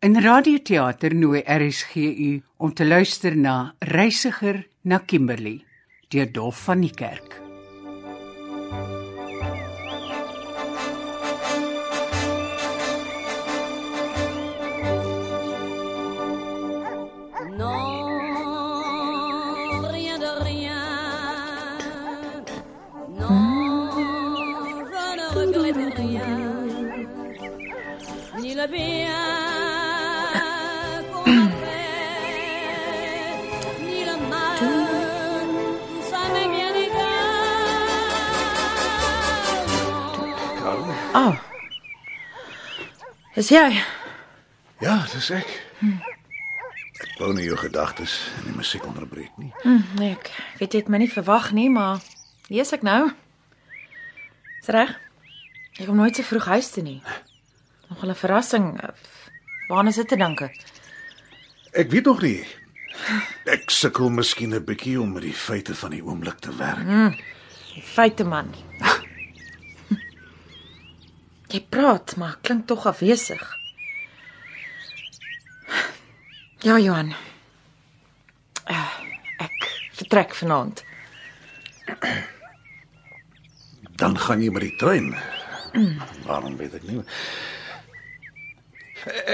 In 0.00 0.14
radioteater 0.16 1.12
nooi 1.12 1.42
RSG 1.44 1.96
u 2.26 2.30
om 2.56 2.72
te 2.72 2.86
luister 2.86 3.36
na 3.36 3.74
Reisiger 3.78 4.62
na 4.82 5.02
Kimberley 5.04 5.60
deur 6.08 6.32
Dolf 6.32 6.64
van 6.64 6.80
die 6.80 6.94
Kerk. 6.94 7.49
Dis 43.40 43.48
jy? 43.48 43.70
Ja, 44.84 44.98
dis 45.08 45.30
ek. 45.32 45.48
Ek 47.00 47.14
wou 47.16 47.30
nie 47.32 47.46
jou 47.46 47.56
gedagtes 47.56 48.18
en 48.36 48.50
die 48.50 48.52
musiek 48.52 48.84
onderbreek 48.84 49.32
nie. 49.40 49.48
Hm, 49.62 49.78
nee, 49.96 50.10
ek 50.18 50.28
weet 50.58 50.76
jy 50.76 50.82
het 50.82 50.90
my 50.92 51.00
nie 51.00 51.08
verwag 51.08 51.46
nie, 51.56 51.70
maar 51.72 52.02
lees 52.52 52.74
ek 52.76 52.84
nou. 52.84 52.98
Is 54.60 54.68
reg? 54.76 54.92
Ek 55.78 55.88
kom 55.88 55.96
nooit 55.96 56.20
so 56.20 56.28
vroeg 56.28 56.50
huis 56.52 56.68
toe 56.74 56.84
nie. 56.84 56.98
Nog 57.88 58.04
'n 58.04 58.12
verrassing. 58.12 58.76
Waarna 59.70 59.88
is 59.88 59.96
dit 59.96 60.08
te 60.08 60.20
dink? 60.20 60.44
Ek 61.72 61.88
weet 61.88 62.04
nog 62.04 62.20
nie. 62.20 62.44
Ek 63.46 63.70
sukkel 63.70 64.10
miskien 64.10 64.52
'n 64.52 64.64
bietjie 64.64 65.00
om 65.00 65.12
met 65.16 65.22
die 65.22 65.32
feite 65.32 65.74
van 65.74 65.90
die 65.96 66.04
oomblik 66.04 66.44
te 66.44 66.52
werk. 66.56 67.16
Feite 67.96 68.24
man. 68.24 68.52
Jy 71.50 71.60
praat, 71.68 72.14
maar 72.16 72.38
klink 72.46 72.66
tog 72.66 72.86
afwesig. 72.86 73.42
Ja, 76.62 76.78
Johan. 76.78 77.14
Uh, 78.70 78.88
ek 79.42 79.66
vertrek 79.98 80.34
vanaand. 80.34 80.84
Dan 83.98 84.18
gaan 84.18 84.42
jy 84.44 84.50
met 84.54 84.62
die 84.68 84.76
trein. 84.78 85.10
Waarom 86.28 86.56
weet 86.60 86.76
ek 86.78 86.86
nie. 86.86 87.00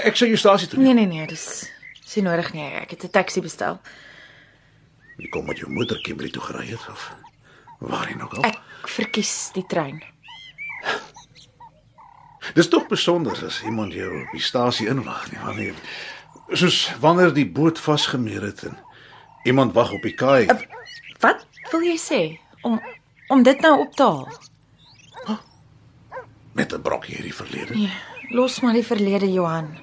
Ek 0.06 0.16
sê 0.16 0.30
jy 0.30 0.38
stasie 0.40 0.70
toe. 0.70 0.80
Nee 0.80 0.94
nee 0.94 1.08
nee, 1.10 1.26
dis 1.28 1.66
nie 2.16 2.24
nodig 2.24 2.52
nie. 2.54 2.64
Ek 2.80 2.90
het 2.94 3.04
'n 3.04 3.10
taxi 3.12 3.40
bestel. 3.44 3.80
Jy 5.18 5.28
kom 5.28 5.46
met 5.46 5.58
jou 5.58 5.68
motor 5.70 6.00
Kimberley 6.00 6.32
toe 6.32 6.42
gery 6.42 6.66
het 6.66 6.88
of 6.88 7.12
waarheen 7.80 8.22
ook 8.22 8.34
al. 8.34 8.44
Ek 8.44 8.88
verkies 8.88 9.50
die 9.52 9.66
trein. 9.66 10.02
Dis 12.54 12.68
tog 12.68 12.86
besonder 12.86 13.44
as 13.46 13.62
iemand 13.62 13.92
jou 13.92 14.22
op 14.22 14.32
die 14.32 14.42
stasie 14.42 14.88
inwag 14.88 15.30
nie, 15.32 15.40
wanneer 15.40 15.74
soos 16.52 16.92
wanneer 17.00 17.32
die 17.34 17.48
boot 17.48 17.78
vasgemeer 17.78 18.42
het 18.42 18.62
en 18.62 18.78
iemand 19.44 19.72
wag 19.74 19.92
op 19.92 20.02
die 20.02 20.14
kaai. 20.14 20.46
Wat 21.20 21.46
wil 21.70 21.80
jy 21.80 21.96
sê 21.98 22.20
om 22.62 22.80
om 23.28 23.42
dit 23.42 23.60
nou 23.60 23.80
op 23.80 23.94
te 23.96 24.02
haal? 24.02 24.28
met 26.56 26.72
'n 26.72 26.82
brokkie 26.82 27.14
hierdie 27.14 27.34
verlede. 27.34 27.74
Nee, 27.74 27.92
los 28.28 28.60
maar 28.60 28.72
die 28.72 28.86
verlede, 28.86 29.32
Johan. 29.32 29.78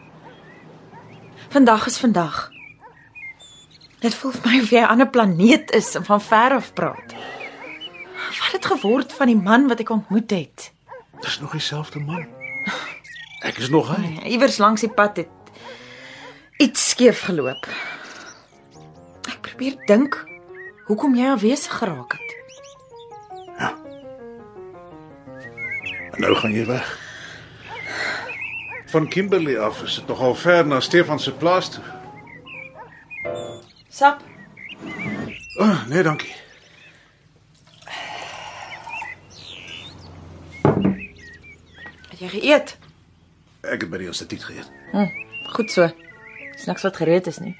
Vandag 1.50 1.86
is 1.86 1.98
vandag. 1.98 2.52
Dit 4.00 4.16
voel 4.16 4.32
vir 4.32 4.52
my 4.52 4.62
of 4.62 4.70
jy 4.70 4.80
'n 4.80 4.92
ander 4.94 5.10
planeet 5.10 5.72
is 5.72 5.96
en 5.96 6.06
van 6.06 6.22
ver 6.22 6.52
af 6.52 6.74
praat. 6.74 7.14
Wat 8.40 8.52
het 8.52 8.66
geword 8.66 9.14
van 9.14 9.28
die 9.28 9.42
man 9.42 9.68
wat 9.68 9.80
ek 9.80 9.90
ontmoet 9.90 10.30
het? 10.30 10.72
Dis 11.22 11.40
nog 11.40 11.52
dieselfde 11.52 12.00
man. 12.00 12.43
Ek 13.44 13.58
is 13.58 13.70
nog 13.70 13.90
hy. 13.96 14.30
Iewers 14.36 14.58
langs 14.58 14.82
die 14.82 14.92
pad 14.92 15.18
het 15.18 15.30
iets 16.64 16.90
skeef 16.90 17.26
geloop. 17.28 17.68
Ek 19.28 19.42
probeer 19.42 19.76
dink 19.88 20.20
hoekom 20.88 21.16
jy 21.16 21.34
afwesig 21.34 21.74
geraak 21.82 22.18
het. 22.18 22.34
En 26.14 26.22
nou 26.22 26.36
gaan 26.36 26.52
jy 26.54 26.66
weg. 26.66 27.00
Van 28.86 29.08
Kimberley 29.08 29.60
af 29.60 29.82
is 29.82 29.96
dit 29.96 30.08
nogal 30.08 30.36
ver 30.36 30.68
na 30.68 30.80
Stefan 30.80 31.20
se 31.20 31.32
plaas 31.34 31.70
toe. 31.70 31.84
Sap, 33.90 34.22
oh, 35.58 35.88
nee, 35.88 36.04
dankie. 36.04 36.43
Jy 42.24 42.32
geëet? 42.34 42.76
Ek 43.64 43.84
het 43.86 43.90
by 43.92 44.00
die 44.02 44.10
instituut 44.12 44.44
geëet. 44.48 44.72
Hm, 44.92 45.12
goed 45.56 45.72
so. 45.72 45.88
Dis 46.54 46.66
niks 46.70 46.86
wat 46.86 47.00
gereed 47.00 47.28
is 47.32 47.40
nie. 47.44 47.56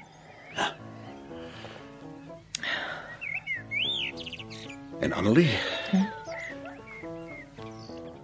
En 5.04 5.12
Annelie? 5.12 5.50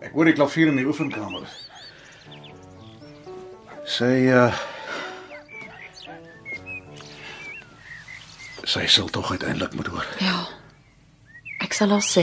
Ek 0.01 0.15
hoor 0.17 0.31
die 0.31 0.37
klavier 0.37 0.71
in 0.73 0.78
die 0.81 0.87
oefenkamer. 0.89 1.45
Sy 3.91 4.12
uh 4.33 4.51
Sy 8.71 8.84
sal 8.87 9.09
tog 9.11 9.33
uiteindelik 9.34 9.72
moet 9.75 9.89
hoor. 9.91 10.07
Ja. 10.22 10.45
Ek 11.65 11.75
sal 11.75 11.91
al 11.91 12.05
sê. 12.07 12.22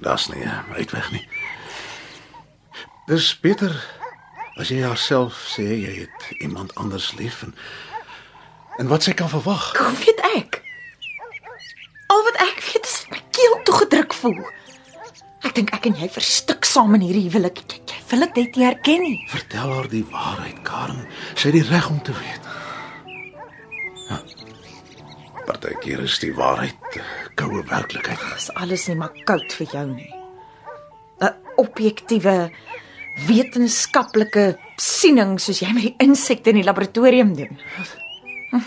Daar's 0.00 0.28
nie 0.28 0.44
'n 0.44 0.74
uitweg 0.76 1.10
nie. 1.10 1.28
Dis 3.06 3.40
beter 3.40 3.72
as 4.56 4.68
jy 4.68 4.82
haarself 4.82 5.34
sê 5.56 5.62
jy 5.62 5.94
het 6.00 6.40
iemand 6.42 6.74
anders 6.74 7.12
lief 7.16 7.42
en 7.42 7.54
en 8.78 8.88
wat 8.88 9.02
sy 9.02 9.12
kan 9.12 9.28
verwag. 9.28 9.78
Hoe 9.78 9.96
weet 10.04 10.20
ek? 10.36 10.62
Al 12.06 12.22
wat 12.22 12.36
ek 12.42 12.60
weet 12.72 12.86
is 12.86 13.00
dat 13.00 13.10
my 13.10 13.22
keel 13.30 13.62
toegedruk 13.62 14.14
voel. 14.14 14.38
Ek 15.46 15.54
dink 15.54 15.70
ek 15.74 15.86
en 15.90 15.96
jy 15.98 16.08
verstik 16.10 16.64
saam 16.64 16.94
in 16.94 17.00
hierdie 17.06 17.26
huwelik. 17.28 17.62
Jy, 17.66 17.80
jy 17.86 18.02
wil 18.10 18.20
dit 18.26 18.36
net 18.36 18.56
nie 18.56 18.66
erken 18.66 19.02
nie. 19.02 19.18
Vertel 19.30 19.72
haar 19.72 19.88
die 19.88 20.04
waarheid, 20.10 20.62
Karen. 20.62 21.06
Sy 21.34 21.50
het 21.50 21.58
die 21.58 21.68
reg 21.70 21.90
om 21.90 22.02
te 22.02 22.12
weet. 22.12 22.48
Ja. 24.08 24.20
Partykeer 25.46 26.04
is 26.06 26.18
die 26.18 26.34
waarheid 26.34 26.76
'n 26.94 27.27
koue 27.38 27.62
werklikheid. 27.70 28.18
Dis 28.34 28.50
alles 28.58 28.86
nie 28.88 28.96
maar 28.98 29.14
koud 29.28 29.52
vir 29.58 29.66
jou 29.72 29.86
nie. 29.94 30.10
'n 31.20 31.34
Objektiewe 31.58 32.50
wetenskaplike 33.26 34.58
siening 34.78 35.38
soos 35.42 35.60
jy 35.60 35.72
met 35.74 35.82
die 35.88 35.94
insekte 36.04 36.50
in 36.50 36.60
die 36.60 36.64
laboratorium 36.68 37.34
doen. 37.34 37.58
Hm, 38.50 38.62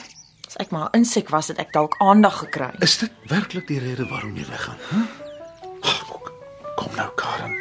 As 0.48 0.58
ek 0.59 0.72
maar 0.72 0.90
'n 0.92 0.98
insek 1.00 1.30
was, 1.30 1.48
het 1.48 1.58
ek 1.59 1.72
dalk 1.72 1.96
aandag 2.00 2.38
gekry. 2.44 2.72
Is 2.82 2.98
dit 2.98 3.12
werklik 3.28 3.68
die 3.68 3.80
rede 3.80 4.06
waarom 4.09 4.36
jy 4.36 4.46
weggaan? 4.46 4.78
Ag, 5.82 6.03
Kom 6.76 6.96
nou, 6.96 7.09
Karen. 7.16 7.56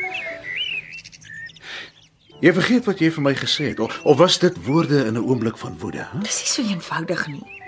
Jy 2.41 2.53
vergeet 2.53 2.84
wat 2.88 2.98
jy 2.98 3.10
vir 3.12 3.22
my 3.22 3.34
gesê 3.34 3.65
het 3.69 3.81
of, 3.81 4.00
of 4.04 4.16
was 4.16 4.38
dit 4.38 4.56
woorde 4.66 5.04
in 5.06 5.15
'n 5.15 5.25
oomblik 5.28 5.59
van 5.59 5.77
woede? 5.78 6.06
Huh? 6.12 6.21
Dis 6.22 6.38
nie 6.41 6.48
so 6.48 6.62
eenvoudig 6.62 7.27
nie. 7.27 7.59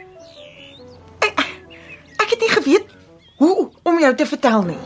Hoe 3.43 3.71
om 3.83 3.99
jou 3.99 4.15
te 4.15 4.27
vertel 4.27 4.63
nie. 4.71 4.83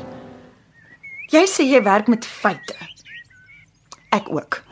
Jy 1.32 1.42
sê 1.50 1.66
jy 1.66 1.82
werk 1.84 2.08
met 2.08 2.24
feite. 2.24 2.76
Ek 4.16 4.30
ook. 4.32 4.62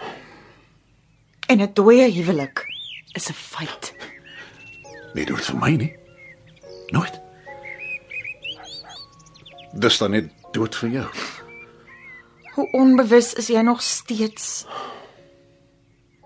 En 1.53 1.60
'n 1.60 1.75
dooie 1.75 2.09
huwelik 2.13 2.65
is 3.13 3.28
'n 3.28 3.36
feit. 3.36 3.95
Nee, 5.15 5.25
dit 5.25 5.45
vir 5.45 5.57
my 5.57 5.71
nie. 5.71 5.92
Nooit. 6.89 7.21
Dis 9.72 9.98
dan 9.98 10.10
net 10.10 10.33
dood 10.53 10.75
vir 10.77 10.89
jou. 10.89 11.09
Hoe 12.54 12.71
onbewus 12.72 13.34
is 13.34 13.47
jy 13.47 13.60
nog 13.60 13.83
steeds? 13.83 14.66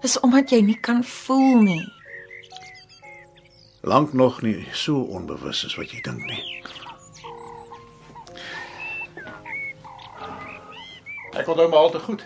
Dis 0.00 0.20
omdat 0.20 0.50
jy 0.50 0.60
nie 0.60 0.80
kan 0.80 1.04
voel 1.04 1.60
nie. 1.60 1.92
Lank 3.80 4.12
nog 4.12 4.42
nie 4.42 4.68
so 4.72 5.00
onbewus 5.00 5.64
is 5.64 5.76
wat 5.76 5.90
jy 5.90 6.00
dink 6.00 6.24
nie. 6.26 6.58
Ek 11.38 11.46
onthou 11.48 11.68
maar 11.68 11.78
al 11.78 11.90
te 11.90 11.98
goed. 11.98 12.24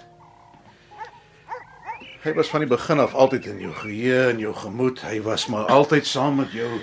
Hy 2.22 2.32
was 2.32 2.48
van 2.48 2.62
die 2.62 2.68
begin 2.68 3.00
af 3.02 3.14
altyd 3.14 3.46
in 3.50 3.58
jou 3.60 3.72
geheue 3.74 4.28
en 4.30 4.38
jou 4.38 4.54
gemoed. 4.54 5.02
Hy 5.04 5.20
was 5.22 5.46
maar 5.46 5.66
altyd 5.66 6.06
saam 6.06 6.38
met 6.40 6.52
jou. 6.52 6.80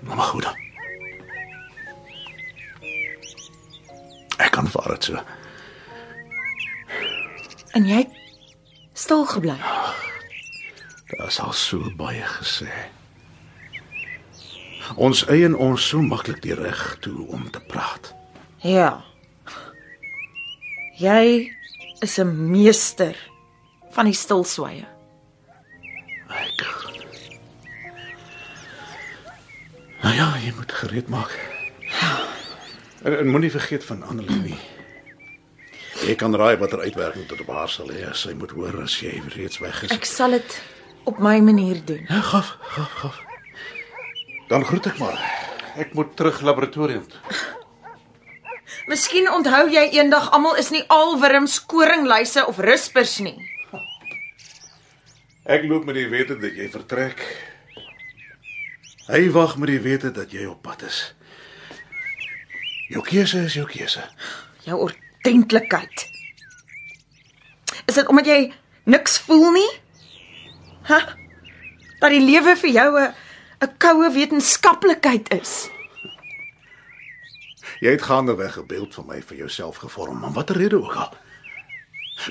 Maar 0.00 0.26
goed. 0.32 0.48
Ek 4.36 4.56
aanvaar 4.56 4.88
dit 4.96 5.04
so. 5.04 5.22
En 7.78 7.86
jy 7.86 8.06
stil 8.92 9.26
gebly. 9.26 9.60
Daar 11.10 11.28
is 11.28 11.40
al 11.40 11.52
so 11.52 11.92
baie 11.96 12.24
gesê. 12.40 12.72
Ons 14.96 15.26
eien 15.28 15.54
ons 15.54 15.88
so 15.88 16.02
maklik 16.02 16.42
die 16.42 16.54
reg 16.54 16.96
toe 17.00 17.26
om 17.28 17.50
te 17.50 17.60
praat. 17.60 18.14
Ja. 18.62 19.02
Jy 20.98 21.52
is 22.00 22.18
'n 22.18 22.50
meester 22.50 23.16
van 23.90 24.04
die 24.04 24.14
stilswye. 24.14 24.86
Ek. 26.28 26.66
Nou 30.02 30.14
ja, 30.14 30.36
jy 30.44 30.52
moet 30.56 30.72
gereed 30.72 31.08
maak. 31.08 31.38
En, 33.02 33.18
en 33.18 33.28
moenie 33.28 33.50
vergeet 33.50 33.84
van 33.84 34.02
Annelie 34.02 34.40
nie. 34.40 34.58
Jy 36.06 36.14
kan 36.14 36.34
raai 36.36 36.56
watter 36.56 36.80
uitwerking 36.80 37.28
dit 37.28 37.40
op 37.40 37.46
haar 37.46 37.68
sal 37.68 37.88
hê 37.92 38.08
as 38.08 38.20
sy 38.20 38.32
moet 38.32 38.50
hoor 38.50 38.82
as 38.82 39.00
jy 39.00 39.22
reeds 39.36 39.58
weg 39.58 39.82
is. 39.82 39.90
Ek 39.90 40.04
sal 40.04 40.30
dit 40.30 40.62
op 41.04 41.18
my 41.18 41.40
manier 41.40 41.84
doen. 41.84 42.06
Ja, 42.08 42.20
gaf, 42.20 42.56
gaf, 42.60 42.92
gaf. 43.02 43.29
Dan 44.50 44.64
groet 44.66 44.88
ek 44.90 44.98
maar. 44.98 45.18
Ek 45.78 45.92
moet 45.94 46.16
terug 46.18 46.40
laboratorium 46.42 47.04
toe. 47.06 47.20
Miskien 48.90 49.28
onthou 49.30 49.68
jy 49.70 49.84
eendag 49.94 50.32
almal 50.34 50.58
is 50.58 50.72
nie 50.74 50.82
alwurms, 50.90 51.60
koringluise 51.70 52.42
of 52.50 52.58
rispers 52.58 53.20
nie. 53.22 53.36
Ek 55.46 55.62
loop 55.70 55.86
met 55.86 56.00
die 56.00 56.08
wete 56.10 56.34
dat 56.42 56.58
jy 56.58 56.66
vertrek. 56.72 57.22
Hy 59.06 59.22
wag 59.34 59.54
met 59.62 59.70
die 59.70 59.80
wete 59.86 60.10
dat 60.14 60.34
jy 60.34 60.48
op 60.50 60.62
pad 60.66 60.82
is. 60.88 60.98
Jou 62.90 63.06
keuse 63.06 63.44
is 63.46 63.54
jou 63.54 63.68
keuse. 63.70 64.02
Jou 64.66 64.82
ordentlikheid. 64.88 66.06
Is 67.86 67.94
dit 67.94 68.06
omdat 68.10 68.26
jy 68.26 68.42
niks 68.90 69.18
voel 69.30 69.50
nie? 69.54 69.70
Hæ? 70.90 71.02
Dat 72.02 72.10
die 72.10 72.24
lewe 72.26 72.58
vir 72.58 72.70
jou 72.74 72.90
'n 72.98 73.12
'n 73.60 73.76
koue 73.78 74.10
wetenskaplikheid 74.12 75.32
is. 75.40 75.68
Jy 77.80 77.90
het 77.90 78.02
gaandeweg 78.02 78.58
'n 78.58 78.66
beeld 78.66 78.94
van 78.94 79.06
my 79.06 79.22
vir 79.22 79.36
jouself 79.36 79.76
gevorm, 79.76 80.24
om 80.24 80.32
watter 80.32 80.56
rede 80.56 80.82
ook 80.82 80.94
al. 80.94 81.16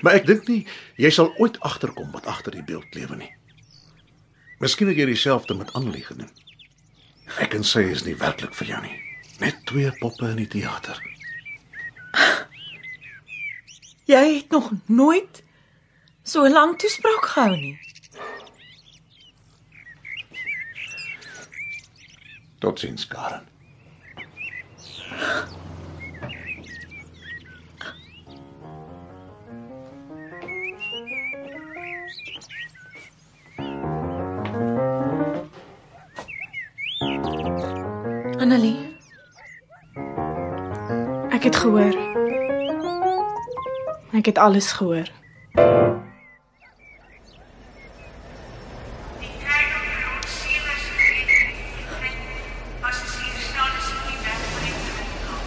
Maar 0.02 0.14
ek 0.14 0.26
dink 0.26 0.48
nie 0.48 0.68
jy 0.96 1.10
sal 1.10 1.34
ooit 1.38 1.60
agterkom 1.60 2.12
wat 2.12 2.26
agter 2.26 2.52
die 2.52 2.64
beeld 2.64 2.94
lewe 2.94 3.16
nie. 3.16 3.34
Miskien 4.60 4.88
het 4.88 4.98
jy 4.98 5.06
dieselfde 5.06 5.54
met 5.54 5.74
Annelie 5.74 6.04
gedoen. 6.04 6.30
Ek 7.38 7.54
en 7.54 7.64
sy 7.64 7.80
is 7.80 8.04
nie 8.04 8.16
werklik 8.16 8.54
vir 8.54 8.68
jou 8.68 8.81
nie. 8.81 8.98
Net 9.40 9.66
twee 9.66 9.92
poppe 10.00 10.30
in 10.30 10.36
die 10.36 10.48
teater. 10.48 10.98
Jy 14.10 14.36
het 14.36 14.50
nog 14.50 14.72
nooit 14.86 15.44
so 16.24 16.44
'n 16.46 16.52
lang 16.52 16.78
toespraak 16.78 17.26
gehou 17.26 17.56
nie. 17.56 17.80
Totsiens, 22.59 23.07
Karen. 23.07 23.47
Annelie. 38.39 38.97
Ek 41.29 41.44
het 41.44 41.56
gehoor. 41.56 41.95
Ek 44.11 44.25
het 44.25 44.38
alles 44.38 44.71
gehoor. 44.71 45.07
Die 49.19 49.31
trein 49.39 49.69
op 49.77 49.85
rond 50.06 50.25
7 50.25 50.75
is 50.75 50.85
gereed. 50.91 51.56
Passasiers 52.81 53.45
staan 53.50 53.71
asseblief 53.77 54.21
weg 54.27 54.39
van 54.51 54.61
die 54.65 54.73
trein 54.88 55.23
af. 55.27 55.45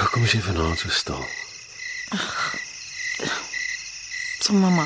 Hoekom 0.00 0.19
is 0.30 0.36
jy 0.36 0.42
vanaand 0.46 0.78
so 0.78 0.88
stil? 0.94 1.22
So 4.38 4.54
mamma. 4.54 4.84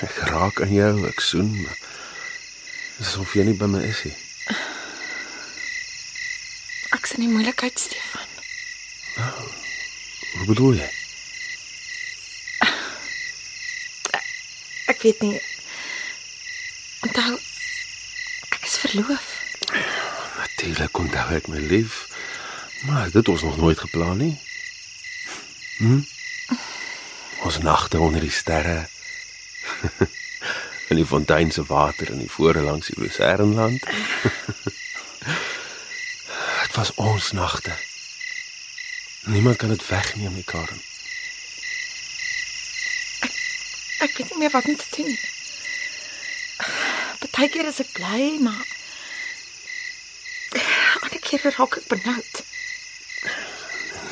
Ek 0.00 0.14
raak 0.30 0.62
aan 0.64 0.72
jou, 0.72 0.94
ek 1.04 1.20
soen, 1.20 1.50
maar 1.52 1.76
asof 3.04 3.34
jy 3.36 3.44
nie 3.44 3.58
by 3.60 3.68
my 3.68 3.82
is 3.84 4.00
nie. 4.08 4.14
Ek's 6.96 7.12
in 7.18 7.26
die 7.26 7.28
moeilikheid, 7.28 7.76
Stefan. 7.76 8.40
Hoe 9.18 10.48
bedoel 10.48 10.80
jy? 10.80 10.88
Ek 14.88 15.04
weet 15.04 15.24
nie. 15.28 15.36
Onthou 17.04 17.36
ek 18.48 18.62
is 18.64 18.80
verloof. 18.86 19.32
Natuurlik 20.40 21.04
onthou 21.04 21.32
ek 21.36 21.52
my 21.52 21.68
lief. 21.68 22.07
Maar 22.88 23.10
dit 23.10 23.28
ons 23.28 23.42
nog 23.42 23.56
nooit 23.56 23.78
geplan 23.78 24.16
nie. 24.16 24.40
Hm? 25.76 26.00
Ons 27.44 27.58
nagte 27.58 27.98
onder 27.98 28.20
die 28.20 28.30
sterre. 28.30 28.88
in 30.88 30.96
die 30.96 31.06
fontein 31.06 31.50
se 31.52 31.64
water 31.64 32.10
in 32.10 32.18
die 32.18 32.30
voore 32.30 32.60
langs 32.60 32.86
die 32.86 33.00
Lucernland. 33.00 33.82
Dit 36.62 36.76
was 36.76 36.94
ons 36.94 37.32
nagte. 37.32 37.76
Niemand 39.20 39.56
kan 39.56 39.68
dit 39.68 39.86
wegneem 39.86 40.34
nie, 40.34 40.44
Karen. 40.44 40.80
Ek 43.98 44.16
weet 44.16 44.30
nie 44.30 44.38
meer 44.38 44.50
wat 44.50 44.64
om 44.64 44.76
te 44.76 44.86
doen 44.96 45.10
nie. 45.10 45.20
Partykeer 47.18 47.68
is 47.68 47.80
ek 47.84 47.92
bly, 47.98 48.38
maar 48.40 48.64
ander 51.02 51.20
kere 51.20 51.52
raak 51.58 51.80
ek 51.82 51.90
benoud. 51.92 52.47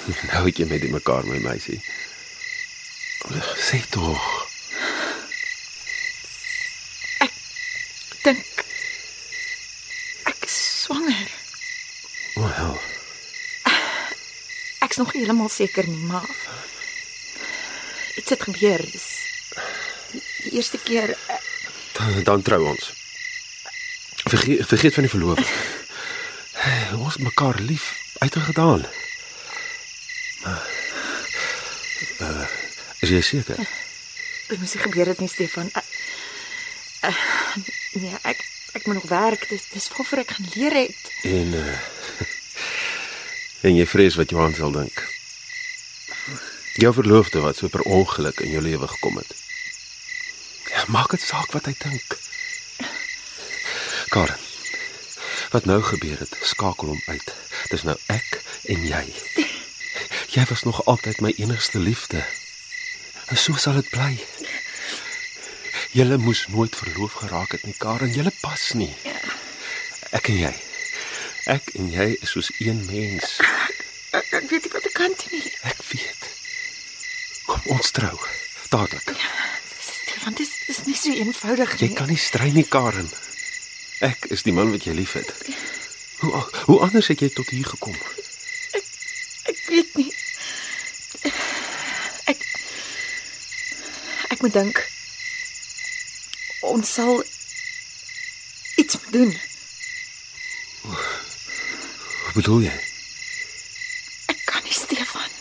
Nou 0.07 0.47
het 0.47 0.59
jy 0.59 0.67
met 0.71 0.85
mekaar, 0.91 1.27
my 1.27 1.39
meisie. 1.43 1.81
Sê 3.59 3.81
tog. 3.91 4.23
Dink 8.27 8.63
ek 10.31 10.47
is 10.47 10.59
swanger. 10.83 11.31
Wel, 12.35 12.79
Ek's 14.87 14.99
nog 14.99 15.13
heeltemal 15.15 15.51
seker 15.51 15.87
nie, 15.91 16.05
maar 16.11 16.27
iets 18.17 18.31
het 18.31 18.43
gebeur. 18.47 18.83
Dis 18.91 19.09
die 20.43 20.53
eerste 20.59 20.79
keer 20.79 21.15
eh, 21.15 21.41
dan, 21.99 22.23
dan 22.23 22.43
trou 22.43 22.61
ons. 22.71 22.93
Vergeet 24.27 24.67
vergeet 24.67 24.95
van 24.95 25.07
die 25.07 25.11
verloving. 25.11 25.51
Hey, 26.53 26.95
ons 26.99 27.19
mekaar 27.23 27.59
lief 27.63 27.91
uitgedaan. 28.19 28.87
Maar 30.43 30.67
uh, 32.21 32.47
is 33.07 33.15
jy 33.15 33.23
seker? 33.23 33.61
dit 34.47 34.59
moes 34.59 34.75
nie 34.75 34.83
gebeur 34.83 35.11
het 35.11 35.23
nie, 35.23 35.31
Stefan. 35.31 35.71
Uh, 35.75 35.83
uh, 37.11 37.25
nee, 38.03 38.15
ek 38.23 38.43
ek 38.77 38.87
moet 38.87 38.99
nog 38.99 39.09
werk. 39.11 39.49
Dis 39.49 39.69
dis 39.73 39.89
waarvoor 39.95 40.23
ek 40.23 40.35
gaan 40.37 40.49
leer 40.55 40.75
het. 40.85 41.13
En 41.27 41.55
uh, 41.57 41.79
en 43.67 43.79
jy 43.79 43.87
vrees 43.89 44.19
wat 44.19 44.31
Johan 44.35 44.55
sal 44.59 44.75
dink. 44.75 45.03
Jou 46.77 46.93
verloofde 46.93 47.41
wat 47.41 47.57
so 47.57 47.73
per 47.73 47.87
ongeluk 47.89 48.43
in 48.45 48.53
jou 48.53 48.63
lewe 48.63 48.89
gekom 48.97 49.17
het. 49.23 49.33
Ja, 50.71 50.85
maak 50.93 51.15
dit 51.17 51.25
saak 51.25 51.55
wat 51.57 51.71
hy 51.71 51.75
dink. 51.79 52.19
Karen. 54.13 54.43
Wat 55.55 55.65
nou 55.65 55.79
gebeur 55.83 56.19
het, 56.21 56.35
skakel 56.45 56.91
hom 56.93 57.03
uit. 57.07 57.33
Dis 57.73 57.87
nou 57.87 57.97
ek 58.13 58.43
en 58.69 58.83
jy. 58.85 59.05
Jy 60.37 60.45
was 60.51 60.67
nog 60.69 60.83
altyd 60.85 61.23
my 61.25 61.33
enigste 61.39 61.81
liefde. 61.81 62.21
En 63.29 63.37
so 63.37 63.57
sal 63.59 63.75
dit 63.81 63.89
bly. 63.91 64.13
Julle 65.97 66.17
moes 66.21 66.45
nooit 66.53 66.77
verloof 66.77 67.13
geraak 67.23 67.53
het 67.57 67.65
nie, 67.67 67.75
Karen. 67.79 68.13
Julle 68.13 68.33
pas 68.41 68.65
nie. 68.79 68.93
Ek 70.15 70.29
en 70.31 70.39
jy. 70.45 70.53
Ek 71.57 71.71
en 71.79 71.91
jy 71.91 72.09
is 72.21 72.31
soos 72.35 72.51
een 72.61 72.83
mens. 72.91 73.37
Ek, 74.17 74.31
ek 74.41 74.49
weet 74.51 74.67
nie 74.69 74.73
wat 74.75 74.87
ek 74.91 74.95
kan 74.99 75.15
doen 75.23 75.39
nie. 75.41 75.53
Ek 75.71 75.81
weet. 75.91 76.29
Kom 77.47 77.67
ons 77.77 77.91
trou. 77.97 78.15
Dadelik. 78.71 79.13
Stefan, 79.81 80.35
dis 80.39 80.53
dis 80.67 80.81
nie 80.89 80.97
so 80.99 81.15
eenvoudig 81.15 81.77
Jy 81.81 81.91
nie. 81.91 81.97
kan 81.99 82.11
nie 82.11 82.19
strei 82.21 82.51
nie, 82.55 82.67
Karen. 82.67 83.09
Ek 84.07 84.27
is 84.35 84.43
die 84.47 84.53
man 84.53 84.71
wat 84.75 84.85
jy 84.87 84.95
liefhet. 84.99 85.31
Hoe 86.21 86.43
hoe 86.67 86.79
anders 86.85 87.09
het 87.13 87.21
jy 87.23 87.29
tot 87.33 87.49
hier 87.55 87.67
gekom? 87.69 87.97
Ek 89.47 89.61
weet 89.71 89.95
nie. 90.01 90.11
Ek 92.27 92.43
Ek 94.37 94.43
moet 94.45 94.53
dink. 94.53 94.79
Ons 96.69 96.91
sal 96.93 97.23
iets 98.77 98.99
moet 99.01 99.13
doen. 99.15 99.31
Hoe 100.83 102.33
bedoel 102.35 102.67
jy? 102.67 102.75
Ek 104.35 104.43
kan 104.45 104.61
nie 104.67 104.77
Stefan. 104.77 105.33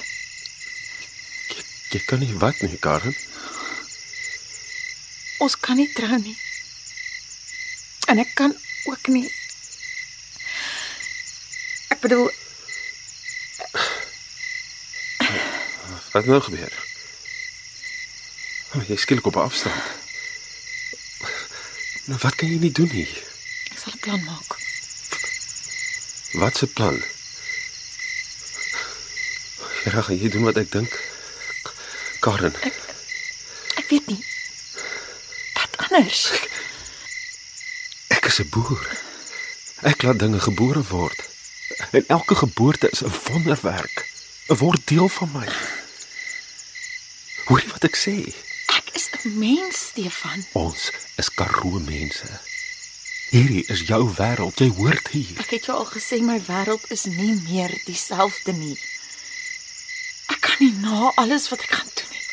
Jy 1.91 2.01
kan 2.07 2.23
nie 2.23 2.31
wat 2.39 2.63
nie, 2.63 2.79
Karen. 2.79 3.19
Ons 5.43 5.59
kan 5.59 5.75
nie 5.75 5.91
trou 5.91 6.15
nie. 6.23 6.37
En 8.07 8.23
ek 8.23 8.31
kan 8.39 8.55
ook 8.87 9.11
nie. 9.11 9.27
Ek 11.91 11.99
bedoel, 11.99 12.31
Wat 16.15 16.31
nou 16.31 16.39
gebeur? 16.39 16.94
Oh, 18.75 18.83
jy 18.87 18.95
skielik 18.99 19.25
op 19.25 19.35
'n 19.35 19.39
afstand. 19.47 19.81
Nou 22.05 22.19
wat 22.21 22.35
kan 22.35 22.49
jy 22.49 22.57
nie 22.59 22.71
doen 22.71 22.89
nie? 22.93 23.07
ek 23.71 23.77
sal 23.79 23.93
'n 23.93 23.99
plan 23.99 24.23
maak. 24.23 24.57
Wat 26.33 26.57
se 26.57 26.67
plan? 26.67 27.03
Ja, 29.85 30.01
gaan 30.01 30.17
jy 30.19 30.29
doen 30.29 30.43
wat 30.43 30.57
ek 30.57 30.71
dink? 30.71 30.99
Karen, 32.19 32.55
Ek 33.75 33.87
weet 33.89 34.07
nie. 34.07 34.25
Wat 35.53 35.77
anders? 35.77 36.31
ek 38.07 38.25
is 38.25 38.39
'n 38.39 38.49
boer. 38.49 38.97
Ek 39.81 40.01
laat 40.01 40.19
dinge 40.19 40.39
gebore 40.39 40.83
word. 40.83 41.19
En 41.91 42.03
elke 42.07 42.35
geboorte 42.35 42.89
is 42.89 43.01
'n 43.03 43.13
wonderwerk. 43.27 44.05
'n 44.49 44.55
Word 44.57 44.81
deel 44.87 45.09
van 45.09 45.31
my. 45.31 45.47
Hoor 47.45 47.59
jy 47.61 47.67
wat 47.67 47.83
ek 47.83 47.95
sê? 47.95 48.33
Ek 49.25 49.31
mens, 49.33 49.77
Stefan. 49.89 50.43
Ons 50.53 50.91
is 51.17 51.31
Karoo 51.33 51.79
mense. 51.81 52.27
Hierdie 53.31 53.63
is 53.73 53.81
jou 53.87 54.03
wêreld. 54.19 54.61
Jy 54.61 54.67
hoort 54.77 55.09
hier. 55.15 55.31
Ek 55.41 55.55
het 55.55 55.65
jou 55.65 55.73
al 55.79 55.87
gesê 55.89 56.19
my 56.21 56.35
wêreld 56.45 56.85
is 56.93 57.07
nie 57.09 57.31
meer 57.47 57.73
dieselfde 57.87 58.53
nie. 58.53 58.75
Ek 60.29 60.45
kan 60.45 60.61
nie 60.61 60.69
na 60.77 61.09
alles 61.17 61.49
wat 61.49 61.65
ek 61.65 61.73
gaan 61.73 61.89
doen 61.97 62.13
nie. 62.13 62.23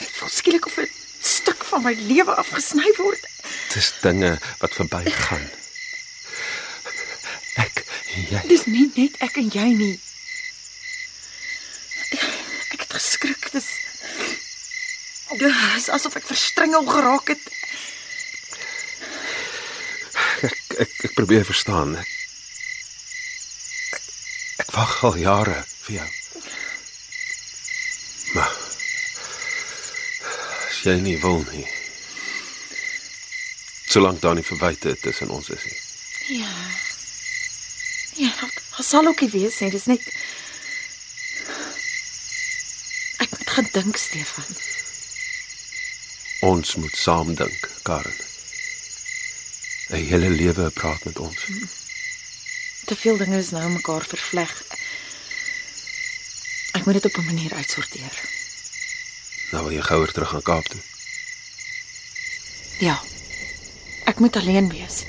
Dit 0.00 0.16
voel 0.16 0.32
skielik 0.32 0.72
of 0.72 0.80
'n 0.80 0.88
stuk 1.20 1.68
van 1.68 1.84
my 1.84 1.92
lewe 1.92 2.32
afgesny 2.32 2.88
word. 2.96 3.28
Dis 3.76 3.92
dinge 4.00 4.38
wat 4.64 4.80
verbygaan. 4.80 5.48
Ek 7.60 7.84
en 8.16 8.22
jy. 8.32 8.46
Dis 8.48 8.64
nie 8.64 8.88
net 8.96 9.20
ek 9.20 9.36
en 9.44 9.52
jy 9.52 9.70
nie. 9.76 9.96
Ek, 12.16 12.22
ek 12.72 12.80
het 12.80 12.92
geskrik. 12.96 13.52
Dis 13.52 13.84
Dis 15.36 15.88
asof 15.92 16.16
ek 16.16 16.26
verstrengel 16.28 16.86
geraak 16.88 17.32
het. 17.34 17.44
Ek 20.46 20.56
ek, 20.84 20.92
ek 21.08 21.14
probeer 21.16 21.44
verstaan. 21.48 21.96
Ek, 22.00 22.12
ek, 23.96 24.06
ek 24.64 24.70
wag 24.76 24.94
al 25.08 25.18
jare 25.20 25.58
vir 25.86 25.98
jou. 25.98 26.08
Maar 28.36 28.52
as 30.68 30.82
jy 30.84 30.96
nie 31.00 31.16
wil 31.22 31.42
nie. 31.52 31.66
Solank 33.92 34.20
daar 34.20 34.36
nie 34.36 34.44
verwyte 34.44 34.96
tussen 35.00 35.30
ons 35.32 35.48
is 35.54 35.64
nie. 35.64 35.80
Ja. 36.40 36.54
Ja, 38.16 38.32
dit 38.48 38.84
sal 38.84 39.06
ook 39.06 39.20
wees 39.32 39.60
nie. 39.60 39.70
Dis 39.70 39.88
net 39.90 40.04
Ek 43.16 43.32
moet 43.32 43.50
gaan 43.50 43.68
dink, 43.72 43.96
Stefan. 43.96 44.75
Ons 46.40 46.74
moet 46.76 46.96
saam 46.96 47.34
dink, 47.34 47.70
Karen. 47.82 48.12
'n 49.88 50.04
Hele 50.04 50.28
lewe 50.30 50.70
praat 50.70 51.04
met 51.04 51.18
ons. 51.18 51.44
Te 52.84 52.96
veel 52.96 53.16
dinge 53.16 53.36
is 53.36 53.50
nou 53.50 53.68
mekaar 53.70 54.04
vervleg. 54.04 54.62
Ek 56.72 56.84
moet 56.84 56.94
dit 56.94 57.04
op 57.04 57.16
'n 57.16 57.24
manier 57.24 57.52
uitsorteer. 57.54 58.14
Nou 59.50 59.64
wil 59.64 59.72
jy 59.72 59.80
gouer 59.80 60.12
terug 60.12 60.34
aan 60.34 60.42
Kaap 60.42 60.64
toe. 60.64 60.80
Ja. 62.78 63.00
Ek 64.04 64.18
moet 64.18 64.36
alleen 64.36 64.68
wees. 64.68 65.04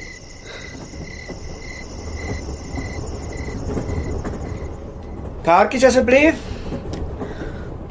Kaartjies 5.43 5.83
asseblief. 5.83 6.35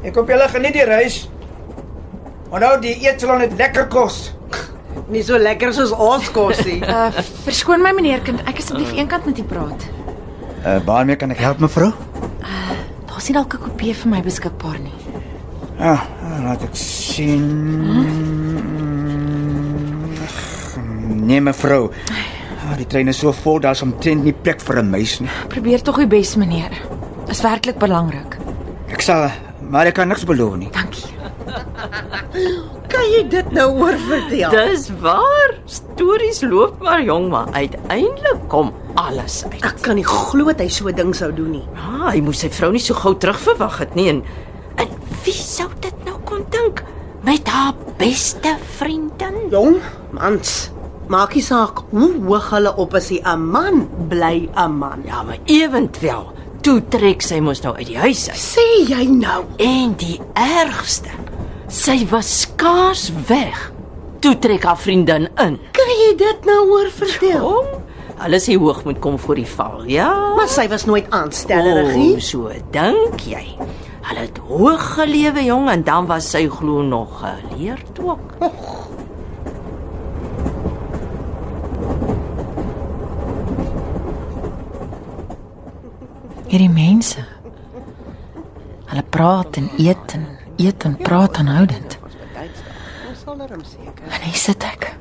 Ek 0.03 0.15
hoop 0.15 0.29
julle 0.29 0.49
geniet 0.49 0.73
die 0.73 0.85
reis. 0.85 1.29
Onthou 2.51 2.81
die 2.81 2.95
eetsalon 3.03 3.41
het 3.41 3.55
lekker 3.59 3.87
kos. 3.91 4.33
Nie 5.13 5.23
so 5.23 5.39
lekker 5.39 5.73
soos 5.75 5.93
ons 5.93 6.31
kos 6.35 6.63
nie. 6.67 6.81
Uh 6.83 7.11
verskoon 7.47 7.83
my 7.83 7.93
meneer 7.97 8.23
kind, 8.27 8.41
ek 8.47 8.63
asseblief 8.63 8.93
eenkant 8.97 9.27
met 9.27 9.39
u 9.39 9.45
praat. 9.45 9.89
Uh 10.63 10.79
waarmee 10.87 11.19
kan 11.19 11.31
ek 11.35 11.43
help 11.43 11.59
mevrou? 11.63 11.93
Daar's 13.07 13.29
nie 13.31 13.35
dalk 13.37 13.55
'n 13.55 13.63
kopie 13.65 13.95
vir 13.95 14.11
my 14.13 14.21
beskikbaar 14.23 14.79
nie. 14.79 14.93
Ah, 15.79 16.05
ah, 16.23 16.39
laat 16.45 16.63
ek 16.63 16.77
sien. 16.77 17.45
Ag, 20.25 20.79
Nee 21.27 21.41
mevrou. 21.41 21.91
Ah, 22.67 22.77
die 22.77 22.87
trein 22.87 23.09
is 23.09 23.19
so 23.19 23.33
vol, 23.33 23.59
daar's 23.61 23.83
omtrent 23.83 24.25
nie 24.25 24.33
plek 24.33 24.61
vir 24.61 24.83
'n 24.83 24.91
muis 24.91 25.21
nie. 25.21 25.31
Probeer 25.49 25.83
tog 25.83 25.99
uw 25.99 26.07
bes 26.07 26.37
meneer. 26.37 26.71
Is 27.29 27.41
werklik 27.43 27.79
belangrik. 27.79 28.37
Ek 28.89 29.01
sal 29.01 29.31
maar 29.61 29.87
ek 29.87 29.95
kan 29.95 30.09
niks 30.09 30.25
beloof 30.25 30.57
nie. 30.57 30.71
Dankie. 30.71 30.86
Kan 32.93 33.07
jy 33.11 33.23
dit 33.29 33.49
nou 33.53 33.69
oor 33.81 33.97
vertel? 34.09 34.51
Dis 34.55 34.89
waar. 35.03 35.55
Stories 35.67 36.43
loop 36.47 36.81
maar 36.85 37.03
jong, 37.03 37.29
maar 37.33 37.49
uiteindelik 37.53 38.47
kom 38.53 38.73
alles 38.95 39.45
uit. 39.45 39.59
Ek 39.65 39.81
kan 39.83 39.99
nie 39.99 40.07
glo 40.07 40.47
dat 40.53 40.61
hy 40.61 40.69
so 40.69 40.89
'n 40.89 40.95
ding 40.95 41.15
sou 41.15 41.33
doen 41.33 41.51
nie. 41.51 41.67
Ah, 41.77 42.13
hy 42.13 42.21
moes 42.21 42.39
sy 42.41 42.49
vrou 42.49 42.71
nie 42.73 42.81
so 42.81 42.95
gou 42.95 43.15
terugverwag 43.15 43.79
het 43.79 43.95
nie 43.95 44.09
en 44.09 44.23
en 44.77 44.89
wie 45.25 45.35
sou 45.35 45.69
dit 45.81 46.05
nou 46.05 46.17
kon 46.25 46.45
dink 46.51 46.85
met 47.23 47.49
haar 47.49 47.75
beste 47.99 48.57
vriendin? 48.79 49.51
Jong, 49.51 49.81
mans, 50.13 50.71
maak 51.09 51.35
nie 51.35 51.43
saak 51.43 51.83
hoe 51.91 52.13
hoog 52.27 52.51
hulle 52.51 52.77
op 52.77 52.95
is, 52.95 53.09
hy 53.11 53.21
'n 53.25 53.51
man 53.51 53.89
bly 54.09 54.49
'n 54.57 54.79
man. 54.79 55.03
Ja, 55.07 55.23
maar 55.23 55.39
ewentueel 55.47 56.33
toe 56.63 56.81
trek 56.91 57.23
sy 57.23 57.41
mos 57.41 57.61
nou 57.63 57.75
uit 57.77 57.87
die 57.87 57.99
huis 57.99 58.29
uit. 58.29 58.39
Sê 58.39 58.89
jy 58.89 59.05
nou? 59.07 59.45
En 59.63 59.95
die 59.97 60.21
ergste, 60.35 61.11
sy 61.69 62.07
was 62.11 62.29
skaars 62.45 63.11
weg. 63.29 63.73
Toe 64.21 64.35
trek 64.39 64.65
haar 64.65 64.79
vriendin 64.79 65.29
in. 65.43 65.59
Kan 65.77 65.91
jy 66.03 66.13
dit 66.19 66.47
nou 66.49 66.61
oor 66.75 66.91
vertel? 66.95 67.43
Kom, 67.43 67.83
alles 68.23 68.47
hier 68.49 68.61
hoog 68.63 68.85
moet 68.87 69.01
kom 69.03 69.19
voor 69.21 69.41
die 69.41 69.49
val. 69.49 69.85
Ja. 69.91 70.09
Maar 70.37 70.49
sy 70.49 70.69
was 70.73 70.87
nooit 70.89 71.11
aanstellerig 71.11 71.95
nie. 71.97 72.21
so 72.21 72.51
dink 72.75 73.27
jy. 73.29 73.45
Hulle 74.07 74.23
het 74.23 74.39
hoog 74.39 74.85
gelewe 74.95 75.43
jong 75.45 75.69
en 75.71 75.83
dan 75.85 76.07
was 76.07 76.31
sy 76.31 76.47
glo 76.49 76.83
nog 76.83 77.21
geleerd 77.21 77.99
ook. 77.99 78.37
Hierdie 86.47 86.71
mense. 86.71 87.25
Hulle 88.87 89.03
praat 89.11 89.59
en 89.59 89.67
eet 89.83 90.15
en 90.15 90.36
eet 90.57 90.85
en 90.85 90.97
praat 90.97 91.37
aanhoudend. 91.37 91.99
Ons 93.09 93.23
sal 93.25 93.39
hom 93.39 93.65
seker. 93.65 94.07
En 94.11 94.21
hier 94.21 94.41
sit 94.41 94.65
ek. 94.65 94.95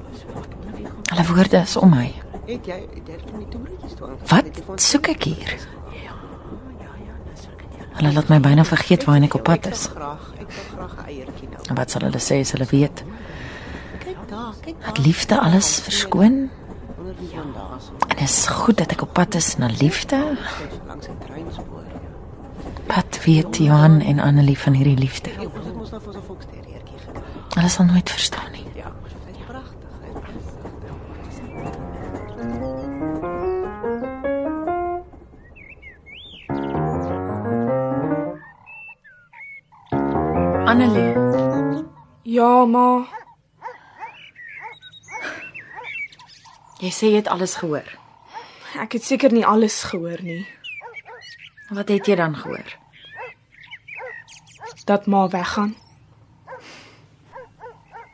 Hulle 1.12 1.26
woorde 1.30 1.62
is 1.62 1.76
om 1.78 1.94
my. 1.94 2.08
Het 2.46 2.68
jy 2.70 2.80
die 3.06 3.48
toeretjies 3.50 3.96
toe 3.98 4.12
Wat 4.30 4.82
soek 4.82 5.10
ek 5.16 5.30
hier? 5.32 5.56
Hulle 7.96 8.12
laat 8.12 8.28
my 8.30 8.42
byna 8.44 8.66
vergeet 8.68 9.06
waarheen 9.08 9.30
ek 9.30 9.38
op 9.40 9.46
pad 9.48 9.70
is. 9.72 9.88
Graag, 9.94 10.26
ek 10.42 10.52
graag 10.52 10.96
'n 10.98 11.08
eiertjie 11.08 11.50
nou. 11.50 11.62
En 11.70 11.76
wat 11.80 11.92
sal 11.92 12.02
hulle 12.02 12.20
sê 12.20 12.42
as 12.44 12.52
hulle 12.52 12.68
weet? 12.70 13.04
Kyk 14.04 14.20
daar, 14.30 14.54
kyk 14.62 14.76
Dat 14.86 14.98
liefde 14.98 15.40
alles 15.40 15.80
verskoon? 15.80 16.50
die 17.20 17.30
vandaan. 17.30 17.80
En 18.08 18.18
is 18.24 18.48
goed 18.48 18.78
dat 18.78 18.92
ek 18.92 19.02
op 19.02 19.14
pad 19.14 19.36
is 19.36 19.56
na 19.58 19.70
liefde. 19.80 20.20
Wat 22.88 23.24
weet 23.26 23.58
Johan 23.58 24.02
en 24.02 24.20
Annelie 24.20 24.58
van 24.60 24.74
hierdie 24.74 24.98
liefde? 24.98 25.30
Hulle 27.56 27.70
sal 27.70 27.86
nooit 27.86 28.10
verstaan 28.10 28.52
nie. 28.52 28.64
Annelie, 40.66 41.14
Ja, 42.24 42.66
ma. 42.66 43.06
jy 46.82 46.90
sê 46.92 47.08
jy 47.12 47.20
het 47.22 47.28
alles 47.32 47.56
gehoor. 47.62 47.86
Ek 48.82 48.98
het 48.98 49.04
seker 49.08 49.32
nie 49.32 49.46
alles 49.48 49.78
gehoor 49.88 50.20
nie. 50.22 50.44
Wat 51.70 51.88
het 51.88 52.06
jy 52.06 52.16
dan 52.16 52.36
gehoor? 52.38 52.78
Dat 54.86 55.06
ma 55.06 55.28
weggaan. 55.28 55.76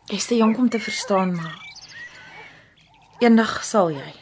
Jy's 0.06 0.26
te 0.26 0.36
jonk 0.36 0.58
om 0.58 0.70
te 0.70 0.80
verstaan, 0.80 1.36
maar 1.36 1.60
eendag 3.20 3.64
sal 3.64 3.92
jy. 3.92 4.14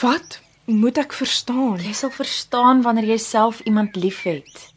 Wat 0.00 0.40
moet 0.64 0.98
ek 0.98 1.12
verstaan? 1.12 1.80
Jy 1.82 1.92
sal 1.92 2.10
verstaan 2.14 2.82
wanneer 2.82 3.10
jy 3.14 3.18
self 3.22 3.60
iemand 3.66 3.96
liefhet. 3.96 4.70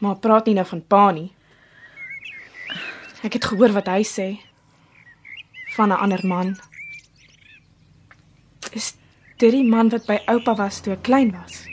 Maar 0.00 0.16
praat 0.16 0.48
nie 0.48 0.56
nou 0.56 0.66
van 0.66 0.84
pa 0.86 1.10
nie. 1.10 1.28
Ek 3.20 3.36
het 3.36 3.44
gehoor 3.44 3.72
wat 3.76 3.88
hy 3.92 4.00
sê 4.04 4.28
van 5.76 5.92
'n 5.92 6.00
ander 6.00 6.26
man. 6.26 6.56
Is 8.72 8.94
dit 9.40 9.54
die 9.56 9.64
man 9.64 9.90
wat 9.92 10.06
by 10.08 10.18
oupa 10.30 10.54
was 10.58 10.80
toe 10.84 10.94
ek 10.94 11.04
klein 11.08 11.32
was? 11.32 11.64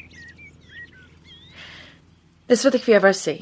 Dis 2.47 2.63
wat 2.63 2.77
ek 2.79 2.85
vir 2.85 2.95
jou 2.95 3.03
wou 3.03 3.15
sê. 3.17 3.35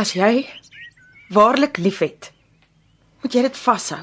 As 0.00 0.14
jy 0.18 0.42
waarlik 1.32 1.78
liefhet, 1.78 2.32
moet 3.22 3.36
jy 3.36 3.44
dit 3.46 3.62
vashou. 3.62 4.02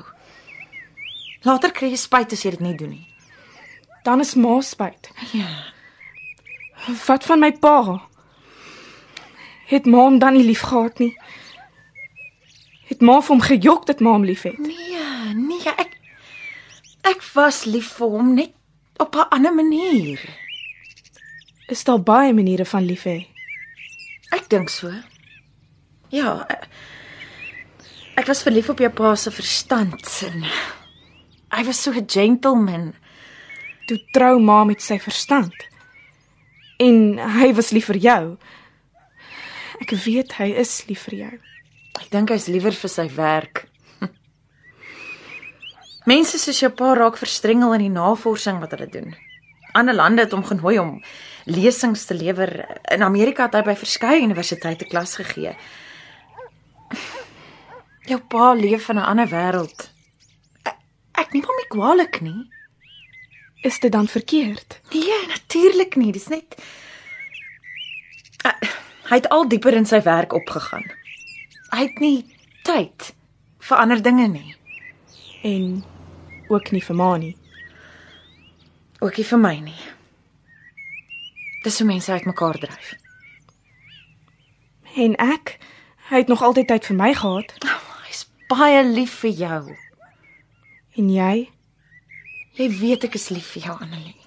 Later 1.48 1.74
kry 1.76 1.92
jy 1.92 2.00
spyt 2.00 2.36
as 2.36 2.46
jy 2.46 2.56
dit 2.56 2.64
nie 2.64 2.76
doen 2.80 2.96
nie. 2.96 3.06
Dan 4.08 4.24
is 4.24 4.36
ma 4.40 4.60
spyt. 4.64 5.12
Ja. 5.36 5.50
Wat 7.06 7.28
van 7.28 7.44
my 7.44 7.52
pa? 7.60 8.00
Het 9.70 9.86
ma 9.86 10.08
hom 10.08 10.20
dan 10.20 10.40
nie 10.40 10.48
liefgehad 10.48 11.00
nie? 11.04 11.14
Het 12.90 13.04
ma 13.06 13.20
vir 13.22 13.36
hom 13.36 13.44
gejok 13.44 13.86
dat 13.92 14.00
ma 14.02 14.16
hom 14.16 14.26
liefhet? 14.26 14.58
Nee, 14.64 15.36
nee, 15.36 15.76
ek 15.76 15.99
ek 17.04 17.24
was 17.34 17.66
lief 17.66 17.94
vir 17.98 18.10
hom 18.10 18.34
net 18.36 18.54
op 19.00 19.16
'n 19.16 19.30
ander 19.30 19.54
manier. 19.54 20.20
Is 21.68 21.84
daar 21.84 22.02
baie 22.02 22.34
maniere 22.34 22.66
van 22.66 22.86
lief 22.86 23.04
hê? 23.04 23.28
Ek 24.32 24.50
dink 24.50 24.70
so. 24.70 24.92
Ja. 26.10 26.46
Ek, 26.50 26.68
ek 28.16 28.26
was 28.26 28.42
verlief 28.42 28.70
op 28.70 28.80
jou 28.80 28.90
pa 28.90 29.16
se 29.16 29.32
verstand 29.32 30.24
en 30.26 30.44
hy 31.50 31.64
was 31.66 31.82
so 31.82 31.92
'n 31.92 32.10
gentleman. 32.10 32.94
Toe 33.88 34.00
trou 34.12 34.40
ma 34.40 34.64
met 34.64 34.82
sy 34.82 35.00
verstand. 35.00 35.54
En 36.78 37.18
hy 37.18 37.54
was 37.54 37.72
lief 37.72 37.86
vir 37.86 37.98
jou. 37.98 38.38
Ek 39.82 39.92
weet 39.92 40.34
hy 40.34 40.52
is 40.60 40.86
lief 40.88 41.08
vir 41.08 41.16
jou. 41.16 41.40
Ek 42.00 42.10
dink 42.10 42.30
hy's 42.30 42.48
liewer 42.48 42.72
vir 42.72 42.90
sy 42.90 43.08
werk. 43.16 43.68
Mense 46.10 46.40
soos 46.42 46.60
jou 46.64 46.70
pa 46.74 46.94
raak 46.98 47.20
verstrengel 47.20 47.76
in 47.76 47.84
die 47.86 47.94
navorsing 47.94 48.62
wat 48.64 48.72
hulle 48.74 48.88
doen. 48.90 49.12
Ander 49.78 49.94
lande 49.94 50.24
het 50.24 50.32
hom 50.34 50.46
genooi 50.48 50.80
om 50.82 50.96
lesings 51.46 52.06
te 52.10 52.16
lewer. 52.18 52.66
In 52.90 53.04
Amerika 53.06 53.46
het 53.46 53.58
hy 53.60 53.62
by 53.68 53.76
verskeie 53.78 54.24
universiteite 54.24 54.88
klas 54.90 55.18
gegee. 55.20 55.54
Jou 58.10 58.20
pa 58.32 58.54
leef 58.58 58.90
in 58.90 58.98
'n 58.98 59.10
ander 59.12 59.30
wêreld. 59.30 59.90
Ek, 60.64 60.78
ek 61.14 61.34
neem 61.34 61.46
hom 61.46 61.60
nie 61.62 61.70
kwaadlik 61.76 62.22
nie. 62.22 62.50
Is 63.62 63.80
dit 63.80 63.92
dan 63.92 64.08
verkeerd? 64.08 64.80
Nee, 64.94 65.28
natuurlik 65.28 65.96
nie. 65.96 66.12
Dis 66.12 66.28
net 66.28 66.56
hy, 68.44 68.54
hy 69.10 69.16
het 69.16 69.30
al 69.30 69.48
dieper 69.48 69.74
in 69.74 69.86
sy 69.86 70.02
werk 70.02 70.34
opgegaan. 70.34 70.86
Hy 71.70 71.82
het 71.86 72.00
nie 72.00 72.26
tyd 72.64 73.14
vir 73.60 73.78
ander 73.78 74.02
dinge 74.02 74.28
nie. 74.28 74.56
En 75.44 75.84
ook 76.50 76.72
nie 76.72 76.82
vir 76.84 76.96
ma 76.98 77.14
nie. 77.18 77.36
Ook 79.00 79.18
nie 79.18 79.26
vir 79.26 79.40
my 79.40 79.54
nie. 79.64 79.80
Dis 81.64 81.78
hoe 81.80 81.88
mense 81.88 82.12
uitmekaar 82.12 82.60
dryf. 82.60 82.96
En 85.00 85.16
ek, 85.22 85.58
hy 86.10 86.24
het 86.24 86.28
nog 86.32 86.44
altyd 86.44 86.68
tyd 86.68 86.90
vir 86.90 86.98
my 87.00 87.14
gehad. 87.14 87.54
Hy's 88.08 88.26
baie 88.52 88.84
lief 88.84 89.20
vir 89.22 89.36
jou. 89.44 89.62
En 91.00 91.10
jy? 91.14 91.50
Jy 92.60 92.70
weet 92.80 93.08
ek 93.08 93.16
is 93.16 93.30
lief 93.32 93.54
vir 93.56 93.70
jou, 93.70 93.78
Annelie. 93.80 94.18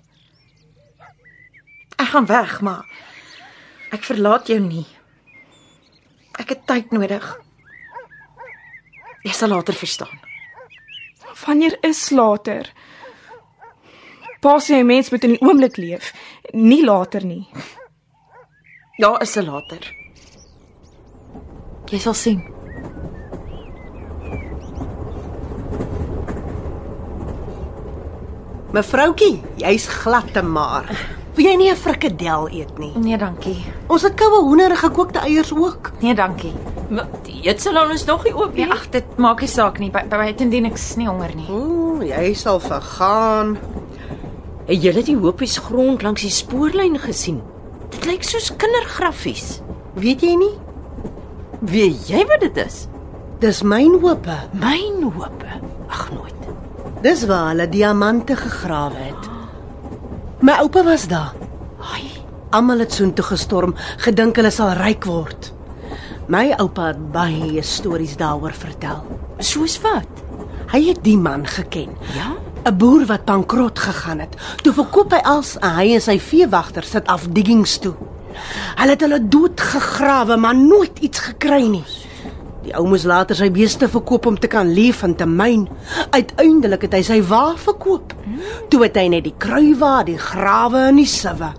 Ek 1.99 2.09
gaan 2.15 2.27
weg, 2.31 2.61
maar 2.65 2.87
ek 3.93 4.07
verlaat 4.09 4.49
jou 4.49 4.61
nie. 4.63 4.87
Ek 6.41 6.55
het 6.55 6.65
tyd 6.67 6.95
nodig. 6.95 7.27
Jy 9.23 9.35
sal 9.37 9.53
later 9.53 9.77
verstaan. 9.77 10.32
Wanneer 11.47 11.77
is 11.81 12.11
later? 12.11 12.73
Pa 14.41 14.59
sê 14.59 14.75
'n 14.81 14.87
mens 14.87 15.11
moet 15.11 15.25
in 15.25 15.31
die 15.31 15.41
oomblik 15.41 15.77
leef, 15.77 16.13
nie 16.53 16.85
later 16.85 17.25
nie. 17.25 17.49
Ja, 18.97 19.21
is 19.21 19.37
'n 19.37 19.45
later. 19.45 19.83
Jy 21.87 21.99
sal 21.99 22.15
sien. 22.15 22.41
Mevroutjie, 28.73 29.43
jy's 29.57 29.87
glad 29.87 30.33
te 30.33 30.43
maar. 30.43 30.89
Wil 31.35 31.45
jy 31.47 31.57
nie 31.57 31.71
'n 31.71 31.77
frikadel 31.77 32.49
eet 32.51 32.79
nie? 32.79 32.93
Nee, 32.97 33.17
dankie. 33.17 33.65
Ons 33.89 34.03
het 34.03 34.15
koue 34.15 34.43
hoender 34.43 34.71
en 34.71 34.77
gekookte 34.77 35.19
eiers 35.19 35.53
ook. 35.53 35.93
Nee, 36.01 36.15
dankie. 36.15 36.53
Die 37.25 37.41
eetsalon 37.49 37.91
is 37.95 38.05
nog 38.05 38.25
nie 38.27 38.35
oop 38.37 38.57
Ja, 38.57 38.67
nie. 38.67 38.73
ag, 38.75 38.87
dit 38.93 39.17
maak 39.17 39.41
nie 39.41 39.49
saak 39.49 39.79
nie. 39.81 39.91
By 39.91 40.03
by 40.11 40.27
intendien 40.29 40.67
ek 40.69 40.75
is 40.77 40.97
nie 41.01 41.07
honger 41.09 41.33
nie. 41.35 41.47
Ooh, 41.51 42.03
jy 42.05 42.35
sal 42.37 42.61
vergaan. 42.61 43.55
Het 44.67 44.83
julle 44.83 45.03
die 45.07 45.17
hopies 45.17 45.57
grond 45.59 46.03
langs 46.05 46.23
die 46.23 46.31
spoorlyn 46.31 46.99
gesien? 47.01 47.41
Dit 47.91 48.05
lyk 48.07 48.23
soos 48.25 48.51
kindergraffies. 48.57 49.61
Weet 49.97 50.21
jy 50.23 50.35
nie? 50.37 50.53
Weet 51.61 52.09
jy 52.11 52.25
wat 52.29 52.41
dit 52.45 52.57
is? 52.67 52.87
Dis 53.43 53.63
mynhope. 53.63 54.37
Mynhope. 54.53 55.49
Ag 55.89 56.11
nooit. 56.13 56.47
Dis 57.03 57.25
waar 57.27 57.49
hulle 57.53 57.69
diamante 57.69 58.37
gegrawe 58.37 59.01
het. 59.09 59.31
My 60.43 60.61
oupa 60.63 60.83
was 60.87 61.09
daar. 61.09 61.33
Ai, 61.95 62.05
Almal 62.53 62.79
het 62.85 62.93
soontoe 62.93 63.25
gestorm, 63.25 63.75
gedink 64.05 64.37
hulle 64.37 64.51
sal 64.53 64.75
ryk 64.77 65.05
word. 65.09 65.53
My 66.33 66.55
oupa 66.57 66.87
het 66.87 67.01
baie 67.13 67.61
stories 67.63 68.15
daaroor 68.17 68.55
vertel. 68.57 69.03
soos 69.39 69.75
wat? 69.83 70.09
Hy 70.73 70.79
het 70.87 71.03
die 71.05 71.19
man 71.19 71.45
geken. 71.47 71.93
Ja? 72.15 72.33
'n 72.65 72.77
Boer 72.77 73.05
wat 73.07 73.25
bankrot 73.25 73.79
gegaan 73.79 74.19
het. 74.19 74.37
Toe 74.63 74.73
verkoop 74.73 75.13
hy 75.13 75.19
als 75.19 75.57
hy 75.61 75.93
en 75.93 76.01
sy 76.01 76.19
veewagter 76.19 76.83
sit 76.83 77.07
af 77.07 77.27
diggings 77.29 77.79
toe. 77.79 77.93
Hulle 78.77 78.91
het 78.91 79.01
hulle 79.01 79.29
dood 79.29 79.61
gegrawe, 79.61 80.37
maar 80.37 80.57
nooit 80.57 80.99
iets 80.99 81.19
gekry 81.19 81.67
nie. 81.67 81.85
Die 82.63 82.75
ou 82.77 82.87
moes 82.87 83.05
later 83.05 83.37
sy 83.37 83.51
beeste 83.51 83.89
verkoop 83.89 84.27
om 84.27 84.39
te 84.39 84.47
kan 84.47 84.73
leef 84.73 85.03
en 85.03 85.15
te 85.15 85.27
myn. 85.27 85.69
Uiteindelik 86.11 86.83
het 86.83 86.93
hy 86.93 87.03
sy 87.03 87.23
wa 87.23 87.57
verkoop. 87.57 88.15
Toe 88.69 88.83
het 88.83 88.97
hy 88.97 89.09
net 89.09 89.25
die 89.25 89.35
kruiwa, 89.39 90.05
die 90.05 90.19
grawe 90.19 90.79
en 90.89 90.97
die 90.97 91.07
siwe. 91.07 91.53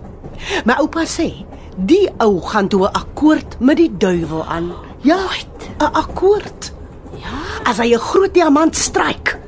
My 0.64 0.74
oupa 0.80 1.04
sê, 1.06 1.44
die 1.76 2.08
ou 2.18 2.40
gaan 2.40 2.68
toe 2.68 2.86
'n 2.86 2.92
akkoord 2.92 3.60
met 3.60 3.76
die 3.76 3.90
duiwel 3.96 4.44
aan. 4.44 4.72
Ja, 5.00 5.18
'n 5.78 5.92
akkoord. 5.92 6.72
Ja. 7.12 7.70
As 7.70 7.78
hy 7.78 7.94
'n 7.94 7.98
groot 7.98 8.34
diamant 8.34 8.76
stryk, 8.76 9.38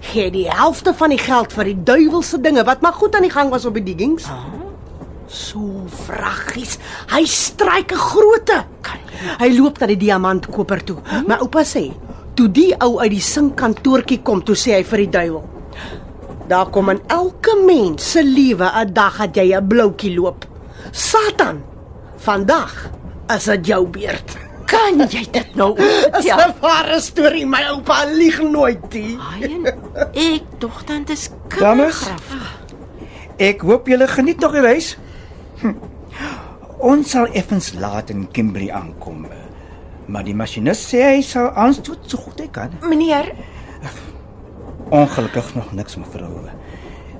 gee 0.00 0.30
die 0.30 0.50
helfte 0.50 0.94
van 0.94 1.10
die 1.10 1.18
geld 1.18 1.52
vir 1.52 1.64
die 1.64 1.82
duiwelse 1.82 2.40
dinge 2.40 2.64
wat 2.64 2.80
maar 2.80 2.92
goed 2.92 3.14
aan 3.14 3.22
die 3.22 3.30
gang 3.30 3.50
was 3.50 3.64
op 3.64 3.74
die 3.74 3.82
diggings. 3.82 4.24
Ah. 4.24 4.44
So 5.26 5.82
vraggies. 6.06 6.78
Hy 7.10 7.24
stryk 7.24 7.92
'n 7.92 7.98
groote. 7.98 8.64
Hy 9.38 9.48
loop 9.58 9.78
na 9.80 9.86
die 9.86 9.96
diamantkoper 9.96 10.84
toe. 10.84 10.96
Hmm? 11.04 11.24
My 11.26 11.38
oupa 11.40 11.64
sê, 11.64 11.92
toe 12.34 12.48
die 12.52 12.74
ou 12.84 12.98
uit 13.00 13.10
die 13.10 13.20
sinkkantoortjie 13.20 14.20
kom, 14.22 14.42
toe 14.44 14.54
sê 14.54 14.76
hy 14.76 14.84
vir 14.84 14.98
die 14.98 15.10
duiwel: 15.10 15.44
"Daar 16.48 16.70
kom 16.70 16.90
in 16.90 17.00
elke 17.06 17.56
mens 17.66 18.10
se 18.12 18.22
lewe 18.22 18.64
'n 18.64 18.92
dag 18.92 19.18
dat 19.18 19.36
jy 19.36 19.56
'n 19.56 19.66
bloukie 19.66 20.14
loop. 20.14 20.44
Satan, 20.92 21.62
vandag 22.26 22.74
is 23.36 23.44
dit 23.52 23.66
jou 23.72 23.86
beurt." 23.86 24.36
Kan 24.66 24.98
jy 25.08 25.22
dit 25.30 25.54
nou 25.54 25.76
Dis 25.78 26.26
vertel? 26.26 26.48
'n 26.48 26.54
ware 26.60 27.00
storie, 27.00 27.46
my 27.46 27.60
oupa 27.70 28.00
lieg 28.10 28.40
nooit 28.42 28.82
nie. 28.94 29.14
Ai, 29.22 29.60
ek 30.12 30.42
dog 30.58 30.80
dan 30.88 31.04
dis 31.06 31.28
kindergraf. 31.48 32.32
Ek 33.38 33.60
hoop 33.62 33.86
julle 33.86 34.08
geniet 34.08 34.40
nog 34.40 34.52
die 34.52 34.60
reis. 34.64 34.96
Hm, 35.60 35.74
Ons 36.78 37.10
sal 37.10 37.26
effens 37.32 37.72
laat 37.78 38.10
in 38.10 38.26
Kimberley 38.32 38.70
aankom. 38.72 39.26
Maar 40.06 40.24
die 40.24 40.34
masjinis 40.34 40.82
sê 40.90 41.00
hy 41.14 41.22
sal 41.22 41.50
aanstoot 41.54 41.98
so 42.10 42.18
goed 42.18 42.38
hy 42.40 42.48
kan. 42.52 42.70
Meneer, 42.82 43.30
Ongelukkig 44.90 45.54
nog 45.54 45.72
niks 45.72 45.96
mevrou. 45.96 46.46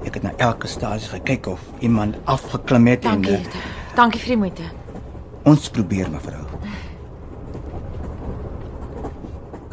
Ek 0.06 0.14
het 0.14 0.22
na 0.22 0.32
elke 0.36 0.66
stasie 0.70 1.08
gekyk 1.08 1.46
of 1.50 1.60
iemand 1.82 2.16
afgeklim 2.24 2.86
het 2.86 3.02
dankie. 3.02 3.34
en 3.34 3.40
eh, 3.42 3.94
Dankie 3.96 4.20
vir 4.20 4.28
die 4.28 4.36
moeite. 4.36 4.62
Ons 5.46 5.68
probeer 5.70 6.10
mevrou. 6.10 6.42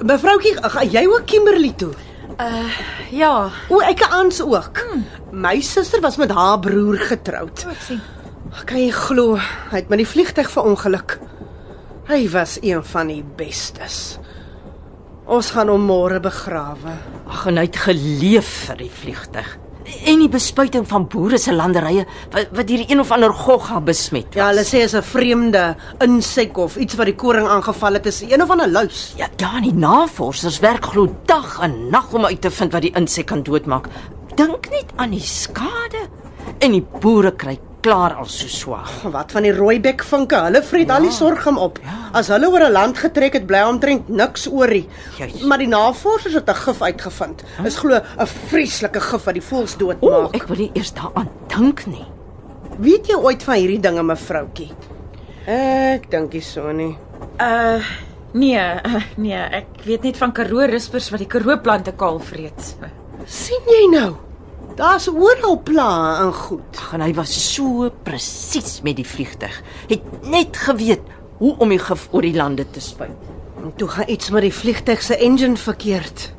Mevroukie, 0.04 0.56
gaan 0.60 0.90
jy 0.92 1.06
ook 1.08 1.26
Kimberley 1.30 1.74
toe? 1.80 1.94
Ja, 3.14 3.50
O, 3.72 3.80
ek 3.86 4.02
aans 4.10 4.42
ook. 4.44 4.82
My 5.32 5.60
suster 5.64 6.02
was 6.04 6.18
met 6.20 6.32
haar 6.34 6.60
broer 6.60 6.98
getroud. 7.08 7.66
ek 7.70 7.82
sien. 7.88 8.02
Kan 8.66 8.78
jy 8.82 8.92
glo, 8.94 9.38
hy 9.72 9.80
het 9.80 9.90
met 9.90 10.02
die 10.02 10.08
vliegtyg 10.10 10.50
verongeluk. 10.52 11.18
Hy 12.10 12.20
was 12.34 12.58
een 12.62 12.84
van 12.84 13.08
die 13.10 13.24
bestes. 13.38 14.18
Ons 15.26 15.54
gaan 15.56 15.72
hom 15.72 15.86
môre 15.88 16.20
begrawe. 16.20 16.98
Ag, 17.32 17.46
en 17.48 17.58
hy 17.62 17.64
het 17.70 17.80
geleef 17.86 18.50
vir 18.68 18.82
die 18.84 18.92
vliegtyg. 18.92 19.54
En 19.84 20.20
die 20.20 20.30
bespuiting 20.32 20.86
van 20.88 21.08
boere 21.12 21.38
se 21.38 21.54
landerye 21.54 22.06
wat, 22.32 22.54
wat 22.56 22.70
hier 22.70 22.86
een 22.88 23.02
of 23.04 23.12
ander 23.12 23.34
gogga 23.34 23.82
besmet 23.84 24.30
was. 24.32 24.40
Ja, 24.40 24.48
hulle 24.52 24.64
sê 24.64 24.84
is 24.84 24.96
'n 24.96 25.04
vreemde 25.04 25.76
insek 26.00 26.58
of 26.58 26.78
iets 26.78 26.96
wat 26.96 27.06
die 27.06 27.16
koring 27.16 27.48
aangeval 27.48 27.94
het, 27.94 28.06
is 28.06 28.22
een 28.22 28.42
of 28.42 28.50
ander 28.50 28.70
luis. 28.70 29.14
Ja, 29.18 29.28
ja, 29.38 29.60
die 29.62 29.74
navorsers 29.74 30.60
werk 30.60 30.86
glo 30.86 31.16
dag 31.26 31.60
en 31.62 31.90
nag 31.90 32.14
om 32.14 32.26
uit 32.26 32.42
te 32.42 32.52
vind 32.52 32.72
wat 32.72 32.82
die 32.82 32.96
insek 32.96 33.26
kan 33.26 33.44
doodmaak. 33.44 33.88
Dink 34.36 34.70
net 34.70 34.92
aan 34.96 35.12
die 35.12 35.20
skade. 35.20 36.08
En 36.60 36.72
die 36.72 36.86
boere 37.00 37.32
kry 37.32 37.60
klaar 37.84 38.16
al 38.20 38.28
so 38.32 38.48
swaar. 38.48 38.90
Wat 39.12 39.32
van 39.36 39.44
die 39.46 39.52
rooibek 39.56 40.04
vinke? 40.08 40.40
Hulle 40.48 40.62
vreet 40.64 40.88
ja. 40.88 40.96
al 40.98 41.08
die 41.08 41.12
sorghum 41.14 41.58
op. 41.62 41.80
Ja. 41.84 41.98
As 42.20 42.30
hulle 42.32 42.48
oor 42.50 42.64
'n 42.68 42.72
land 42.72 42.98
getrek 42.98 43.34
het, 43.34 43.46
bly 43.50 43.62
omtrent 43.68 44.10
niks 44.10 44.48
oorie. 44.48 44.88
Juis. 45.18 45.42
Maar 45.44 45.58
die 45.58 45.68
navorsers 45.68 46.34
het 46.34 46.50
'n 46.50 46.56
gif 46.56 46.82
uitgevind. 46.82 47.44
Huh? 47.58 47.66
Is 47.66 47.76
glo 47.78 48.00
'n 48.00 48.28
vreeslike 48.28 49.00
gif 49.00 49.24
wat 49.24 49.34
die 49.34 49.44
voëls 49.44 49.76
O, 49.76 49.78
doodmaak. 49.78 50.36
ek 50.36 50.48
wil 50.48 50.58
nie 50.58 50.72
eers 50.74 50.94
daaraan 50.94 51.30
dink 51.48 51.86
nie. 51.86 52.06
Weet 52.80 53.08
jy 53.08 53.16
ooit 53.16 53.44
van 53.44 53.56
hierdie 53.56 53.80
dinge, 53.80 54.04
mevroutjie? 54.04 54.72
Ek 55.46 56.10
dink 56.10 56.34
nie 56.34 56.42
so 56.42 56.72
nie. 56.72 56.98
Uh 57.40 57.84
nee, 58.34 58.58
uh, 58.58 59.02
nee, 59.18 59.38
ek 59.38 59.84
weet 59.86 60.04
net 60.04 60.18
van 60.18 60.32
Karoo 60.32 60.66
rispers 60.66 61.10
wat 61.10 61.20
die 61.20 61.28
Karoo 61.28 61.58
plante 61.62 61.92
kaal 61.92 62.20
vreet. 62.20 62.76
sien 63.26 63.62
jy 63.68 63.88
nou? 63.92 64.16
Daar's 64.76 65.08
oral 65.08 65.60
plaae 65.62 66.26
en 66.26 66.34
goed. 66.34 66.78
Ag, 66.78 66.94
en 66.98 67.04
hy 67.06 67.12
was 67.14 67.34
so 67.54 67.92
presies 68.06 68.80
met 68.82 68.98
die 68.98 69.06
vliegtyg. 69.06 69.60
Het 69.92 70.26
net 70.26 70.58
geweet 70.58 71.04
hoe 71.38 71.54
om 71.62 71.70
die 71.70 71.82
gif 71.82 72.08
oor 72.12 72.26
die 72.26 72.34
lande 72.34 72.66
te 72.66 72.82
spuit. 72.82 73.30
En 73.62 73.74
toe 73.78 73.88
gaan 73.88 74.10
iets 74.10 74.32
met 74.34 74.48
die 74.48 74.54
vliegtyg 74.54 75.02
se 75.02 75.18
engine 75.18 75.58
verkeerd. 75.58 76.32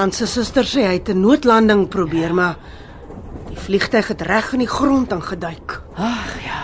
Aan 0.00 0.14
sy 0.16 0.26
suster 0.30 0.64
sê 0.64 0.86
hy 0.86 0.96
het 0.96 1.08
'n 1.08 1.20
noodlanding 1.20 1.88
probeer, 1.88 2.34
maar 2.34 2.56
die 3.48 3.58
vliegtyg 3.58 4.08
het 4.08 4.22
reg 4.22 4.52
in 4.52 4.58
die 4.58 4.68
grond 4.68 5.12
ingeduik. 5.12 5.82
Ag 5.94 6.42
ja, 6.44 6.62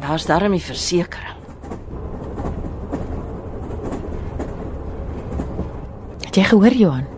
daar's 0.00 0.26
darm 0.26 0.52
die 0.52 0.60
versekering. 0.60 1.38
Het 6.24 6.34
jy 6.34 6.44
gehoor, 6.44 6.72
Johan? 6.72 7.13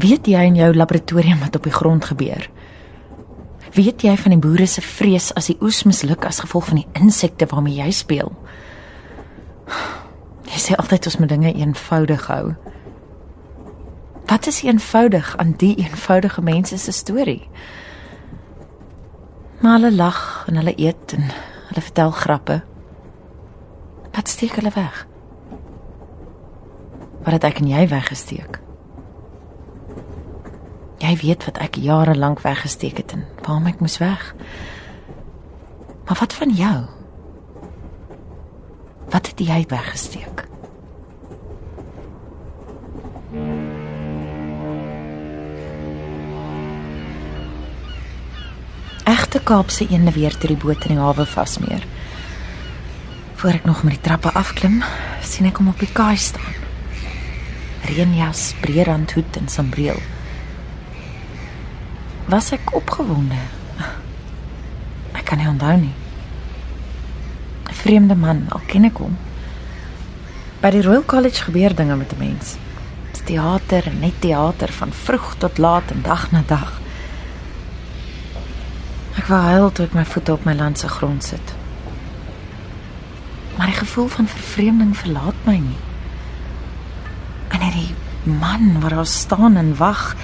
Weet 0.00 0.26
jy 0.26 0.40
in 0.48 0.56
jou 0.56 0.70
laboratorium 0.74 1.40
wat 1.44 1.56
op 1.56 1.66
die 1.68 1.74
grond 1.74 2.04
gebeur? 2.04 2.48
Weet 3.72 4.04
jy 4.04 4.16
van 4.16 4.34
die 4.34 4.40
boere 4.40 4.66
se 4.66 4.80
vrees 4.84 5.30
as 5.36 5.48
die 5.48 5.56
oes 5.64 5.82
misluk 5.88 6.24
as 6.28 6.40
gevolg 6.44 6.70
van 6.70 6.80
die 6.82 6.88
insekte 7.00 7.48
waarmee 7.48 7.80
jy 7.80 7.90
speel? 7.96 8.32
Jy 10.52 10.60
sê 10.60 10.76
altyd 10.76 11.08
ons 11.08 11.18
moet 11.20 11.32
dinge 11.32 11.52
eenvoudig 11.52 12.26
hou. 12.28 12.54
Wat 14.28 14.48
is 14.48 14.62
eenvoudig 14.64 15.36
aan 15.36 15.54
die 15.60 15.74
eenvoudige 15.80 16.44
mense 16.44 16.78
se 16.78 16.92
storie? 16.92 17.48
Maar 19.60 19.78
hulle 19.78 19.92
lag 19.96 20.44
en 20.48 20.60
hulle 20.60 20.76
eet 20.76 21.16
en 21.16 21.28
hulle 21.68 21.84
vertel 21.88 22.10
grappe. 22.10 22.62
Wat 24.12 24.28
steek 24.28 24.56
hulle 24.60 24.72
weg? 24.74 25.04
Wat 27.22 27.32
het 27.36 27.44
ek 27.44 27.60
en 27.60 27.72
jy 27.72 27.86
weggesteek? 27.88 28.61
Jy 31.02 31.16
weet 31.18 31.44
wat 31.48 31.58
ek 31.58 31.80
jare 31.82 32.14
lank 32.14 32.44
weggesteek 32.44 33.00
het 33.02 33.12
en 33.16 33.24
waarom 33.42 33.66
ek 33.66 33.80
moes 33.82 33.98
weg. 33.98 34.22
Maar 36.06 36.18
wat 36.20 36.34
van 36.38 36.52
jou? 36.54 36.76
Wat 39.10 39.26
het 39.26 39.42
jy 39.42 39.64
weggesteek? 39.68 40.46
Egte 49.04 49.42
Kaapse 49.42 49.88
eende 49.90 50.14
weer 50.14 50.38
toe 50.38 50.54
die 50.54 50.60
boot 50.62 50.86
in 50.86 50.94
die 50.94 51.02
hawe 51.02 51.26
vasmeer. 51.26 51.82
Voor 53.42 53.58
ek 53.58 53.66
nog 53.66 53.82
met 53.82 53.98
die 53.98 54.04
trappe 54.06 54.30
afklim, 54.38 54.84
sien 55.26 55.50
ek 55.50 55.58
hom 55.58 55.74
op 55.74 55.82
die 55.82 55.90
kaai 55.90 56.16
staan. 56.16 56.58
Reënjas, 57.90 58.52
breërandhoed 58.62 59.42
en 59.42 59.50
sambreel. 59.50 59.98
Was 62.30 62.52
ek 62.54 62.74
opgewonde? 62.74 63.38
Ek 65.12 65.24
kan 65.28 65.38
nie 65.38 65.48
onthou 65.48 65.76
nie. 65.76 65.94
'n 67.68 67.74
Vreemde 67.74 68.14
man, 68.14 68.46
al 68.48 68.60
ken 68.66 68.84
ek 68.84 68.98
hom. 69.02 69.16
By 70.62 70.70
die 70.70 70.82
Royal 70.82 71.04
College 71.04 71.42
gebeur 71.48 71.74
dinge 71.74 71.96
met 71.96 72.12
'n 72.12 72.18
mens. 72.18 72.56
Dis 73.10 73.24
teater 73.24 73.90
net 74.00 74.20
teater 74.20 74.72
van 74.72 74.92
vroeg 74.92 75.34
tot 75.38 75.58
laat 75.58 75.90
en 75.90 76.02
dag 76.02 76.30
na 76.30 76.42
dag. 76.46 76.80
Ek 79.16 79.26
wou 79.26 79.40
huil 79.40 79.72
toe 79.72 79.84
ek 79.86 79.94
my 79.94 80.04
voete 80.04 80.32
op 80.32 80.44
my 80.44 80.54
land 80.54 80.78
se 80.78 80.88
grond 80.88 81.24
sit. 81.24 81.54
Maar 83.56 83.66
die 83.66 83.80
gevoel 83.82 84.08
van 84.08 84.26
vervreemding 84.26 84.96
verlaat 84.96 85.34
my 85.44 85.56
nie. 85.58 85.80
En 87.48 87.60
hierdie 87.60 87.94
man 88.22 88.80
wat 88.80 88.90
daar 88.90 89.06
staan 89.06 89.56
en 89.56 89.76
wag, 89.76 90.16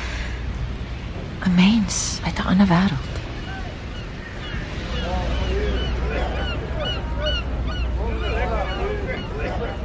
'n 1.47 1.55
mens 1.55 2.21
uit 2.25 2.39
'n 2.39 2.47
ander 2.47 2.67
wêreld. 2.67 3.15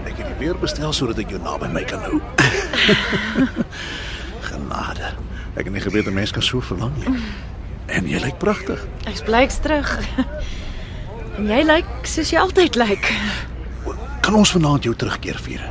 Ek 0.06 0.18
het 0.18 0.26
die 0.28 0.38
weer 0.38 0.58
bestel 0.60 0.94
sodat 0.94 1.18
ek 1.24 1.30
jou 1.30 1.42
naby 1.42 1.68
my 1.72 1.84
kan 1.84 2.02
hou. 2.06 2.20
Genade. 4.50 5.13
Ek 5.56 5.63
het 5.68 5.74
nie 5.74 5.82
geweet 5.82 6.08
'n 6.08 6.13
mens 6.13 6.32
kan 6.32 6.44
so 6.44 6.60
verlang 6.62 6.94
nie. 6.98 7.20
En 7.86 8.08
jy 8.08 8.20
lyk 8.20 8.38
pragtig. 8.38 8.80
Ek's 9.06 9.22
bly 9.22 9.44
ek's 9.46 9.60
terug. 9.60 10.00
En 11.38 11.48
jy 11.48 11.63
lyk 11.66 11.86
soos 12.04 12.30
jy 12.30 12.39
altyd 12.39 12.76
lyk. 12.76 13.13
Kan 14.22 14.36
ons 14.36 14.52
vanaand 14.52 14.84
jou 14.84 14.96
terugkeer 14.96 15.39
vier? 15.42 15.63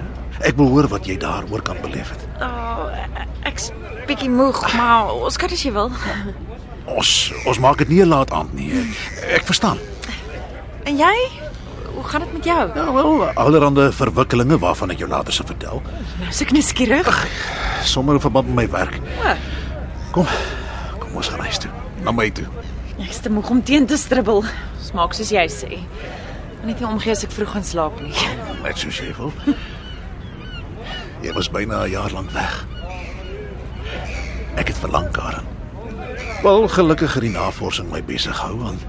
Ek 0.43 0.57
wil 0.57 0.69
hoor 0.69 0.89
wat 0.89 1.07
jy 1.07 1.17
daaroor 1.19 1.63
kan 1.63 1.77
beleef 1.81 2.11
het. 2.11 2.23
Oh, 2.41 2.62
ek's 3.45 3.71
bietjie 4.07 4.31
moeg, 4.31 4.75
maar 4.77 5.13
ons 5.15 5.37
kan 5.37 5.51
as 5.51 5.63
jy 5.63 5.73
wil. 5.73 5.91
Ons 6.87 7.33
ons 7.47 7.59
maak 7.59 7.79
dit 7.79 7.89
nie 7.89 8.03
'n 8.03 8.09
laat 8.09 8.31
aand 8.33 8.53
nie. 8.55 8.73
Ek 9.35 9.45
verstaan. 9.47 9.79
En 10.85 10.97
jy? 10.97 11.15
Hoe 11.95 12.05
gaan 12.05 12.21
dit 12.21 12.33
met 12.33 12.45
jou? 12.45 12.71
Ja 12.75 12.93
wel, 12.93 13.25
allerhande 13.35 13.93
verwikkelinge 13.93 14.59
waarvan 14.59 14.91
ek 14.91 14.99
jou 14.99 15.09
later 15.09 15.33
sal 15.33 15.47
vertel. 15.47 15.83
Nou 16.19 16.29
is 16.29 16.41
ek 16.43 16.51
nuuskierig. 16.53 17.27
Sommer 17.85 18.15
in 18.15 18.21
verband 18.21 18.47
met 18.47 18.55
my 18.55 18.69
werk. 18.71 18.99
O, 19.25 19.35
Kom. 20.13 20.27
Kom 20.99 21.17
ons 21.17 21.29
gaan 21.29 21.41
huis 21.41 21.59
toe. 21.59 21.71
Na 22.05 22.11
my 22.13 22.31
toe. 22.31 22.47
ek's 22.99 23.21
te 23.21 23.31
moeg 23.31 23.51
om 23.51 23.63
teen 23.63 23.87
te 23.87 23.97
stribbel. 23.97 24.45
Smaak 24.81 25.13
soos 25.15 25.31
jy 25.31 25.47
sê. 25.49 25.79
En 26.63 26.67
net 26.67 26.81
nie 26.81 26.89
omgee 26.89 27.11
as 27.13 27.25
ek 27.25 27.31
vroeg 27.31 27.51
gaan 27.53 27.65
slaap 27.65 28.01
nie. 28.01 28.13
Net 28.63 28.79
soos 28.79 28.99
jy 28.99 29.15
wil. 29.17 29.33
Jy 31.23 31.33
was 31.35 31.49
byna 31.51 31.85
'n 31.85 31.91
jaar 31.91 32.11
lank 32.11 32.31
weg. 32.31 32.67
Ek 34.61 34.69
het 34.69 34.79
verlang, 34.79 35.11
Karen. 35.11 35.45
Wel, 36.43 36.69
gelukkig 36.69 37.15
het 37.15 37.23
die 37.23 37.31
navorsing 37.33 37.91
my 37.91 38.03
besig 38.05 38.37
gehou 38.37 38.59
want 38.59 38.87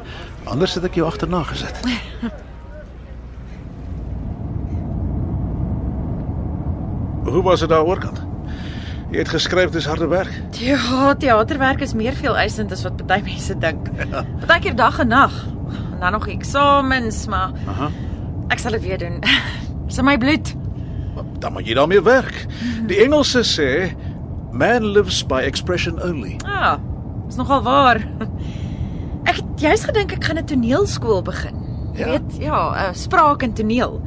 anders 0.49 0.73
het 0.75 0.83
ek 0.89 0.95
jou 0.99 1.07
agterna 1.07 1.43
gesit. 1.47 1.77
Hoe 7.23 7.43
was 7.43 7.59
dit 7.63 7.69
daar 7.69 7.85
oorkant? 7.87 8.19
Jy 9.13 9.21
het 9.21 9.29
geskryf 9.29 9.69
dis 9.71 9.85
harde 9.85 10.07
werk. 10.09 10.33
Ja, 10.57 11.13
teaterwerk 11.15 11.81
is 11.85 11.93
meer 11.93 12.13
veel 12.17 12.37
eisend 12.37 12.71
as 12.73 12.81
wat 12.83 13.05
baie 13.07 13.21
mense 13.23 13.55
dink. 13.61 13.89
Partykeer 14.47 14.75
dag 14.75 14.99
en 14.99 15.07
nag. 15.13 15.35
En 15.93 15.99
dan 16.01 16.11
nog 16.17 16.27
eksamens, 16.27 17.27
maar 17.29 17.53
Aha. 17.69 17.91
ek 18.51 18.59
sal 18.59 18.71
dit 18.79 18.83
weer 18.89 18.97
doen. 19.05 19.21
Dis 19.87 20.01
in 20.01 20.05
my 20.09 20.17
bloed. 20.17 20.55
Dan 21.39 21.53
moet 21.53 21.67
jy 21.69 21.77
daarmee 21.77 22.01
werk. 22.01 22.45
Die 22.89 22.97
Engelse 23.05 23.45
sê 23.45 23.69
man 24.53 24.85
lives 24.93 25.23
by 25.25 25.41
expression 25.41 26.01
only. 26.01 26.37
Ja, 26.45 26.79
is 27.27 27.35
nogal 27.35 27.61
waar. 27.65 28.07
Ek 29.29 29.39
het 29.39 29.61
juis 29.63 29.83
gedink 29.87 30.11
ek 30.11 30.23
gaan 30.23 30.37
'n 30.37 30.45
toneelskool 30.45 31.21
begin. 31.23 31.55
Jy 31.93 32.05
weet, 32.05 32.37
ja, 32.41 32.59
uh, 32.73 32.93
spraak 32.93 33.43
en 33.43 33.53
toneel. 33.53 34.01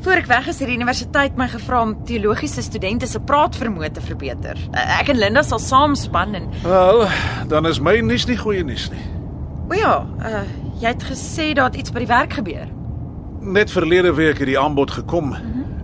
Voor 0.00 0.12
ek 0.12 0.26
weg 0.26 0.46
is, 0.48 0.58
het 0.58 0.68
die 0.68 0.76
universiteit 0.76 1.36
my 1.36 1.48
gevra 1.48 1.82
om 1.82 1.92
teologiese 2.04 2.62
studente 2.62 3.06
se 3.06 3.20
praatvermoë 3.20 3.90
te 3.92 4.00
verbeter. 4.00 4.56
Uh, 4.72 5.00
ek 5.00 5.08
en 5.12 5.18
Linda 5.18 5.42
sal 5.42 5.58
saamspan 5.58 6.34
en 6.34 6.48
Wel, 6.62 7.06
dan 7.48 7.66
is 7.66 7.80
my 7.80 8.00
nuus 8.00 8.26
nie 8.26 8.36
goeie 8.36 8.64
nuus 8.64 8.90
nie. 8.90 9.04
o 9.70 9.74
ja, 9.74 10.06
uh, 10.24 10.42
jy 10.80 10.88
het 10.88 11.02
gesê 11.04 11.52
daar 11.54 11.70
het 11.70 11.76
iets 11.76 11.92
by 11.92 11.98
die 11.98 12.10
werk 12.10 12.32
gebeur. 12.32 12.66
Net 13.40 13.70
verlede 13.70 14.14
week 14.14 14.38
het 14.38 14.48
die 14.48 14.58
aanbod 14.58 14.90
gekom. 14.90 15.36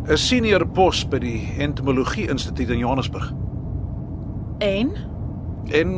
'n 0.08 0.16
Senior 0.16 0.66
pos 0.66 1.04
by 1.08 1.18
die 1.18 1.54
Entomologie 1.58 2.28
Instituut 2.28 2.70
in 2.70 2.78
Johannesburg. 2.78 3.32
En 4.64 4.94
En 5.72 5.94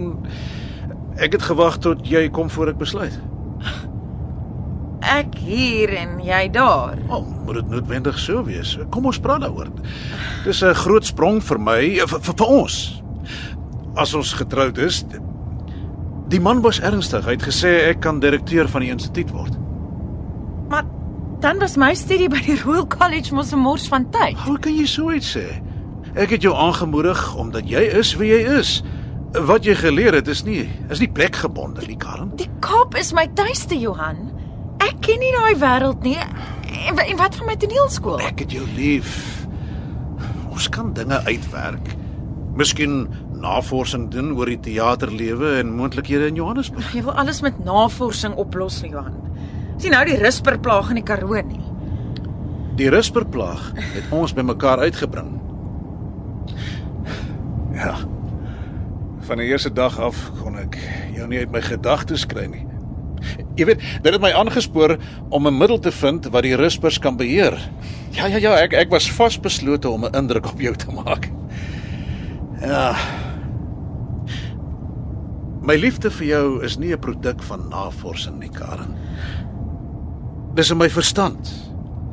ek 1.17 1.33
het 1.33 1.43
gewag 1.43 1.79
tot 1.83 2.05
jy 2.07 2.29
kom 2.31 2.51
voor 2.51 2.69
ek 2.75 2.79
besluit. 2.83 3.17
ek 5.07 5.37
hier 5.39 5.93
en 5.95 6.19
jy 6.25 6.49
daar. 6.51 6.99
Oh, 7.09 7.23
moet 7.47 7.55
dit 7.61 7.69
noodwendig 7.71 8.19
so 8.19 8.43
wees? 8.45 8.75
Kom 8.91 9.07
ons 9.07 9.21
praat 9.23 9.41
daaroor. 9.41 9.69
Dis 10.45 10.63
'n 10.63 10.75
groot 10.75 11.07
sprong 11.07 11.41
vir 11.43 11.59
my, 11.61 11.81
vir, 12.07 12.21
vir, 12.21 12.35
vir 12.37 12.47
ons. 12.47 13.03
As 13.97 14.15
ons 14.15 14.33
getroud 14.33 14.79
is. 14.79 15.05
Die 16.29 16.41
man 16.41 16.61
was 16.61 16.81
ernstig. 16.81 17.25
Hy 17.25 17.31
het 17.31 17.43
gesê 17.43 17.89
ek 17.89 18.01
kan 18.01 18.21
direkteur 18.21 18.69
van 18.69 18.81
die 18.81 18.91
instituut 18.91 19.31
word. 19.31 19.53
Maar 20.69 20.85
dan 21.41 21.59
was 21.59 21.77
my 21.77 21.95
studie 21.95 22.29
by 22.29 22.41
die 22.47 22.61
Royal 22.65 22.87
College 22.87 23.35
mos 23.35 23.53
'n 23.53 23.59
mors 23.59 23.89
van 23.89 24.11
tyd. 24.11 24.37
Hoe 24.37 24.59
kan 24.59 24.75
jy 24.75 24.87
so 24.87 25.11
iets 25.11 25.37
sê? 25.37 25.63
Ek 26.17 26.31
het 26.33 26.47
jou 26.47 26.55
aangemoedig 26.57 27.19
omdat 27.37 27.67
jy 27.69 27.83
is 27.99 28.15
wie 28.17 28.31
jy 28.31 28.57
is. 28.57 28.79
Wat 29.37 29.67
jy 29.69 29.75
geleer 29.77 30.17
het 30.17 30.31
is 30.33 30.47
nie 30.47 30.63
is 30.89 31.03
nie 31.03 31.11
plekgebonde 31.13 31.85
nie, 31.85 31.99
Karen. 32.01 32.31
Die 32.41 32.49
Kaap 32.65 32.97
is 32.97 33.13
my 33.13 33.27
tuiste, 33.37 33.77
Johan. 33.77 34.31
Ek 34.81 34.97
ken 35.05 35.21
nie 35.21 35.35
daai 35.35 35.61
wêreld 35.61 36.01
nie. 36.07 36.17
En, 36.87 36.97
en 36.97 37.21
wat 37.21 37.37
van 37.37 37.51
my 37.51 37.59
toneelskool? 37.61 38.23
Ek 38.25 38.41
het 38.47 38.57
jou 38.57 38.65
lief. 38.79 39.13
Ons 40.49 40.71
kan 40.73 40.95
dinge 40.97 41.21
uitwerk. 41.29 41.93
Miskien 42.57 43.03
navorsing 43.37 44.09
doen 44.09 44.33
oor 44.39 44.49
die 44.49 44.61
teaterlewe 44.71 45.59
en 45.61 45.77
moontlikhede 45.77 46.31
in 46.33 46.41
Johannesburg. 46.41 46.95
Jy 46.97 47.05
wil 47.05 47.21
alles 47.21 47.43
met 47.45 47.61
navorsing 47.61 48.41
oplos, 48.41 48.81
Johan. 48.89 49.21
Sien 49.77 49.93
nou 49.93 50.07
die 50.09 50.17
risperplaag 50.17 50.95
in 50.95 51.03
die 51.03 51.05
Karoo 51.05 51.37
nie. 51.45 51.61
Die 52.81 52.89
risperplaag 52.93 53.75
het 53.77 54.09
ons 54.17 54.33
bymekaar 54.37 54.81
uitgebring. 54.89 55.35
Ja. 57.75 57.97
Van 59.27 59.39
die 59.39 59.47
eerste 59.47 59.73
dag 59.73 59.99
af 60.01 60.31
kon 60.41 60.59
ek 60.59 60.79
jou 61.17 61.27
nie 61.29 61.39
uit 61.39 61.53
my 61.53 61.61
gedagtes 61.61 62.27
kry 62.27 62.47
nie. 62.47 62.67
Jy 63.57 63.65
weet, 63.65 63.83
dit 64.03 64.13
het 64.13 64.23
my 64.23 64.31
aangespoor 64.37 64.97
om 65.29 65.47
'n 65.47 65.59
middel 65.59 65.79
te 65.79 65.93
vind 65.93 66.29
wat 66.31 66.43
die 66.43 66.57
rispers 66.57 66.99
kan 66.99 67.17
beheer. 67.17 67.57
Ja, 68.11 68.27
ja, 68.27 68.37
ja, 68.37 68.55
ek 68.57 68.73
ek 68.73 68.91
was 68.91 69.11
vasbeslote 69.11 69.89
om 69.89 70.05
'n 70.05 70.15
indruk 70.15 70.47
op 70.47 70.61
jou 70.61 70.75
te 70.75 70.93
maak. 70.93 71.31
Ja. 72.61 72.95
My 75.63 75.75
liefde 75.75 76.11
vir 76.11 76.27
jou 76.27 76.65
is 76.65 76.79
nie 76.79 76.93
'n 76.93 76.99
produk 76.99 77.43
van 77.43 77.69
navorsing 77.69 78.39
nie, 78.39 78.51
Karen. 78.51 78.95
Dis 80.55 80.71
in 80.71 80.79
my 80.79 80.89
verstand 80.91 81.53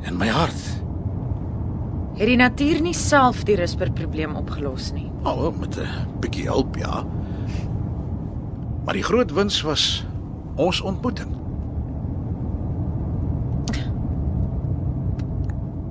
en 0.02 0.16
my 0.16 0.28
hart. 0.28 0.73
Het 2.14 2.28
die 2.30 2.36
natuur 2.38 2.78
nie 2.84 2.94
self 2.94 3.42
die 3.42 3.56
risperprobleem 3.58 4.36
opgelos 4.38 4.92
nie. 4.94 5.10
Oh, 5.26 5.50
met 5.58 5.76
'n 5.76 5.88
bietjie 6.20 6.46
hulp, 6.46 6.76
ja. 6.76 7.04
Maar 8.84 8.94
die 8.94 9.02
groot 9.02 9.32
wins 9.32 9.62
was 9.62 10.06
ons 10.54 10.80
ontmoeting. 10.80 11.34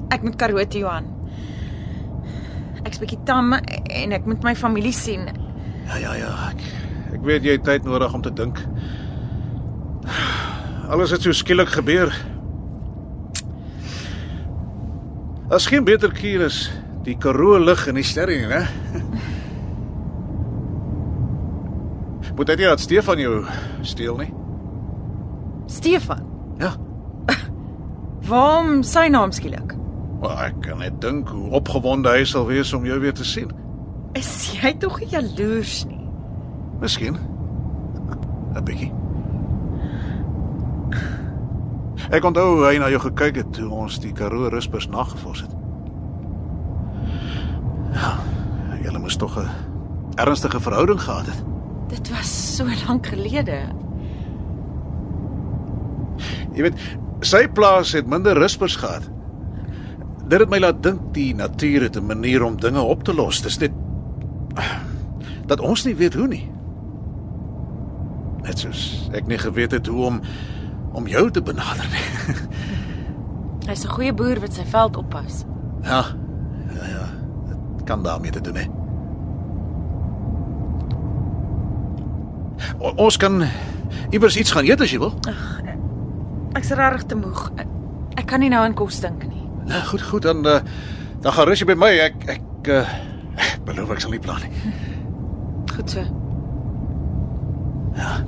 Ek 0.07 0.23
moet 0.23 0.35
Karoo 0.35 0.65
toe, 0.67 0.79
Johan. 0.79 1.05
Ek's 2.83 2.99
bietjie 2.99 3.19
tam 3.23 3.53
en 3.53 4.11
ek 4.11 4.25
moet 4.25 4.43
my 4.43 4.55
familie 4.55 4.93
sien. 4.93 5.27
Ja, 5.87 5.97
ja, 5.97 6.13
ja. 6.13 6.49
Ek, 6.49 6.61
ek 7.13 7.23
weet 7.23 7.43
jy 7.43 7.51
het 7.51 7.63
tyd 7.63 7.83
nodig 7.83 8.13
om 8.13 8.21
te 8.21 8.33
dink. 8.33 8.61
Alles 10.87 11.11
het 11.11 11.21
so 11.21 11.31
skielik 11.31 11.67
gebeur. 11.67 12.13
As 15.53 15.65
geen 15.69 15.83
beter 15.83 16.09
kuur 16.11 16.41
is 16.47 16.71
die 17.05 17.13
Karoo 17.17 17.59
lig 17.61 17.83
en 17.87 17.99
die 17.99 18.03
sterre 18.03 18.33
nie, 18.33 18.47
né? 18.49 18.63
Moet 22.33 22.49
dit 22.49 22.63
nie 22.63 22.69
dat 22.71 22.81
Stefan 22.81 23.21
jou 23.21 23.43
steel 23.85 24.17
nie? 24.17 24.31
Stefan. 25.69 26.23
Ja. 26.57 26.71
Waarom 28.29 28.81
sy 28.81 29.05
naam 29.13 29.35
skielik? 29.35 29.75
Maar 30.23 30.47
ek 30.47 30.57
kan 30.65 30.81
net 30.81 30.97
dink 31.05 31.29
hoe 31.29 31.51
opgewonde 31.61 32.09
hy 32.09 32.25
sal 32.25 32.49
wees 32.49 32.73
om 32.73 32.89
jou 32.89 32.97
weer 33.03 33.13
te 33.13 33.27
sien. 33.27 33.53
Is 34.17 34.33
jy 34.57 34.73
tog 34.81 34.97
nie 35.03 35.11
jaloers 35.13 35.83
nie? 35.85 36.01
Miskien. 36.81 37.21
'n 38.53 38.65
bietjie. 38.65 39.02
Ek 42.13 42.25
onthou 42.29 42.45
hoe 42.51 42.65
hy 42.67 42.77
na 42.77 42.91
jou 42.93 42.99
gekyk 43.07 43.39
het 43.41 43.53
toe 43.57 43.71
ons 43.73 43.95
die 44.03 44.11
Karoo 44.13 44.51
Ruspers 44.53 44.85
nagevors 44.93 45.41
het. 45.47 45.53
Ja, 47.95 48.11
julle 48.83 49.01
moes 49.01 49.17
tog 49.17 49.37
'n 49.37 49.49
ernstige 50.21 50.59
verhouding 50.59 51.01
gehad 51.01 51.25
het. 51.25 51.43
Dit 51.89 52.09
was 52.09 52.55
so 52.57 52.65
lank 52.87 53.07
gelede. 53.07 53.65
Jy 56.53 56.61
weet, 56.61 56.77
sy 57.21 57.47
plaas 57.47 57.91
het 57.91 58.07
minder 58.07 58.37
Ruspers 58.37 58.75
gehad. 58.75 59.09
Dit 60.27 60.39
het 60.39 60.49
my 60.49 60.59
laat 60.59 60.83
dink 60.83 61.13
die 61.13 61.33
natuur 61.35 61.81
het 61.81 61.97
'n 61.97 62.05
manier 62.05 62.43
om 62.43 62.59
dinge 62.59 62.81
op 62.81 63.03
te 63.03 63.13
los. 63.13 63.41
Dis 63.41 63.57
net 63.57 63.71
dat 65.45 65.59
ons 65.59 65.85
nie 65.85 65.95
weet 65.95 66.13
hoe 66.13 66.27
nie. 66.27 66.51
Net 68.43 68.59
soos 68.59 69.09
ek 69.13 69.27
nie 69.27 69.37
geweet 69.37 69.71
het 69.71 69.87
hoe 69.87 70.05
om 70.05 70.21
om 70.93 71.07
jou 71.07 71.25
te 71.31 71.41
benader 71.41 71.87
nie. 71.91 72.35
Hy's 73.69 73.83
'n 73.85 73.93
goeie 73.95 74.13
boer 74.13 74.39
wat 74.39 74.53
sy 74.53 74.65
veld 74.65 74.97
oppas. 74.97 75.43
Ja. 75.83 76.03
Ja 76.75 76.85
ja. 76.87 77.05
Dit 77.47 77.83
kan 77.85 78.03
daarmee 78.03 78.31
te 78.31 78.41
doen. 78.41 78.57
O, 82.79 82.91
ons 82.95 83.17
kan 83.17 83.43
iewers 84.09 84.37
iets 84.37 84.51
gaan 84.51 84.65
eet 84.65 84.81
as 84.81 84.91
jy 84.91 84.99
wil. 84.99 85.13
Ek's 86.53 86.69
regtig 86.69 87.03
te 87.09 87.15
moeg. 87.15 87.51
Ek, 87.55 87.67
ek 88.21 88.25
kan 88.29 88.39
nie 88.39 88.49
nou 88.49 88.61
aan 88.63 88.75
kos 88.77 88.99
dink 89.03 89.25
nie. 89.27 89.43
Nou 89.65 89.81
goed, 89.89 90.01
goed 90.01 90.21
dan 90.27 90.45
uh, 90.45 90.59
dan 91.23 91.33
gaan 91.33 91.47
rus 91.47 91.59
jy 91.63 91.67
by 91.71 91.77
my. 91.79 91.91
Ek 92.09 92.27
ek 92.37 92.69
uh, 92.71 92.83
ek 93.39 93.63
beloof 93.65 93.95
ek 93.95 94.03
sal 94.03 94.11
nie 94.11 94.21
pla 94.23 94.37
nie. 94.43 94.51
Goed 95.73 95.89
so. 95.89 96.03
Ja. 97.97 98.19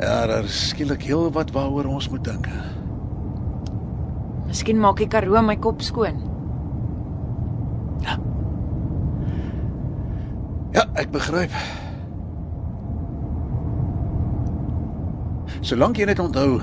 Ja, 0.00 0.26
daar 0.26 0.44
is 0.44 0.68
skielik 0.68 1.02
heel 1.02 1.28
wat 1.32 1.50
waaroor 1.52 1.84
ons 1.84 2.08
moet 2.08 2.24
dink. 2.24 2.48
Miskien 4.48 4.80
maak 4.80 4.98
die 4.98 5.08
Karoo 5.08 5.42
my 5.44 5.56
kop 5.56 5.82
skoon. 5.84 6.22
Ja, 10.70 10.84
ek 10.94 11.10
begryp. 11.10 11.54
Solank 15.60 15.98
jy 15.98 16.06
net 16.08 16.22
onthou 16.22 16.60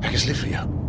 ek 0.00 0.16
is 0.16 0.24
lief 0.26 0.40
vir 0.42 0.54
jou. 0.56 0.79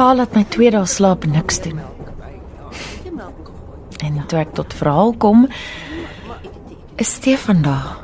Pa 0.00 0.14
laat 0.16 0.32
my 0.32 0.46
2 0.48 0.70
dae 0.72 0.86
slaap 0.88 1.26
en 1.26 1.34
niks 1.36 1.58
doen. 1.60 1.80
En 4.00 4.14
toe 4.32 4.38
ek 4.40 4.54
tot 4.56 4.72
verhaal 4.78 5.12
kom, 5.20 5.42
is 6.96 7.10
Stefan 7.18 7.60
daar. 7.66 7.98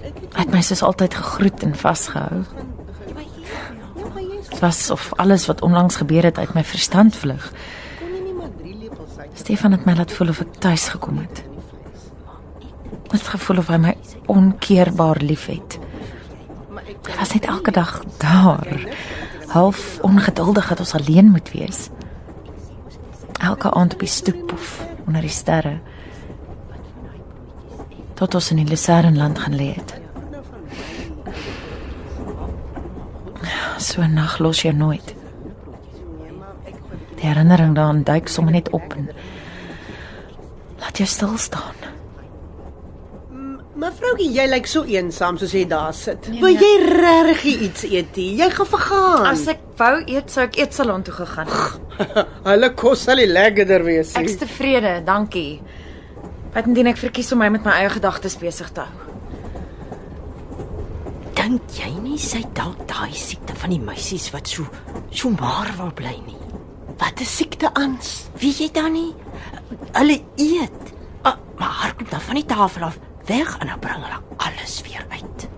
Hy 0.00 0.38
het 0.38 0.54
my 0.54 0.62
soos 0.64 0.80
altyd 0.88 1.18
gegroet 1.20 1.66
en 1.68 1.76
vasgehou. 1.76 2.40
Dit 4.48 4.56
was 4.64 4.80
of 4.96 5.10
alles 5.20 5.44
wat 5.52 5.60
onlangs 5.68 6.00
gebeur 6.00 6.30
het 6.30 6.40
uit 6.40 6.56
my 6.56 6.64
verstand 6.64 7.20
vlug. 7.26 7.52
Stefan 9.36 9.76
het 9.76 9.84
my 9.84 9.98
laat 10.00 10.16
voel 10.16 10.32
of 10.32 10.40
ek 10.48 10.58
tuis 10.64 10.88
gekom 10.96 11.20
het. 11.20 11.44
Dit 13.12 13.32
gevoel 13.36 13.60
of 13.60 13.68
hy 13.68 13.82
my 13.84 13.96
onkeerbaar 14.32 15.20
liefhet. 15.20 15.76
Hy 17.04 17.20
was 17.20 17.36
net 17.36 17.52
elke 17.52 17.76
dag 17.76 17.98
daar. 18.16 18.88
Half 19.50 19.98
ongeduldig 20.00 20.68
dat 20.68 20.78
ons 20.78 20.94
alleen 20.94 21.30
moet 21.30 21.50
wees. 21.50 21.88
Elke 23.40 23.70
aand 23.70 23.92
op 23.92 23.98
die 23.98 24.08
stoep 24.08 24.52
of 24.52 24.86
onder 25.06 25.20
die 25.20 25.30
sterre. 25.30 25.78
Tot 28.14 28.34
ons 28.34 28.50
in 28.50 28.62
die 28.62 28.68
Lucernland 28.68 29.38
gaan 29.38 29.56
lê 29.58 29.74
het. 29.74 29.98
So 33.78 34.02
'n 34.02 34.14
nag 34.14 34.38
los 34.38 34.62
jy 34.62 34.70
nooit. 34.70 35.14
Die 37.16 37.26
herinnering 37.26 37.74
daaraan 37.74 38.02
duik 38.02 38.28
sommer 38.28 38.52
net 38.52 38.70
op 38.70 38.94
en 38.94 39.08
laat 40.78 40.96
jou 40.96 41.08
stil 41.08 41.38
staan. 41.38 41.74
Mevroukie, 43.80 44.28
jy 44.34 44.44
lyk 44.50 44.66
so 44.68 44.84
eensaam 44.84 45.38
soos 45.40 45.54
jy 45.56 45.62
daar 45.68 45.94
sit. 45.96 46.26
Nee, 46.28 46.42
Wil 46.42 46.58
jy 46.60 46.72
regtig 46.84 47.44
iets 47.64 47.84
eet? 47.88 48.18
Jy 48.20 48.48
gaan 48.52 48.68
vergaan. 48.68 49.28
As 49.30 49.46
ek 49.48 49.62
wou 49.78 49.94
eet, 50.04 50.28
sou 50.28 50.44
ek 50.44 50.58
eetsalon 50.60 51.04
toe 51.06 51.14
gegaan 51.16 51.48
het. 51.48 52.02
hulle 52.50 52.70
kos 52.76 53.06
sal 53.08 53.22
lekkerder 53.24 53.84
wees. 53.86 54.12
Ek's 54.20 54.36
tevrede, 54.42 54.98
dankie. 55.06 55.62
Wat 56.52 56.68
indien 56.68 56.90
ek 56.92 57.00
verkies 57.00 57.32
om 57.32 57.40
my 57.40 57.48
met 57.54 57.64
my 57.64 57.78
eie 57.80 57.88
gedagtes 57.96 58.36
besig 58.42 58.68
te 58.76 58.84
hou? 58.84 59.08
Dink 61.40 61.72
jy 61.78 61.90
nie 62.02 62.20
sy 62.20 62.42
dalk 62.56 62.82
daai 62.90 63.14
siekte 63.16 63.56
van 63.56 63.72
die 63.72 63.80
meisies 63.80 64.28
wat 64.34 64.50
so 64.50 64.66
so 65.08 65.32
maar 65.40 65.72
wil 65.78 65.94
bly 65.96 66.18
nie? 66.26 66.40
Wat 67.00 67.16
'n 67.16 67.24
siekte 67.24 67.72
ans? 67.80 68.28
Wie 68.36 68.52
jy 68.52 68.68
dan 68.68 68.92
nie? 68.92 69.14
Hulle 69.96 70.20
eet. 70.36 70.82
Uh, 71.24 71.32
maar 71.56 71.72
hardloop 71.80 72.10
dan 72.10 72.20
van 72.20 72.34
die 72.34 72.44
tafel 72.44 72.84
af 72.84 72.98
weg 73.30 73.56
en 73.62 73.70
dan 73.70 73.78
bring 73.78 74.02
hulle 74.04 74.20
alles 74.36 74.80
weer 74.86 75.04
uit. 75.08 75.48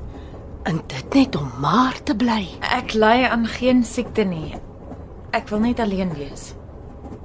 En 0.68 0.80
dit 0.86 1.14
net 1.14 1.36
om 1.36 1.50
maar 1.60 1.96
te 2.02 2.16
bly. 2.16 2.46
Ek 2.60 2.92
ly 2.92 3.24
aan 3.28 3.46
geen 3.48 3.84
siekte 3.84 4.24
nie. 4.28 4.54
Ek 5.32 5.48
wil 5.48 5.64
net 5.64 5.80
alleen 5.80 6.12
wees. 6.14 6.52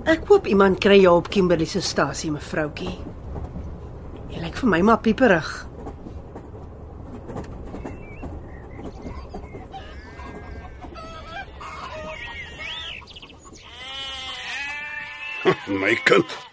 Ek 0.08 0.24
hoop 0.32 0.48
iemand 0.48 0.80
kry 0.80 1.02
jou 1.04 1.18
op 1.20 1.28
Kimberley 1.30 1.68
se 1.68 1.82
stasie, 1.84 2.32
mevroutjie. 2.32 2.96
Jy 4.32 4.44
lyk 4.44 4.56
vir 4.62 4.72
my 4.72 4.82
maar 4.88 5.04
pieperig. 5.04 5.68
My 15.68 15.96
kind. 16.04 16.47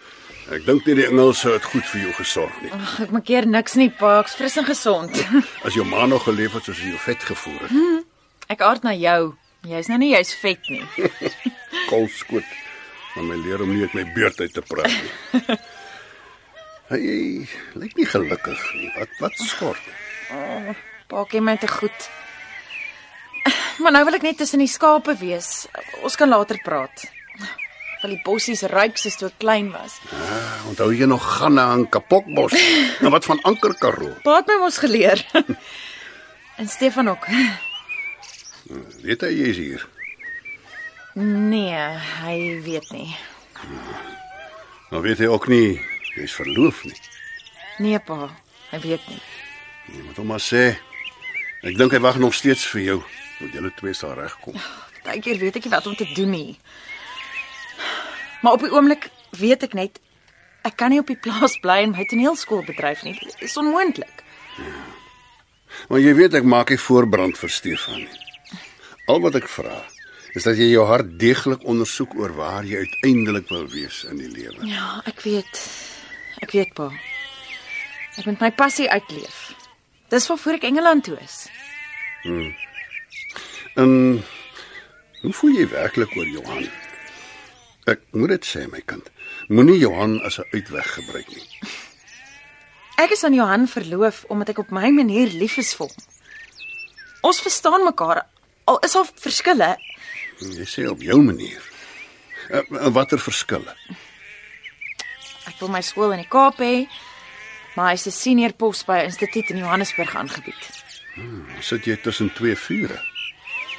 Ek 0.52 0.66
dink 0.66 0.84
nie 0.84 0.94
die 0.98 1.06
Engelse 1.08 1.54
het 1.54 1.64
goed 1.64 1.86
vir 1.88 2.02
jou 2.02 2.10
gesorg 2.18 2.56
nie. 2.60 2.70
Ag, 2.76 2.98
ek 3.06 3.12
maak 3.16 3.24
keer 3.24 3.46
niks 3.48 3.78
nie, 3.80 3.88
pa, 3.88 4.18
ek's 4.20 4.34
fris 4.36 4.58
en 4.60 4.66
gesond. 4.68 5.16
As 5.66 5.76
jou 5.76 5.86
ma 5.88 6.04
nog 6.10 6.26
geleef 6.28 6.58
het 6.58 6.68
soos 6.68 6.82
jy 6.82 6.92
jou 6.92 7.00
vet 7.06 7.24
gevoer 7.30 7.64
het. 7.64 8.04
Ek 8.52 8.64
aard 8.66 8.84
na 8.84 8.92
jou. 8.92 9.32
Jy's 9.64 9.88
nou 9.88 9.96
nie 10.02 10.10
jy's 10.12 10.34
vet 10.36 10.68
nie. 10.68 10.82
Kolskoot. 11.90 12.50
Maar 13.14 13.28
my 13.30 13.38
leer 13.40 13.62
om 13.64 13.72
nie 13.72 13.86
uit 13.86 13.96
my 13.96 14.04
beurt 14.12 14.42
uit 14.42 14.52
te 14.52 14.64
praat 14.68 14.92
nie. 14.92 15.56
Hy 16.90 17.00
lyk 17.80 17.96
nie 17.96 18.08
gelukkig 18.10 18.68
nie. 18.76 18.90
Wat 18.98 19.16
wat 19.22 19.40
skort? 19.48 19.86
Pa 21.08 21.24
ken 21.30 21.46
my 21.48 21.56
te 21.56 21.70
goed. 21.70 22.10
Maar 23.80 23.96
nou 23.96 24.04
wil 24.06 24.20
ek 24.20 24.28
net 24.28 24.36
tussen 24.38 24.60
die 24.60 24.70
skape 24.70 25.16
wees. 25.18 25.64
Ons 26.04 26.20
kan 26.20 26.28
later 26.30 26.60
praat. 26.62 27.08
Wil 28.04 28.18
die 28.18 28.20
bossies 28.20 28.60
ryk 28.68 28.98
soos 29.00 29.14
toe 29.16 29.30
ek 29.30 29.38
klein 29.40 29.70
was. 29.72 29.94
Ah, 30.12 30.66
onthou 30.68 30.90
jy 30.92 31.06
nog 31.08 31.24
gaan 31.24 31.54
na 31.56 31.72
'n 31.72 31.88
kapokbos? 31.88 32.52
nou 33.00 33.10
wat 33.10 33.24
van 33.24 33.40
Ankerkaroo? 33.48 34.12
Pa 34.20 34.36
het 34.36 34.46
my 34.46 34.58
mos 34.60 34.76
geleer. 34.76 35.24
en 36.60 36.68
Stefan 36.68 37.08
ook. 37.08 37.24
Weet 39.00 39.24
hy 39.24 39.32
jy's 39.32 39.56
hier? 39.56 39.88
Nee, 41.16 41.80
hy 42.20 42.60
weet 42.60 42.90
nie. 42.92 43.16
Nou 44.90 45.00
weet 45.00 45.24
hy 45.24 45.32
ook 45.32 45.48
nie 45.48 45.80
jy's 46.20 46.36
verloof 46.36 46.84
nie. 46.84 47.00
Nee, 47.78 47.98
pa, 48.04 48.28
hy 48.70 48.84
weet 48.84 49.08
nie. 49.08 49.22
Jy 49.88 50.02
moet 50.04 50.20
hom 50.20 50.28
maar 50.28 50.44
sê. 50.44 50.76
Ek 51.64 51.72
dink 51.80 51.96
hy 51.96 52.04
wag 52.04 52.20
nog 52.20 52.36
steeds 52.36 52.68
vir 52.68 52.82
jou. 52.82 53.02
Moet 53.40 53.56
julle 53.56 53.72
twee 53.80 53.96
sal 53.96 54.12
regkom. 54.12 54.60
Partykeer 55.00 55.40
weet 55.40 55.56
ek 55.56 55.64
nie 55.64 55.72
wat 55.72 55.88
om 55.88 55.96
te 55.96 56.12
doen 56.12 56.36
nie. 56.36 56.58
Maar 58.44 58.58
op 58.58 58.64
die 58.66 58.72
oomblik 58.72 59.08
weet 59.40 59.64
ek 59.64 59.72
net 59.76 60.00
ek 60.64 60.76
kan 60.80 60.92
nie 60.92 61.00
op 61.00 61.08
die 61.08 61.20
plaas 61.26 61.56
bly 61.64 61.80
en 61.86 61.94
my 61.96 62.04
toneelskool 62.08 62.64
bedryf 62.66 63.02
nie. 63.04 63.16
Dit 63.16 63.48
is 63.48 63.56
onmoontlik. 63.60 64.22
Maar 65.88 66.00
jy 66.00 66.12
weet 66.16 66.36
ek 66.38 66.46
maak 66.48 66.70
nie 66.72 66.80
voorbrand 66.80 67.40
vir 67.40 67.52
Stefan 67.52 68.04
nie. 68.04 68.20
Al 69.08 69.20
wat 69.24 69.36
ek 69.40 69.48
vra 69.50 69.80
is 70.34 70.46
dat 70.46 70.58
jy 70.58 70.70
jou 70.72 70.84
hart 70.88 71.12
deeglik 71.20 71.64
ondersoek 71.70 72.14
oor 72.18 72.32
waar 72.36 72.66
jy 72.66 72.82
uiteindelik 72.84 73.48
wil 73.52 73.66
wees 73.70 74.02
in 74.10 74.18
die 74.18 74.30
lewe. 74.32 74.66
Ja, 74.66 74.98
ek 75.08 75.22
weet. 75.22 75.60
Ek 76.42 76.52
weet 76.56 76.72
pa. 76.76 76.88
Ek 78.18 78.24
moet 78.26 78.42
my 78.42 78.50
passie 78.54 78.88
uitleef. 78.90 79.54
Dis 80.10 80.26
waarvoor 80.30 80.58
ek 80.58 80.66
Engeland 80.68 81.06
toe 81.06 81.16
is. 81.22 81.44
En 83.78 83.92
hoe 85.22 85.36
voel 85.40 85.60
jy 85.60 85.68
werklik 85.70 86.16
oor 86.18 86.28
Johan? 86.28 86.66
Ek 87.84 88.00
moet 88.16 88.32
dit 88.32 88.46
sê 88.48 88.64
my 88.72 88.80
kind. 88.80 89.10
Moenie 89.52 89.78
Johan 89.78 90.20
as 90.24 90.38
'n 90.38 90.48
uitweg 90.52 90.88
gebruik 90.94 91.28
nie. 91.28 91.48
Ek 92.96 93.10
is 93.10 93.24
aan 93.24 93.34
Johan 93.34 93.68
verloof 93.68 94.24
omdat 94.28 94.48
ek 94.48 94.58
op 94.58 94.70
my 94.70 94.90
manier 94.90 95.28
lief 95.28 95.56
is 95.58 95.74
vir 95.74 95.86
hom. 95.86 95.96
Ons 97.20 97.40
verstaan 97.40 97.84
mekaar. 97.84 98.26
Al 98.64 98.78
is 98.78 98.92
daar 98.92 99.08
verskille. 99.14 99.76
Jy 100.40 100.66
sê 100.66 100.86
op 100.88 101.02
jou 101.02 101.22
manier. 101.22 101.62
Uh, 102.50 102.88
watter 102.92 103.18
verskille? 103.18 103.74
Ek 105.46 105.58
wil 105.60 105.68
my 105.68 105.80
skool 105.80 106.12
in 106.12 106.22
die 106.22 106.28
Kaap 106.28 106.58
hê, 106.58 106.88
maar 107.76 107.90
hy's 107.90 108.06
'n 108.06 108.10
senior 108.10 108.52
pos 108.52 108.84
by 108.84 108.98
'n 108.98 109.10
instituut 109.10 109.50
in 109.50 109.58
Johannesburg 109.58 110.14
aangebied. 110.14 110.62
Sit 111.60 111.84
jy 111.84 111.96
tussen 111.96 112.32
twee 112.32 112.56
vure? 112.56 113.00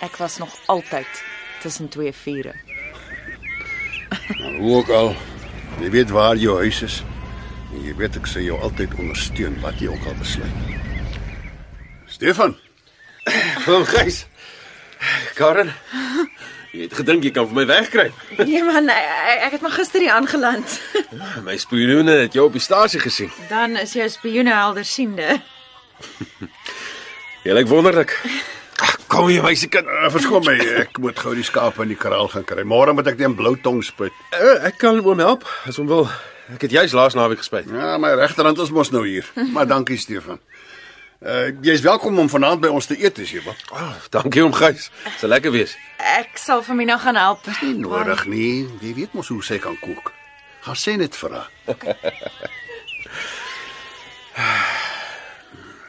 Ek 0.02 0.18
was 0.18 0.38
nog 0.38 0.54
altyd 0.68 1.24
tussen 1.62 1.90
twee 1.90 2.14
vure. 2.14 2.54
Nou, 4.34 4.56
hoe 4.58 4.76
ook 4.80 4.90
al, 4.90 5.16
jy 5.82 5.90
weet 5.94 6.10
waar 6.10 6.36
jou 6.40 6.58
huis 6.58 6.82
is. 6.82 7.02
En 7.74 7.84
jy 7.86 7.94
weet 8.00 8.18
ek 8.18 8.30
sal 8.30 8.46
jou 8.46 8.58
altyd 8.64 8.94
ondersteun 9.02 9.58
wat 9.62 9.80
jy 9.82 9.92
ook 9.92 10.06
al 10.10 10.16
besluit. 10.20 10.62
Stefan, 12.10 12.56
Oom 13.70 13.86
Gys. 13.90 14.26
Karen. 15.36 15.72
Jy 16.76 16.88
het 16.90 16.96
gedink 16.98 17.24
jy 17.24 17.32
kan 17.36 17.48
vir 17.48 17.56
my 17.56 17.66
wegkruip. 17.70 18.24
Nee 18.42 18.62
man, 18.68 18.90
ek, 18.92 19.46
ek 19.48 19.56
het 19.58 19.64
maar 19.64 19.76
gister 19.78 20.04
hier 20.04 20.16
aangeland. 20.16 20.76
My 21.46 21.56
spioene 21.62 22.18
het 22.26 22.36
jou 22.36 22.48
op 22.50 22.58
die 22.58 22.64
stasie 22.64 23.00
gesien. 23.00 23.32
Dan 23.52 23.78
is 23.80 23.94
jou 23.96 24.08
spioene 24.12 24.54
heldersiende. 24.56 25.38
Jy 27.46 27.54
lyk 27.56 27.70
wonderlik. 27.70 28.16
Ag, 28.82 28.96
kom 29.08 29.28
hier 29.32 29.44
meisiekind. 29.46 29.88
uh, 29.88 30.10
verskoon 30.12 30.44
my, 30.46 30.56
ek 30.84 30.98
moet 31.00 31.20
gou 31.20 31.34
die 31.38 31.44
skape 31.48 31.82
in 31.86 31.94
die 31.94 32.00
kraal 32.00 32.28
gaan 32.32 32.44
kry. 32.48 32.64
Môre 32.68 32.94
moet 32.94 33.08
ek 33.08 33.18
teen 33.22 33.36
blou 33.38 33.56
tong 33.64 33.84
spit. 33.86 34.14
Uh, 34.36 34.58
ek 34.68 34.78
kan 34.82 35.00
oom 35.06 35.20
help 35.24 35.46
as 35.70 35.78
hom 35.80 35.88
wil. 35.92 36.10
Ek 36.54 36.62
het 36.68 36.72
juis 36.76 36.94
laas 36.94 37.16
naweek 37.18 37.40
gespyt. 37.42 37.70
Ja, 37.74 37.96
my 37.98 38.12
regterhand 38.20 38.60
is 38.62 38.70
mos 38.76 38.92
nou 38.94 39.02
hier. 39.08 39.26
Maar 39.54 39.66
dankie 39.72 39.98
Stefan. 39.98 40.40
Uh 41.26 41.48
jy's 41.66 41.82
welkom 41.82 42.20
om 42.22 42.28
vanaand 42.30 42.60
by 42.62 42.70
ons 42.70 42.86
te 42.86 42.98
eet 43.02 43.18
as 43.24 43.32
jy 43.34 43.40
wil. 43.42 43.56
Oh, 43.74 43.94
dankie 44.14 44.44
oom 44.44 44.54
Gys. 44.54 44.92
Dit 45.08 45.16
sal 45.24 45.32
lekker 45.32 45.54
wees. 45.56 45.74
Ek 45.98 46.36
sal 46.38 46.62
vir 46.68 46.76
my 46.78 46.86
nou 46.92 47.00
gaan 47.02 47.18
help. 47.18 47.48
Nie 47.64 47.74
nodig 47.80 48.26
nie. 48.30 48.68
Jy 48.84 48.92
weet 49.00 49.16
mos 49.18 49.32
hoe 49.34 49.40
sy 49.48 49.58
kan 49.64 49.80
kook. 49.82 50.12
Gaan 50.68 50.78
sê 50.78 50.98
net 51.00 51.16
vir 51.18 51.40
haar. 51.40 51.50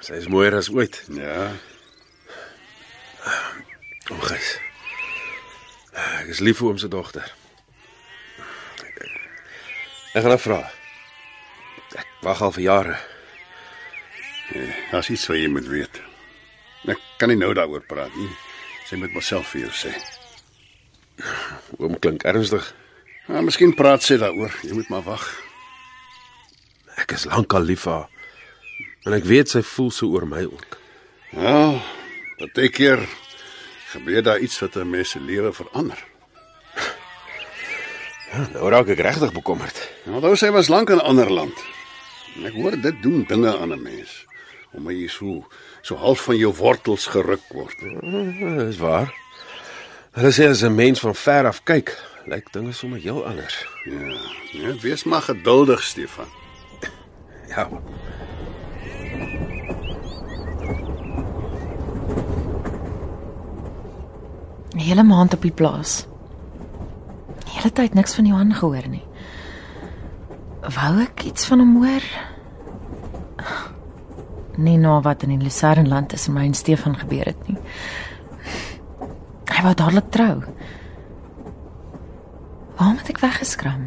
Sy 0.07 0.14
is 0.22 0.29
mooier 0.31 0.55
as 0.57 0.70
ooit. 0.72 1.03
Ja. 1.18 1.51
Oom 4.11 4.21
Gys. 4.23 4.53
Ek 5.97 6.29
is 6.31 6.41
lief 6.45 6.61
vir 6.61 6.69
oom 6.71 6.79
se 6.79 6.89
dogter. 6.93 7.27
Ek 10.17 10.23
gaan 10.25 10.33
haar 10.33 10.43
vra. 10.43 10.59
Ek 11.99 12.09
wag 12.25 12.43
al 12.47 12.55
vir 12.57 12.65
jare. 12.67 12.97
Nee, 14.53 14.71
Daar's 14.93 15.11
iets 15.11 15.27
wat 15.29 15.41
jy 15.41 15.49
moet 15.53 15.67
weet. 15.69 15.99
Ek 16.87 17.03
kan 17.19 17.33
nie 17.33 17.39
nou 17.41 17.51
daaroor 17.57 17.83
praat 17.89 18.15
nie. 18.17 18.31
Sy 18.87 18.99
moet 19.01 19.15
myself 19.17 19.51
vir 19.53 19.67
jou 19.67 19.73
sê. 19.75 19.93
Oom 21.81 21.96
klink 21.98 22.25
ernstig. 22.29 22.65
Ja, 23.27 23.42
miskien 23.42 23.75
praat 23.75 24.05
sy 24.07 24.21
daaroor. 24.23 24.55
Jy 24.63 24.77
moet 24.79 24.90
maar 24.92 25.03
wag. 25.09 25.25
Ek 27.03 27.17
is 27.17 27.27
lankal 27.29 27.67
lief 27.67 27.83
vir 27.88 27.96
haar. 27.98 28.09
En 29.07 29.15
ek 29.19 29.27
weet 29.27 29.50
sy 29.50 29.63
voel 29.67 29.90
so 29.94 30.09
oor 30.15 30.27
my 30.31 30.44
ook. 30.46 30.79
Ja, 31.37 31.59
partykeer 32.38 33.03
gebeur 33.97 34.23
daar 34.23 34.38
iets 34.38 34.59
wat 34.61 34.77
'n 34.77 34.90
mens 34.90 35.11
se 35.11 35.21
lewe 35.21 35.53
verander. 35.53 35.99
Ja, 38.33 38.49
nou 38.53 38.69
raak 38.71 38.88
ek 38.90 38.99
regtig 39.01 39.33
bekommerd. 39.33 39.77
Nou, 40.05 40.17
onthou 40.19 40.35
sy 40.37 40.51
was 40.51 40.69
lank 40.69 40.90
in 40.90 40.97
'n 40.97 41.07
ander 41.11 41.31
land. 41.33 41.59
En 42.37 42.44
ek 42.47 42.53
hoor 42.59 42.75
dit 42.81 43.03
doen 43.03 43.25
dinge 43.29 43.59
aan 43.59 43.73
'n 43.73 43.83
mens. 43.83 44.25
Om 44.73 44.90
jy 44.90 45.07
so 45.09 45.47
so 45.83 45.94
half 45.97 46.21
van 46.27 46.37
jou 46.37 46.53
wortels 46.55 47.07
geruk 47.07 47.44
word. 47.55 47.77
Ja, 48.40 48.65
Dis 48.65 48.77
waar. 48.77 49.15
Hulle 50.13 50.33
sê 50.33 50.49
as 50.49 50.63
'n 50.63 50.75
mens 50.75 51.01
van 51.01 51.15
ver 51.15 51.47
af 51.47 51.63
kyk, 51.63 51.94
lyk 52.27 52.53
dinge 52.53 52.73
sommer 52.73 52.99
heel 52.99 53.25
anders. 53.27 53.67
Ja, 53.85 54.19
ja, 54.53 54.75
wees 54.81 55.05
maar 55.05 55.23
geduldig, 55.23 55.83
Stefan. 55.83 56.29
Ja. 57.49 57.69
Die 64.77 64.85
hele 64.85 65.02
maand 65.08 65.33
op 65.35 65.40
die 65.40 65.54
plaas. 65.56 66.02
Die 67.46 67.54
hele 67.54 67.70
tyd 67.72 67.94
niks 67.96 68.14
van 68.14 68.27
Johan 68.29 68.52
gehoor 68.52 68.85
nie. 68.92 69.04
Wou 70.66 70.90
ek 71.00 71.22
iets 71.31 71.46
van 71.48 71.62
hom 71.62 71.77
hoor? 71.81 72.04
Nie 74.60 74.77
nou 74.81 74.98
wat 75.04 75.24
in 75.24 75.33
die 75.33 75.40
Lucernland 75.40 76.10
tussen 76.12 76.35
my 76.37 76.44
en 76.44 76.56
Stefan 76.56 76.96
gebeur 77.00 77.31
het 77.31 77.48
nie. 77.48 77.56
Hy 79.48 79.62
wou 79.64 79.72
dadelik 79.79 80.10
trou. 80.12 80.35
Waarom 82.77 82.98
het 83.00 83.08
ek 83.14 83.22
weggeskram? 83.24 83.87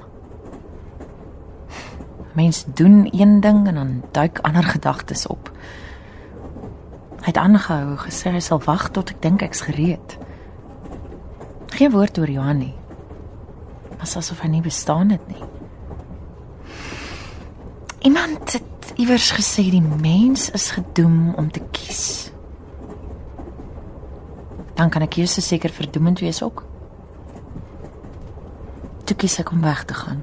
Mens 2.34 2.64
doen 2.66 3.04
een 3.12 3.38
ding 3.46 3.68
en 3.70 3.78
dan 3.78 3.92
duik 4.16 4.42
ander 4.42 4.66
gedagtes 4.66 5.28
op. 5.30 5.52
Hy 7.20 7.30
het 7.30 7.38
aangehou 7.38 8.00
gesê 8.08 8.34
hy 8.34 8.42
sal 8.42 8.64
wag 8.66 8.88
tot 8.98 9.14
ek 9.14 9.22
dink 9.22 9.46
ek's 9.46 9.62
gereed. 9.70 10.18
Geen 11.80 11.92
woord 11.92 12.18
oor 12.20 12.28
Johan 12.28 12.58
nie. 12.60 12.74
Was 14.02 14.18
asof 14.20 14.42
hy 14.44 14.50
nie 14.52 14.64
bestaan 14.66 15.14
het 15.14 15.28
nie. 15.32 15.46
Iemand 18.10 18.52
het 18.52 18.90
iewers 19.00 19.30
gesê 19.32 19.64
die 19.72 19.80
mens 19.80 20.50
is 20.52 20.66
gedoem 20.76 21.38
om 21.40 21.48
te 21.48 21.62
kies. 21.72 22.34
Dan 24.76 24.90
kan 24.90 25.04
'n 25.04 25.08
keuse 25.08 25.42
seker 25.42 25.70
verdoemend 25.70 26.20
wees 26.20 26.44
ook. 26.44 26.66
Toe 29.04 29.16
kies 29.16 29.40
ek 29.40 29.52
om 29.52 29.62
weg 29.62 29.84
te 29.86 29.94
gaan. 29.94 30.22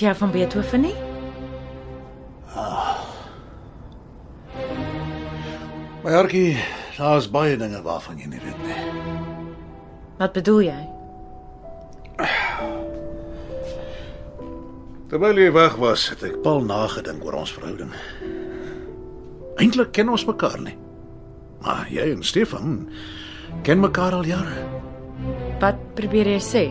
Weet 0.00 0.08
jy 0.08 0.16
van 0.16 0.30
Beethoven 0.32 0.80
nie? 0.80 0.94
My 6.00 6.14
hartjie, 6.14 6.56
daar's 6.96 7.26
baie 7.28 7.58
dinge 7.60 7.82
waarvan 7.84 8.16
jy 8.16 8.30
nie 8.32 8.40
weet 8.40 8.62
nie. 8.64 8.78
Wat 10.16 10.32
bedoel 10.32 10.62
jy? 10.70 10.78
Terwyl 15.12 15.44
jy 15.44 15.52
weg 15.52 15.76
was, 15.84 16.08
het 16.14 16.24
ek 16.24 16.40
pal 16.48 16.64
nagedink 16.64 17.20
oor 17.28 17.42
ons 17.44 17.52
verhouding. 17.52 17.92
Eintlik 19.60 19.92
ken 19.92 20.16
ons 20.16 20.24
mekaar 20.24 20.62
nie. 20.64 20.78
Maar 21.60 21.92
jy 21.92 22.08
en 22.14 22.24
Stefan 22.24 22.86
ken 23.68 23.84
mekaar 23.84 24.16
al 24.16 24.32
jare. 24.32 24.64
Wat 25.60 25.90
probeer 25.92 26.38
jy 26.38 26.40
sê? 26.40 26.70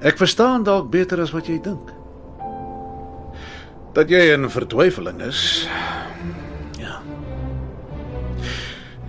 Ek 0.00 0.16
verstaan 0.16 0.62
dalk 0.64 0.88
beter 0.90 1.20
as 1.20 1.32
wat 1.36 1.48
jy 1.50 1.58
dink. 1.60 1.90
Dat 3.92 4.08
jy 4.08 4.30
in 4.32 4.48
vertwyfeling 4.48 5.20
is. 5.26 5.66
Ja. 6.80 7.02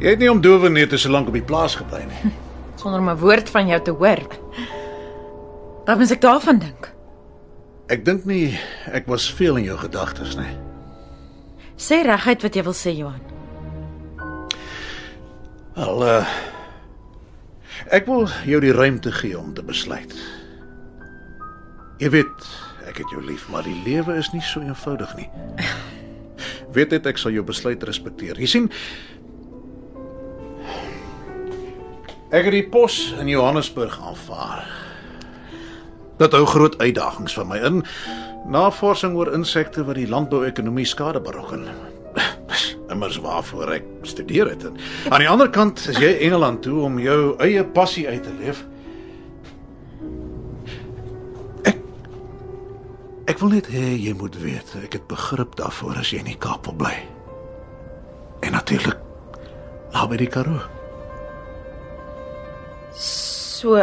Jy 0.01 0.15
het 0.15 0.19
nie 0.19 0.31
om 0.31 0.41
dowe 0.43 0.69
net 0.69 0.91
te 0.91 0.99
so 0.99 1.11
lank 1.13 1.29
op 1.31 1.37
die 1.37 1.45
plaas 1.45 1.77
gebly 1.79 2.03
nie. 2.09 2.33
Sonder 2.81 2.99
om 2.99 3.09
'n 3.09 3.21
woord 3.21 3.49
van 3.49 3.67
jou 3.67 3.81
te 3.81 3.91
hoor. 3.91 4.25
Wat 5.85 5.97
moet 5.97 6.11
ek 6.11 6.21
daarvan 6.21 6.59
dink? 6.59 6.91
Ek 7.87 8.05
dink 8.05 8.25
nie 8.25 8.59
ek 8.91 9.07
was 9.07 9.31
veel 9.31 9.57
in 9.57 9.63
jou 9.63 9.77
gedagtes 9.77 10.35
nie. 10.35 10.57
Sê 11.77 12.03
reguit 12.03 12.41
wat 12.41 12.55
jy 12.55 12.63
wil 12.63 12.75
sê, 12.75 12.91
Johan. 12.91 13.23
Al 15.75 16.03
uh 16.03 16.25
ek 17.91 18.05
wil 18.05 18.27
jou 18.45 18.59
die 18.61 18.71
ruimte 18.73 19.11
gee 19.11 19.39
om 19.39 19.53
te 19.53 19.63
besluit. 19.63 20.40
Jy 22.01 22.09
weet, 22.09 22.45
ek 22.89 22.97
het 23.03 23.11
jou 23.13 23.21
lief, 23.21 23.43
maar 23.53 23.61
die 23.61 23.77
lewe 23.85 24.15
is 24.17 24.31
nie 24.33 24.41
so 24.41 24.63
eenvoudig 24.65 25.11
nie. 25.19 25.27
Weet 26.75 26.89
dit 26.95 27.05
ek 27.05 27.19
sal 27.21 27.35
jou 27.35 27.43
besluit 27.45 27.83
respekteer. 27.85 28.39
Jy 28.41 28.49
sien 28.49 28.69
Ek 32.31 32.47
het 32.47 32.55
die 32.55 32.65
pos 32.71 33.11
in 33.19 33.27
Johannesburg 33.27 33.97
aanvaar. 33.99 34.63
Dit 36.21 36.31
hou 36.37 36.45
groot 36.47 36.77
uitdagings 36.79 37.35
vir 37.35 37.47
my 37.49 37.59
in. 37.67 37.81
Navorsing 38.49 39.17
oor 39.19 39.33
insekte 39.35 39.83
wat 39.83 39.99
die 39.99 40.07
landbouekonomie 40.07 40.87
skade 40.87 41.19
berokken. 41.21 41.67
Immers 42.93 43.19
waarvoor 43.21 43.75
ek 43.75 43.89
studeer 44.07 44.49
het. 44.55 44.63
En 44.63 44.79
aan 45.11 45.25
die 45.25 45.29
ander 45.29 45.51
kant 45.51 45.83
is 45.91 45.99
jy 45.99 46.15
Engeland 46.23 46.63
toe 46.63 46.79
om 46.87 46.97
jou 47.03 47.35
eie 47.43 47.67
passie 47.75 48.07
uit 48.07 48.23
te 48.23 48.33
leef. 48.39 48.63
Ek 53.31 53.39
wil 53.39 53.53
net 53.55 53.69
hê 53.71 53.93
jy 53.95 54.11
moet 54.19 54.33
weet, 54.35 54.73
ek 54.83 54.97
het 54.97 55.03
begrip 55.07 55.53
daarvoor 55.55 56.01
as 56.01 56.09
jy 56.11 56.19
in 56.19 56.27
die 56.33 56.39
Kaap 56.41 56.65
wil 56.67 56.75
bly. 56.81 56.91
En 58.43 58.57
natuurlik 58.57 58.99
naby 59.93 60.17
die 60.19 60.27
Karoo. 60.27 60.59
So 62.91 63.79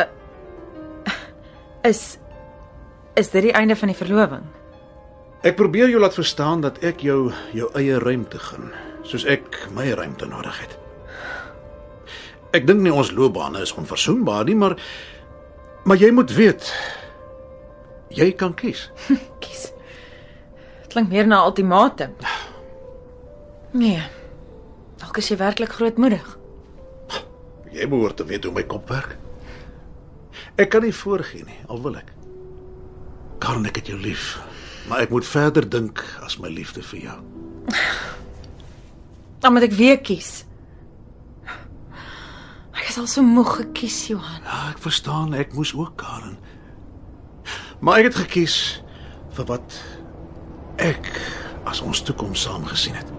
is 1.88 2.02
is 3.16 3.32
dit 3.32 3.48
die 3.48 3.54
einde 3.56 3.78
van 3.78 3.88
die 3.88 3.96
verloving? 3.96 4.44
Ek 5.48 5.56
probeer 5.56 5.88
jou 5.88 6.02
laat 6.02 6.18
verstaan 6.18 6.60
dat 6.66 6.82
ek 6.84 7.00
jou 7.06 7.32
jou 7.56 7.72
eie 7.78 7.96
ruimte 8.04 8.42
gun, 8.42 8.68
soos 9.08 9.24
ek 9.24 9.62
my 9.72 9.88
ruimte 9.96 10.28
nodig 10.28 10.60
het. 10.60 10.76
Ek 12.52 12.68
dink 12.68 12.84
nie 12.84 12.92
ons 12.92 13.14
loopbane 13.16 13.64
is 13.64 13.72
onverzoenbaar 13.72 14.44
nie, 14.44 14.60
maar 14.60 14.76
maar 15.88 15.96
jy 15.96 16.12
moet 16.12 16.36
weet 16.36 16.68
jy 18.10 18.32
kan 18.36 18.54
kies. 18.54 18.88
Kies. 19.42 19.68
Klink 20.88 21.10
meer 21.12 21.26
na 21.26 21.42
'n 21.42 21.46
ultimatum. 21.50 22.14
Nee. 23.72 24.02
Dalk 24.98 25.16
is 25.20 25.28
jy 25.28 25.36
werklik 25.36 25.72
grootmoedig. 25.76 26.38
Jy 27.72 27.88
behoort 27.88 28.16
te 28.16 28.24
weet 28.24 28.44
hoe 28.44 28.52
my 28.52 28.64
kop 28.64 28.88
werk. 28.88 29.16
Ek 30.58 30.70
kan 30.72 30.82
nie 30.82 30.94
voorgee 30.94 31.44
nie, 31.44 31.58
al 31.68 31.82
wil 31.82 31.96
ek. 32.00 32.08
Karen, 33.38 33.66
ek 33.68 33.76
het 33.76 33.86
jou 33.92 33.98
lief, 34.00 34.38
maar 34.88 35.04
ek 35.04 35.10
moet 35.14 35.26
verder 35.26 35.68
dink 35.68 36.02
as 36.26 36.38
my 36.42 36.48
liefde 36.50 36.82
vir 36.82 37.00
jou. 37.04 37.18
Dan 39.40 39.52
moet 39.54 39.68
ek 39.68 39.76
weer 39.78 40.00
kies. 40.02 40.44
Ek 42.74 42.88
is 42.88 42.98
al 42.98 43.06
so 43.06 43.22
moeg 43.22 43.52
gekies, 43.60 44.08
Johan. 44.10 44.42
Ja, 44.42 44.70
ek 44.72 44.82
verstaan, 44.82 45.34
ek 45.34 45.54
moes 45.54 45.74
ook 45.76 45.94
Karen. 46.00 46.38
Maar 47.80 48.00
ek 48.00 48.10
het 48.10 48.20
gekies 48.24 48.56
vir 49.36 49.46
wat 49.46 49.78
ek 50.82 51.10
as 51.68 51.80
ons 51.84 52.02
toekoms 52.02 52.42
saam 52.46 52.64
gesien 52.66 52.96
het. 52.98 53.10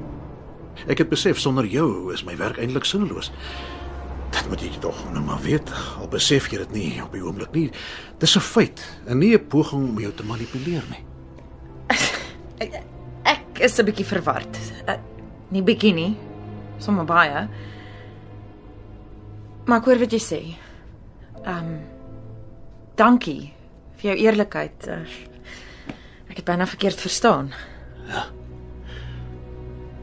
Ek 0.90 1.04
het 1.04 1.12
besef 1.12 1.40
sonder 1.40 1.68
jou 1.70 2.14
is 2.14 2.26
my 2.28 2.36
werk 2.40 2.60
eintlik 2.60 2.88
sinneloos. 2.88 3.32
Dit 4.34 4.46
moet 4.50 4.62
jy 4.64 4.72
tog 4.84 4.98
nou 5.14 5.24
maar 5.26 5.42
weet. 5.44 5.72
Al 6.00 6.10
besef 6.12 6.50
jy 6.52 6.62
dit 6.64 6.76
nie 6.76 6.90
op 7.04 7.14
die 7.16 7.24
oomblik 7.24 7.54
nie. 7.56 7.70
Dis 8.20 8.36
'n 8.36 8.40
feit 8.40 8.82
en 9.08 9.20
nie 9.20 9.36
'n 9.36 9.48
poging 9.48 9.90
om 9.90 10.00
jou 10.00 10.12
te 10.12 10.24
manipuleer 10.24 10.84
nie. 10.90 11.04
Ek 13.24 13.60
is 13.60 13.80
'n 13.80 13.86
bietjie 13.86 14.06
verward. 14.06 14.58
Uh, 14.88 14.96
nie 15.50 15.64
bietjie 15.64 15.94
nie. 15.94 16.18
Sommige 16.78 17.06
baie. 17.06 17.48
Maar 19.66 19.78
ek 19.78 19.86
hoor 19.86 20.00
wat 20.00 20.12
jy 20.12 20.20
sê. 20.20 20.42
Ehm 21.46 21.58
um, 21.58 21.80
dankie 22.96 23.54
vir 24.00 24.12
jou 24.12 24.18
eerlikheid. 24.24 24.88
Uh, 24.88 25.04
ek 26.32 26.40
het 26.40 26.48
byna 26.48 26.68
verkeerd 26.70 27.02
verstaan. 27.02 27.52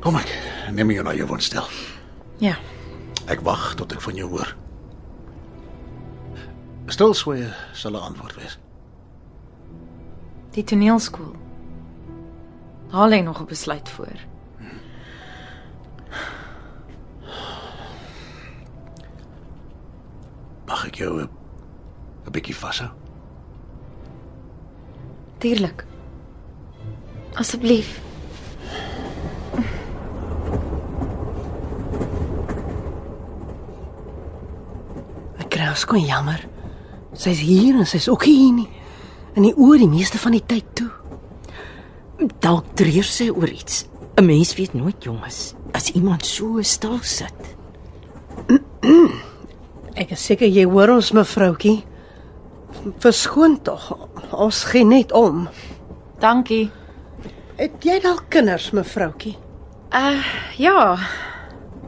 Kom 0.05 0.19
ek, 0.21 0.31
neem 0.77 0.93
jou 0.95 1.05
na 1.07 1.15
jou 1.17 1.27
woonstel. 1.27 1.67
Ja. 2.39 2.55
Ek 3.33 3.41
wag 3.47 3.73
tot 3.81 3.93
ek 3.97 4.05
van 4.05 4.15
jou 4.15 4.29
hoor. 4.31 4.53
Stilswye 6.93 7.49
sal 7.75 7.97
'n 7.97 8.07
antwoord 8.13 8.37
wees. 8.37 8.59
Die 10.55 10.65
toneelskool. 10.65 11.35
Daar 12.93 13.09
lê 13.09 13.23
nog 13.23 13.41
'n 13.41 13.51
besluit 13.51 13.89
voor. 13.89 14.19
Mag 20.67 20.87
ek 20.87 20.95
jou 20.95 21.23
'n 21.23 21.29
bietjie 22.31 22.55
vashou? 22.57 23.06
Tuurlik. 25.39 25.85
Asseblief. 27.37 28.01
Ek 35.37 35.51
kry 35.53 35.69
skoon 35.77 36.07
jammer. 36.09 36.41
Sy's 37.17 37.43
hier 37.45 37.77
en 37.77 37.89
sy's 37.89 38.09
ook 38.09 38.25
hier 38.25 38.53
nie. 38.57 38.69
In 39.37 39.45
die 39.45 39.55
oor 39.57 39.77
die 39.77 39.91
meeste 39.91 40.21
van 40.21 40.33
die 40.37 40.45
tyd 40.45 40.73
toe. 40.77 40.89
Dalk 42.41 42.73
treur 42.79 43.05
sy 43.05 43.29
oor 43.29 43.53
iets. 43.53 43.85
'n 44.17 44.25
Mens 44.25 44.55
weet 44.57 44.73
nooit, 44.73 45.05
jonges, 45.05 45.55
as 45.73 45.91
iemand 45.93 46.25
so 46.25 46.63
stil 46.63 46.99
sit. 47.03 47.57
Ek 49.95 50.11
is 50.11 50.25
seker 50.25 50.49
jy 50.49 50.65
hoor 50.65 50.95
ons 50.97 51.13
mevroutjie. 51.13 51.85
Verskoon 52.99 53.61
tog. 53.63 54.06
Ons 54.33 54.65
gee 54.65 54.85
net 54.85 55.13
om. 55.13 55.49
Dankie. 56.21 56.71
Het 57.57 57.85
jy 57.85 58.01
dalk 58.05 58.27
kinders, 58.29 58.71
mevroutjie? 58.77 59.37
Uh 59.95 60.21
ja, 60.61 60.97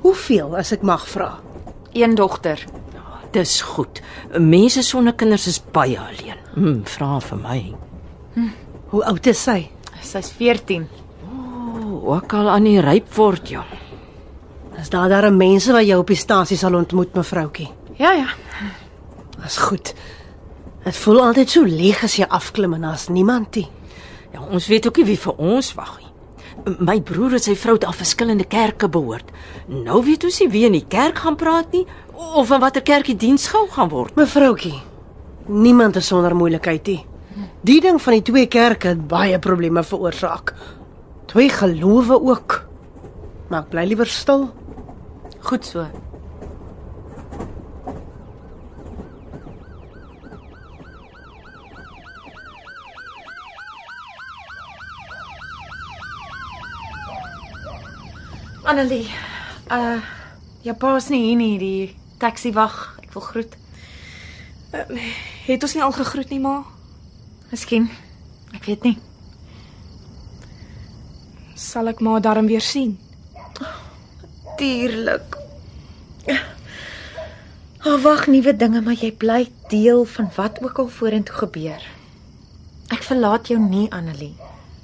Hoeveel 0.02 0.54
as 0.56 0.72
ek 0.72 0.82
mag 0.86 1.02
vra? 1.10 1.38
een 1.92 2.14
dogter. 2.14 2.60
Dis 3.32 3.60
goed. 3.60 4.00
Mense 4.38 4.82
sonder 4.82 5.12
kinders 5.18 5.46
is 5.50 5.58
baie 5.72 5.98
alleen. 5.98 6.38
Hm, 6.54 6.82
vra 6.84 7.18
vir 7.20 7.38
my. 7.42 7.58
Hoe 8.92 9.02
oud 9.04 9.26
is 9.26 9.42
sy? 9.42 9.70
Sy's 10.04 10.30
14. 10.36 10.86
O, 11.26 12.14
ook 12.14 12.32
al 12.38 12.48
aan 12.48 12.64
die 12.68 12.78
ryp 12.80 13.10
word, 13.16 13.48
ja. 13.50 13.64
Is 14.78 14.88
daar 14.94 15.08
daar 15.10 15.32
mense 15.34 15.72
wat 15.74 15.84
jou 15.88 15.98
op 16.00 16.06
die 16.12 16.16
stasie 16.16 16.56
sal 16.56 16.76
ontmoet, 16.78 17.14
mevroutjie? 17.18 17.68
Ja 17.98 18.12
ja. 18.12 18.28
Dis 19.42 19.56
goed. 19.58 19.94
Dit 20.88 20.96
voel 20.96 21.18
altyd 21.20 21.50
so 21.52 21.68
leeg 21.68 21.98
as 22.06 22.14
jy 22.16 22.24
afklim 22.32 22.72
en 22.78 22.86
daar's 22.86 23.10
niemand 23.12 23.58
nie. 23.58 23.66
Ja, 24.32 24.40
ons 24.40 24.70
weet 24.72 24.86
ook 24.88 24.96
nie 25.02 25.10
wie 25.10 25.18
vir 25.20 25.42
ons 25.50 25.74
wag 25.76 25.98
nie. 25.98 26.06
My 26.80 26.94
broer 27.04 27.36
en 27.36 27.42
sy 27.44 27.56
vrou 27.60 27.74
het 27.76 27.84
aan 27.84 27.96
verskillende 27.96 28.46
kerke 28.48 28.88
behoort. 28.88 29.28
Nou 29.68 30.00
weet 30.06 30.24
ons 30.24 30.40
nie 30.40 30.48
wie 30.54 30.64
in 30.64 30.78
die 30.78 30.86
kerk 30.88 31.20
gaan 31.26 31.36
praat 31.36 31.76
nie 31.76 31.84
of 32.16 32.54
in 32.54 32.64
watter 32.64 32.82
kerk 32.82 33.10
die 33.10 33.18
diens 33.20 33.50
gehou 33.52 33.68
gaan 33.76 33.92
word. 33.92 34.16
Mevroutjie, 34.16 34.78
niemand 35.52 36.00
is 36.00 36.08
sonder 36.08 36.36
moeilikheid 36.36 36.88
nie. 36.88 37.02
Die 37.68 37.80
ding 37.84 38.00
van 38.00 38.16
die 38.16 38.24
twee 38.24 38.48
kerke 38.48 38.94
het 38.94 39.06
baie 39.12 39.38
probleme 39.38 39.84
veroorsaak. 39.84 40.54
Twee 41.28 41.52
gelowe 41.52 42.16
ook. 42.16 42.62
Maar 43.52 43.66
ek 43.66 43.72
bly 43.76 43.90
liewer 43.92 44.08
stil. 44.08 44.48
Goed 45.44 45.68
so. 45.68 45.84
Annelie, 58.68 59.08
uh 59.72 59.96
jou 60.60 60.74
pa's 60.76 61.06
nie 61.08 61.22
hier 61.22 61.38
nie, 61.40 61.54
die 61.56 61.96
taxi 62.20 62.50
wag. 62.52 62.74
Ek 63.00 63.14
wil 63.14 63.24
groet. 63.24 63.54
Het 65.46 65.64
ons 65.64 65.74
nie 65.78 65.84
al 65.86 65.94
gegroet 65.96 66.34
nie, 66.34 66.40
ma? 66.44 66.66
Miskien. 67.48 67.86
Ek 68.52 68.68
weet 68.68 68.84
nie. 68.84 68.98
Sal 71.56 71.88
ek 71.94 72.04
ma 72.04 72.18
darm 72.20 72.52
weer 72.52 72.60
sien? 72.60 72.98
Tuurlik. 74.60 75.40
Haar 77.88 78.00
wag 78.04 78.28
nuwe 78.28 78.52
dinge, 78.52 78.84
maar 78.84 79.00
jy 79.00 79.14
bly 79.16 79.46
deel 79.72 80.04
van 80.12 80.28
wat 80.36 80.60
ook 80.60 80.84
al 80.84 80.92
vorentoe 80.92 81.40
gebeur. 81.40 81.90
Ek 82.92 83.00
verlaat 83.00 83.48
jou 83.48 83.56
nie, 83.64 83.88
Annelie. 83.88 84.34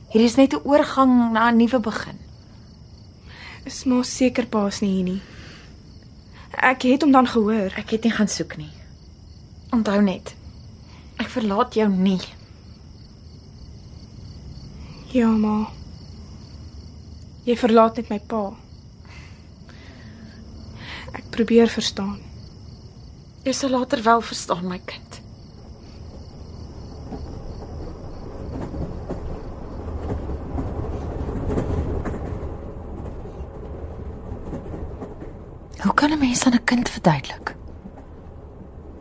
Hier 0.09 0.25
is 0.25 0.41
net 0.41 0.57
'n 0.57 0.65
oorgang 0.65 1.33
na 1.37 1.51
'n 1.53 1.61
nuwe 1.61 1.85
begin. 1.85 2.24
Is 3.65 3.85
ma 3.89 4.03
seker 4.05 4.45
pa's 4.47 4.83
nie 4.85 4.91
hier 4.99 5.07
nie. 5.09 5.21
Ek 6.61 6.85
het 6.85 7.03
hom 7.03 7.13
dan 7.15 7.29
gehoor. 7.29 7.73
Ek 7.81 7.95
het 7.97 8.05
nie 8.05 8.13
gaan 8.13 8.29
soek 8.29 8.59
nie. 8.61 8.71
Onthou 9.73 10.01
net. 10.05 10.35
Ek 11.17 11.31
verlaat 11.33 11.77
jou 11.79 11.89
nie. 11.89 12.21
Ja, 15.15 15.31
ma. 15.31 15.71
Jy 17.47 17.57
verlaat 17.61 18.01
net 18.01 18.13
my 18.13 18.21
pa. 18.21 18.45
Ek 21.15 21.29
probeer 21.33 21.71
verstaan. 21.73 22.19
Jy 23.45 23.53
sal 23.53 23.75
later 23.77 24.03
wel 24.03 24.25
verstaan, 24.25 24.69
my 24.69 24.81
kind. 24.85 25.04
Hoe 35.85 35.95
kan 35.95 36.11
'n 36.11 36.19
mens 36.19 36.45
aan 36.45 36.55
'n 36.55 36.65
kind 36.65 36.89
verduidelik? 36.89 37.57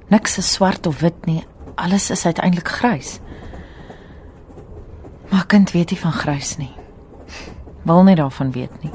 Niks 0.08 0.38
is 0.38 0.52
swart 0.52 0.86
of 0.86 1.00
wit 1.00 1.26
nie. 1.26 1.44
Alles 1.76 2.10
is 2.10 2.26
uiteindelik 2.26 2.68
grys. 2.68 3.20
Maar 5.30 5.44
'n 5.44 5.48
kind 5.48 5.72
weet 5.72 5.90
nie 5.90 6.00
van 6.00 6.12
grys 6.12 6.58
nie. 6.58 6.76
Wil 7.82 8.04
nie 8.04 8.16
daarvan 8.16 8.52
weet 8.52 8.84
nie. 8.84 8.92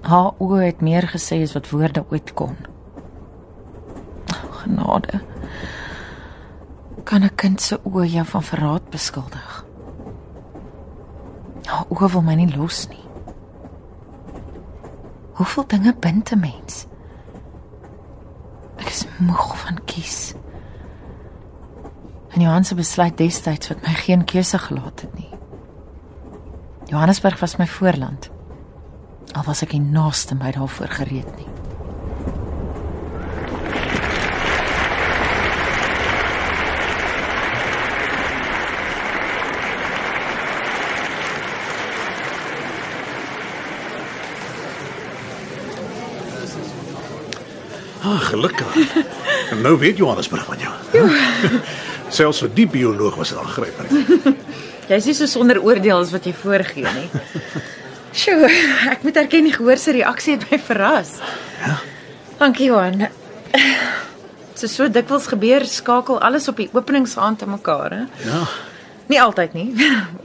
Haar 0.00 0.32
oë 0.38 0.64
het 0.64 0.80
meer 0.80 1.08
gesê 1.08 1.42
as 1.42 1.52
wat 1.52 1.70
woorde 1.70 2.04
ooit 2.08 2.32
kon. 2.34 2.56
Genade. 4.50 5.20
Kan 7.04 7.22
'n 7.22 7.34
kind 7.34 7.60
se 7.60 7.80
oë 7.84 8.06
jou 8.06 8.26
van 8.26 8.42
verraad 8.42 8.90
beskuldig? 8.90 9.64
Haar 11.64 11.84
oë 11.88 12.10
wil 12.10 12.22
my 12.22 12.34
nie 12.34 12.56
los 12.56 12.88
nie. 12.88 13.09
Hoeveel 15.40 15.64
dinge 15.66 15.94
bind 16.00 16.30
'n 16.30 16.38
mens? 16.38 16.86
Ek 18.76 18.88
is 18.88 19.06
moeg 19.18 19.56
van 19.58 19.78
kies. 19.84 20.34
En 22.28 22.40
Johan 22.40 22.64
se 22.64 22.74
besluit 22.74 23.16
destyds 23.16 23.68
wat 23.68 23.82
my 23.82 23.94
geen 23.94 24.24
keuse 24.24 24.58
gelaat 24.58 25.00
het 25.00 25.14
nie. 25.14 25.32
Johannesburg 26.84 27.40
was 27.40 27.56
my 27.56 27.66
voorland. 27.66 28.30
Al 29.32 29.42
was 29.42 29.62
ek 29.62 29.72
nie 29.72 29.80
naaste 29.80 30.34
my 30.34 30.50
daarvoor 30.50 30.88
gereed 30.88 31.36
nie. 31.36 31.59
Ah, 48.02 48.20
gelukkig. 48.20 48.76
En 49.50 49.60
nou 49.60 49.78
weet 49.78 49.96
Johannesburg 49.96 50.44
van 50.44 50.58
jou. 50.58 51.10
Selfs 52.20 52.40
vir 52.42 52.52
die 52.54 52.66
bioloog 52.66 53.18
was 53.20 53.32
dit 53.34 53.38
aangrypend. 53.38 53.92
Jy's 54.90 55.06
nie 55.06 55.14
so 55.14 55.28
sonder 55.30 55.60
oordeel 55.62 56.00
as 56.00 56.10
wat 56.14 56.24
jy 56.26 56.32
voorgee 56.34 56.90
nie. 56.96 57.08
Sjoe, 58.20 58.48
ek 58.90 59.04
moet 59.06 59.20
erken 59.20 59.46
die 59.46 59.54
gehoor 59.54 59.78
se 59.78 59.94
reaksie 59.94 60.34
het 60.34 60.48
my 60.50 60.58
verras. 60.66 61.12
Ja. 61.60 61.76
Dankie 62.40 62.70
Johan. 62.72 63.06
So 64.58 64.66
so 64.66 64.88
dikwels 64.90 65.28
gebeur 65.30 65.64
skakel 65.68 66.18
alles 66.18 66.48
op 66.50 66.58
die 66.58 66.68
openingsaand 66.74 67.38
te 67.38 67.46
mekaar, 67.46 67.94
hè? 67.94 68.02
Ja. 68.26 68.42
Nie 69.10 69.20
altyd 69.22 69.54
nie. 69.54 69.68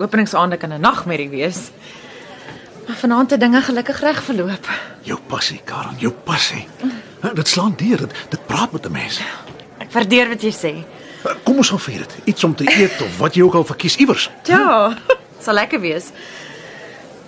Openingsaande 0.02 0.58
kan 0.58 0.74
'n 0.74 0.82
nagmerrie 0.82 1.30
wees. 1.30 1.70
Maar 2.88 2.96
vanaand 2.96 3.32
het 3.32 3.40
dinge 3.40 3.62
gelukkig 3.62 4.00
reg 4.00 4.24
verloop. 4.24 4.70
Jou 5.02 5.20
passie, 5.28 5.62
Karen, 5.66 5.96
jou 5.98 6.14
passie. 6.24 6.68
Ja, 6.82 6.90
dit 7.40 7.48
slaan 7.48 7.74
deur, 7.78 7.98
dit, 7.98 8.14
dit 8.30 8.46
praat 8.46 8.72
met 8.72 8.86
'n 8.86 8.92
mens. 8.92 9.20
Ek 9.78 9.92
waardeer 9.92 10.30
wat 10.30 10.42
jy 10.42 10.54
sê. 10.54 10.74
Kom 11.44 11.58
ons 11.58 11.70
gaan 11.70 11.80
vier 11.80 12.00
dit. 12.06 12.16
Iets 12.24 12.44
om 12.44 12.56
te 12.56 12.66
eet 12.70 13.02
of 13.02 13.18
wat 13.18 13.36
jy 13.36 13.42
ook 13.42 13.54
al 13.54 13.66
verkies 13.66 13.96
iewers. 13.96 14.30
Ja, 14.44 14.98
sal 15.46 15.54
lekker 15.54 15.80
wees. 15.80 16.12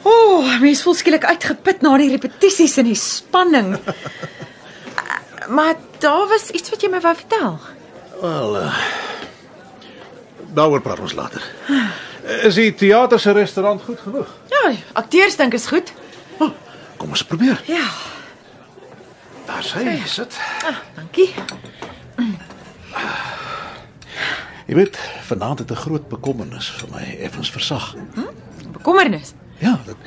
O, 0.04 0.10
oh, 0.10 0.60
mens 0.62 0.82
voel 0.82 0.94
skielik 0.96 1.26
uitgeput 1.26 1.82
na 1.82 1.98
die 1.98 2.10
repetisies 2.10 2.78
en 2.78 2.86
die 2.86 2.96
spanning. 2.96 3.78
maar 5.58 5.76
daar 6.00 6.28
was 6.28 6.50
iets 6.50 6.70
wat 6.70 6.82
jy 6.82 6.90
my 6.90 7.02
wou 7.02 7.16
vertel. 7.16 7.60
Wel, 8.22 8.62
uh, 8.62 8.78
daaroor 10.54 10.82
praat 10.82 11.00
ons 11.00 11.14
later. 11.14 11.44
Is 12.44 12.56
die 12.56 12.74
teater 12.74 13.20
se 13.20 13.32
restaurant 13.32 13.82
goed 13.82 14.00
genoeg? 14.00 14.28
Ja, 14.52 14.72
akteurs 14.94 15.36
dink 15.36 15.54
is 15.54 15.68
goed. 15.68 15.94
Kom 16.98 17.10
ons 17.10 17.24
probeer. 17.24 17.62
Ja, 17.66 17.86
Daar 19.58 19.66
sê 19.66 19.82
jy 19.90 20.06
sit. 20.06 20.36
ah, 20.70 20.76
dankie. 20.94 21.32
Jy 24.68 24.76
weet, 24.78 24.98
vanaand 25.26 25.64
het 25.64 25.72
'n 25.72 25.82
groot 25.82 26.08
bekommernis 26.10 26.70
vir 26.70 26.90
my 26.94 27.06
effens 27.26 27.50
versag. 27.50 27.96
Bekommernis. 28.72 29.34
Ja, 29.58 29.80
dat 29.86 29.98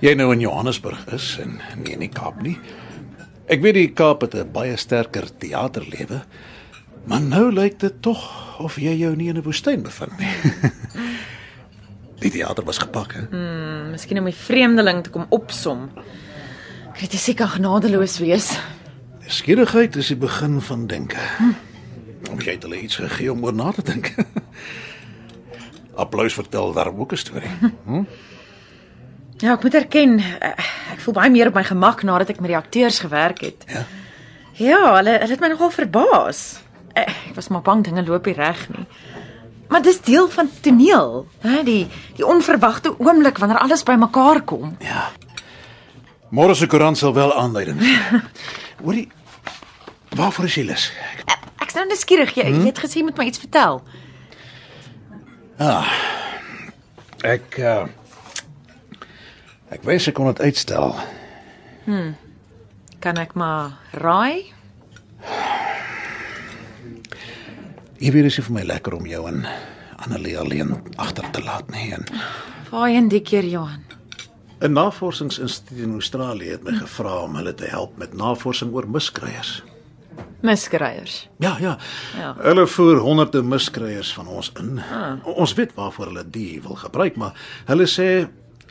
jy 0.00 0.14
nou 0.14 0.32
in 0.32 0.40
Johannesburg 0.40 1.04
is 1.12 1.38
en 1.38 1.60
nie 1.76 1.92
in 1.92 1.98
die 2.00 2.08
Kaap 2.08 2.40
nie. 2.42 2.58
Ek 3.46 3.60
weet 3.60 3.74
die 3.74 3.92
Kaap 3.92 4.20
het 4.20 4.34
'n 4.34 4.52
baie 4.52 4.76
sterker 4.76 5.28
teaterlewe, 5.38 6.22
maar 7.04 7.20
nou 7.20 7.52
lyk 7.52 7.78
dit 7.80 8.02
tog 8.02 8.24
of 8.58 8.76
jy 8.76 8.96
jou 8.96 9.16
nie 9.16 9.28
in 9.28 9.36
'n 9.36 9.42
woestyn 9.42 9.82
bevind 9.82 10.18
nie. 10.18 10.32
die 12.24 12.30
teater 12.30 12.64
was 12.64 12.78
gepak, 12.78 13.12
hè? 13.12 13.20
Hmm, 13.20 13.90
miskien 13.90 14.18
om 14.18 14.24
die 14.24 14.32
vreemdeling 14.32 15.02
te 15.02 15.10
kom 15.10 15.26
opsom. 15.28 15.90
Kritiek 16.94 17.36
kan 17.36 17.48
genadeloos 17.48 18.18
wees. 18.18 18.58
Skierigheid 19.26 19.96
is 19.96 20.06
die 20.12 20.16
begin 20.20 20.60
van 20.60 20.86
denke. 20.86 21.16
Of 22.32 22.42
jy 22.44 22.52
het 22.56 22.62
hulle 22.66 22.80
iets 22.80 22.96
gegee 23.00 23.32
om 23.32 23.44
oor 23.44 23.54
na 23.56 23.70
te 23.72 23.82
dink. 23.82 24.12
Applous 26.04 26.34
vertel 26.34 26.72
daar 26.72 26.90
ook 26.98 27.12
'n 27.12 27.16
storie. 27.16 27.50
Ja, 29.38 29.52
ek 29.52 29.62
moet 29.62 29.74
erken, 29.74 30.18
ek 30.40 31.00
voel 31.00 31.14
baie 31.14 31.30
meer 31.30 31.46
op 31.46 31.54
my 31.54 31.64
gemak 31.64 32.02
nadat 32.02 32.28
ek 32.30 32.40
met 32.40 32.48
die 32.48 32.56
akteurs 32.56 32.98
gewerk 32.98 33.40
het. 33.40 33.64
Ja. 33.68 33.84
Ja, 34.52 34.94
hulle 34.96 35.18
hulle 35.18 35.30
het 35.32 35.40
my 35.40 35.48
nogal 35.48 35.70
verbaas. 35.70 36.60
Eh, 36.94 37.02
Ek 37.28 37.34
was 37.34 37.48
maar 37.48 37.62
bang 37.62 37.84
dinge 37.84 38.04
loop 38.06 38.26
nie 38.26 38.34
reg 38.34 38.68
nie. 38.68 38.86
Maar 39.68 39.82
dis 39.82 40.00
deel 40.00 40.28
van 40.30 40.50
toneel, 40.60 41.26
hè, 41.40 41.62
die 41.64 41.88
die 42.16 42.26
onverwagte 42.26 42.94
oomblik 42.98 43.38
wanneer 43.38 43.58
alles 43.58 43.82
bymekaar 43.82 44.42
kom. 44.42 44.76
Ja. 44.78 45.10
Môre 46.30 46.54
se 46.54 46.66
koerant 46.66 46.98
sal 46.98 47.14
wel 47.14 47.34
aanduiding 47.34 47.80
gee. 47.82 48.20
Hoorie, 48.84 49.08
waarvoor 50.12 50.44
is 50.44 50.54
jy 50.58 50.64
lus? 50.68 50.82
Ek's 51.64 51.72
nou 51.78 51.86
nuuskierig, 51.88 52.34
jy, 52.36 52.44
jy 52.52 52.66
het 52.68 52.80
gesê 52.82 53.00
jy 53.00 53.06
moet 53.06 53.16
my 53.20 53.24
iets 53.30 53.40
vertel. 53.40 53.80
Ek 57.24 57.56
uh 57.64 57.86
Ek 59.74 59.82
wens 59.88 60.04
ek 60.06 60.14
kon 60.14 60.28
dit 60.28 60.42
uitstel. 60.44 60.92
Kan 63.02 63.18
ek 63.18 63.32
maar 63.34 63.72
raai? 63.96 64.52
Jy 67.98 68.12
weet 68.12 68.28
dit 68.28 68.30
is 68.30 68.38
vir 68.44 68.54
my 68.54 68.62
lekker 68.68 68.94
om 68.94 69.08
jou 69.08 69.24
en 69.30 69.40
Annelie 70.04 70.36
alleen 70.38 70.76
agter 71.00 71.26
te 71.32 71.42
laat 71.42 71.72
nie. 71.72 71.88
En 71.96 72.04
Waarheen 72.70 73.08
die 73.08 73.22
keer 73.24 73.48
Johan? 73.48 73.82
'n 74.64 74.72
navorsingsinstituut 74.72 75.84
in 75.84 75.92
Australië 75.92 76.50
het 76.50 76.62
my 76.62 76.72
gevra 76.72 77.18
om 77.22 77.34
hulle 77.36 77.54
te 77.54 77.64
help 77.64 77.96
met 77.96 78.14
navorsing 78.16 78.72
oor 78.72 78.88
miskryers. 78.88 79.62
Miskryers. 80.40 81.28
Ja, 81.38 81.56
ja. 81.60 81.78
Ja. 82.16 82.34
Hulle 82.38 82.66
voer 82.66 82.96
honderde 82.96 83.42
miskryers 83.42 84.12
van 84.14 84.26
ons 84.26 84.52
in. 84.60 84.80
Ah. 84.92 85.26
Ons 85.26 85.54
weet 85.54 85.74
waarvoor 85.74 86.06
hulle 86.06 86.24
die 86.30 86.62
wil 86.62 86.74
gebruik, 86.74 87.16
maar 87.16 87.32
hulle 87.64 87.86
sê 87.88 88.28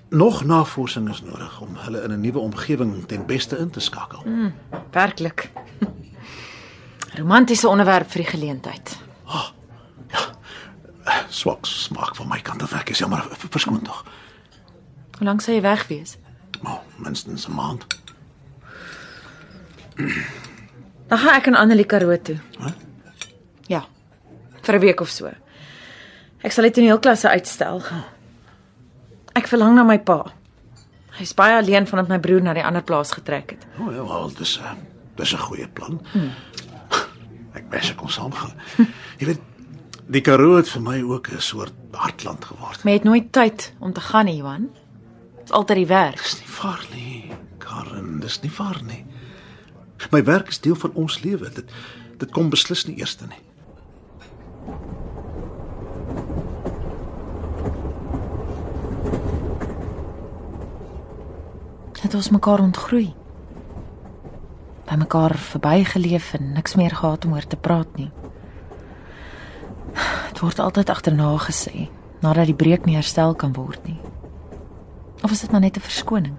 nog 0.09 0.43
navorsing 0.43 1.09
is 1.09 1.21
nodig 1.21 1.61
om 1.61 1.75
hulle 1.75 2.01
in 2.01 2.11
'n 2.11 2.21
nuwe 2.21 2.39
omgewing 2.39 3.05
ten 3.07 3.25
beste 3.25 3.57
in 3.57 3.69
te 3.69 3.79
skakel. 3.79 4.21
Mm. 4.25 4.53
Werklik. 4.91 5.49
Romantiese 7.19 7.67
onderwerp 7.67 8.11
vir 8.11 8.21
die 8.21 8.29
geleentheid. 8.29 8.97
Swak 11.29 11.65
smaak 11.65 12.15
van 12.15 12.27
my 12.27 12.39
kant 12.39 12.61
af 12.61 12.73
ek 12.73 12.89
is 12.89 12.97
jammer 12.97 13.25
verskoon 13.49 13.81
tog. 13.81 14.05
Hoe 15.17 15.27
lank 15.27 15.41
sal 15.41 15.53
jy 15.53 15.61
weg 15.61 15.87
wees? 15.87 16.17
Maar 16.61 16.81
minstens 16.97 17.47
'n 17.47 17.51
maand. 17.55 17.85
Dan 21.07 21.17
gaan 21.17 21.35
ek 21.35 21.47
en 21.47 21.55
Annelie 21.55 21.85
Karoo 21.85 22.17
toe. 22.21 22.37
Ja. 23.67 23.85
Vir 24.61 24.75
'n 24.75 24.79
week 24.79 24.99
of 25.01 25.09
so. 25.09 25.31
Ek 26.41 26.51
sal 26.51 26.63
die 26.63 26.71
toneelklasse 26.71 27.29
uitstel. 27.29 27.81
Ek 29.33 29.47
verlang 29.47 29.75
na 29.75 29.83
my 29.83 29.99
pa. 29.99 30.33
Hy's 31.19 31.33
baie 31.33 31.57
alleen 31.57 31.87
vandat 31.87 32.07
my 32.07 32.19
broer 32.19 32.41
na 32.41 32.53
die 32.53 32.63
ander 32.65 32.81
plaas 32.83 33.11
getrek 33.11 33.49
het. 33.49 33.65
O 33.79 33.91
ja, 33.91 34.03
wel, 34.03 34.31
dis 34.37 34.59
'n 34.59 34.77
dis 35.15 35.33
'n 35.33 35.37
goeie 35.37 35.67
plan. 35.67 36.01
Ek 37.57 37.63
wens 37.69 37.89
ek 37.89 37.97
kon 37.97 38.09
saamgaan. 38.09 38.53
Jy 39.19 39.25
weet, 39.25 39.39
die 40.09 40.21
Karoo 40.21 40.55
het 40.55 40.69
vir 40.69 40.81
my 40.81 41.01
ook 41.01 41.29
'n 41.31 41.39
soort 41.39 41.73
hartland 41.91 42.45
geword. 42.45 42.83
Maar 42.83 42.93
jy 42.93 42.97
het 42.99 43.03
nooit 43.03 43.31
tyd 43.31 43.73
om 43.79 43.93
te 43.93 44.01
gaan 44.01 44.25
nie, 44.25 44.37
Johan. 44.37 44.69
Dit's 45.43 45.51
altyd 45.51 45.81
die 45.81 45.87
werk. 45.87 46.21
Dis 46.23 46.37
nie 46.39 46.51
waar 46.55 46.83
nie, 46.93 47.31
Karen, 47.59 48.19
dis 48.23 48.37
nie 48.39 48.51
waar 48.55 48.77
nie. 48.87 49.01
My 50.11 50.21
werk 50.23 50.47
is 50.53 50.61
deel 50.63 50.77
van 50.79 50.93
ons 50.95 51.17
lewe. 51.19 51.49
Dit 51.51 51.73
dit 52.21 52.31
kom 52.31 52.47
beslis 52.47 52.85
nie 52.87 52.95
eerste 53.01 53.27
nie. 53.27 53.41
Het 61.99 62.15
ons 62.15 62.31
mekaar 62.31 62.63
ontgroei. 62.63 63.11
By 64.87 64.95
mekaar 65.03 65.35
verbygeleef 65.35 66.31
en 66.39 66.53
niks 66.55 66.79
meer 66.79 66.95
gehad 66.95 67.27
om 67.27 67.35
oor 67.35 67.47
te 67.47 67.59
praat 67.59 67.91
nie. 67.99 68.11
Dit 70.31 70.39
word 70.39 70.63
altyd 70.63 70.89
agterna 70.89 71.35
gesê 71.43 71.89
nadat 72.23 72.47
die 72.47 72.55
breuk 72.55 72.87
nie 72.87 72.95
herstel 72.95 73.35
kan 73.35 73.51
word 73.59 73.83
nie. 73.83 73.99
Of 75.23 75.31
is 75.31 75.41
dit 75.41 75.51
maar 75.51 75.63
net 75.63 75.77
'n 75.77 75.87
verskoning? 75.87 76.37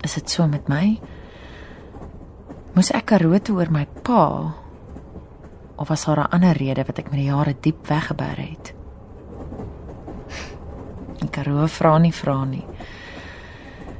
Is 0.00 0.14
dit 0.14 0.30
so 0.30 0.46
met 0.46 0.68
my? 0.68 1.00
Moes 2.72 2.90
ek 2.90 3.04
karoo 3.04 3.38
toe 3.38 3.56
oor 3.56 3.70
my 3.70 3.86
pa? 4.02 4.54
Of 5.76 5.88
was 5.88 6.04
daar 6.04 6.18
'n 6.18 6.30
ander 6.32 6.56
rede 6.56 6.84
wat 6.84 6.98
ek 6.98 7.10
met 7.10 7.20
die 7.20 7.30
jare 7.30 7.56
diep 7.60 7.86
weggeberg 7.86 8.48
het? 8.48 8.74
Die 11.20 11.30
karoo 11.30 11.66
vra 11.66 11.98
nie 11.98 12.12
vra 12.12 12.44
nie. 12.44 12.64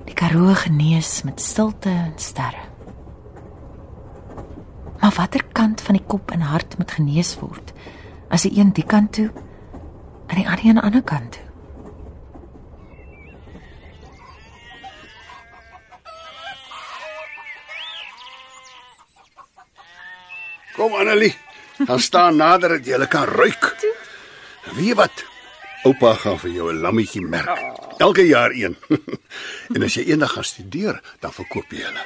Die 0.07 0.15
Karoo 0.15 0.55
genees 0.55 1.23
met 1.23 1.41
stilte 1.41 1.91
en 1.91 2.13
sterre. 2.17 2.63
Maar 5.01 5.15
watter 5.17 5.45
kant 5.53 5.81
van 5.81 5.99
die 5.99 6.05
kop 6.07 6.31
en 6.31 6.41
hart 6.41 6.79
moet 6.79 6.91
genees 6.91 7.35
word? 7.41 7.73
As 8.31 8.47
die 8.47 8.59
een 8.59 8.73
die 8.73 8.87
kant 8.87 9.13
toe 9.13 9.31
en 10.27 10.39
die 10.39 10.47
ander 10.47 10.63
die 10.63 10.81
ander 10.81 11.03
kant 11.03 11.33
toe. 11.33 11.46
Kom 20.87 20.95
Annelie, 20.95 21.35
gaan 21.87 22.01
staan 22.01 22.37
nader 22.39 22.77
dat 22.77 22.85
jy 22.87 22.93
hulle 22.95 23.09
kan 23.11 23.25
ruik. 23.27 23.65
Weet 24.77 24.85
jy 24.87 24.93
wat? 24.95 25.25
Oupa 25.83 26.13
gaan 26.15 26.37
vir 26.39 26.51
jou 26.55 26.67
'n 26.71 26.79
lammetjie 26.79 27.23
merk. 27.27 27.59
Elke 27.99 28.23
jaar 28.23 28.55
een. 28.55 28.77
en 29.75 29.83
as 29.83 29.97
jy 29.99 30.05
eendag 30.07 30.37
gaan 30.39 30.47
studeer, 30.47 31.01
dan 31.19 31.33
verkoop 31.35 31.75
jy 31.75 31.83
hulle. 31.83 32.05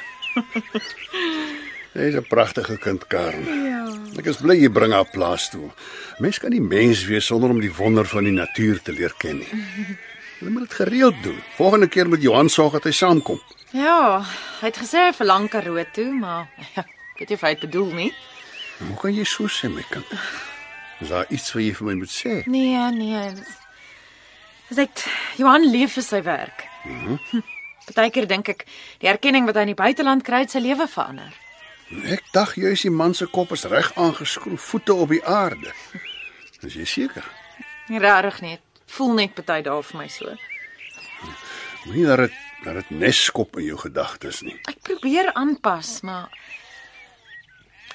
Jy's 1.93 2.17
'n 2.17 2.25
pragtige 2.25 2.77
kind, 2.81 3.05
Karen. 3.05 3.45
Ja. 3.45 3.85
Ek 4.17 4.25
is 4.25 4.41
bly 4.41 4.57
jy 4.57 4.71
bring 4.73 4.97
haar 4.97 5.11
plaas 5.13 5.49
toe. 5.53 5.69
Mens 6.17 6.41
kan 6.41 6.49
nie 6.49 6.61
mens 6.61 7.05
wees 7.05 7.29
sonder 7.29 7.53
om 7.53 7.61
die 7.61 7.75
wonder 7.77 8.05
van 8.05 8.23
die 8.23 8.33
natuur 8.33 8.81
te 8.81 8.97
leer 8.97 9.13
ken 9.17 9.45
nie. 9.45 9.53
Jy 10.41 10.49
moet 10.49 10.65
dit 10.65 10.73
gereeld 10.73 11.21
doen. 11.21 11.37
Volgende 11.53 11.87
keer 11.87 12.09
moet 12.09 12.21
Johan 12.21 12.49
sorg 12.49 12.73
dat 12.73 12.89
hy 12.89 12.91
saamkom. 12.91 13.37
Ja, 13.77 14.25
hy 14.61 14.73
het 14.73 14.81
gesê 14.81 15.05
hy 15.05 15.13
verlang 15.13 15.49
Karoo 15.49 15.85
toe, 15.93 16.09
maar 16.09 16.49
ek 16.81 17.21
weet 17.21 17.29
nie 17.29 17.37
of 17.37 17.41
hy 17.45 17.53
dit 17.53 17.69
bedoel 17.69 17.93
nie. 17.93 18.13
Hoe 18.87 18.97
kan 19.01 19.13
jy 19.15 19.23
so 19.27 19.47
sê, 19.51 19.69
my 19.69 19.83
kind? 19.89 20.05
Is 21.01 21.09
daar 21.09 21.25
iets 21.29 21.51
wat 21.53 21.63
jy 21.63 21.73
vir 21.77 21.87
my 21.87 21.95
moet 22.01 22.13
sê? 22.13 22.41
Nee, 22.49 22.77
nee. 22.95 23.33
dis- 23.35 23.57
net 24.77 25.05
Johan 25.37 25.65
leef 25.71 25.97
vir 25.97 26.03
sy 26.05 26.21
werk. 26.23 26.65
Mhm. 26.85 27.17
Partykeer 27.91 28.27
dink 28.29 28.49
ek 28.53 28.65
die 29.01 29.09
erkenning 29.11 29.45
wat 29.49 29.57
hy 29.57 29.65
in 29.65 29.73
die 29.73 29.79
buiteland 29.83 30.23
kry, 30.23 30.43
het 30.45 30.53
sy 30.53 30.61
lewe 30.63 30.87
verander. 30.87 31.33
Ek 32.07 32.23
dink 32.33 32.53
jy 32.55 32.71
is 32.71 32.85
die 32.85 32.93
man 32.93 33.13
se 33.17 33.25
kop 33.27 33.51
is 33.51 33.65
reg 33.67 33.89
aangeskroef, 33.99 34.61
voete 34.71 34.93
op 34.95 35.09
die 35.11 35.23
aarde. 35.27 35.73
Is 36.63 36.77
jy 36.77 36.85
seker? 36.85 37.25
Nie 37.89 37.99
rarig 37.99 38.39
nie. 38.41 38.59
Voel 38.95 39.13
net 39.17 39.33
party 39.35 39.61
daar 39.65 39.83
vir 39.83 39.97
my 39.99 40.07
so. 40.07 40.31
Moenie 41.85 42.05
dat 42.07 42.17
dit 42.27 42.39
dat 42.63 42.75
dit 42.77 42.89
neskop 42.93 43.55
in 43.57 43.65
jou 43.71 43.77
gedagtes 43.81 44.43
nie. 44.45 44.53
Ek 44.69 44.77
probeer 44.85 45.31
aanpas, 45.33 46.01
maar 46.05 46.29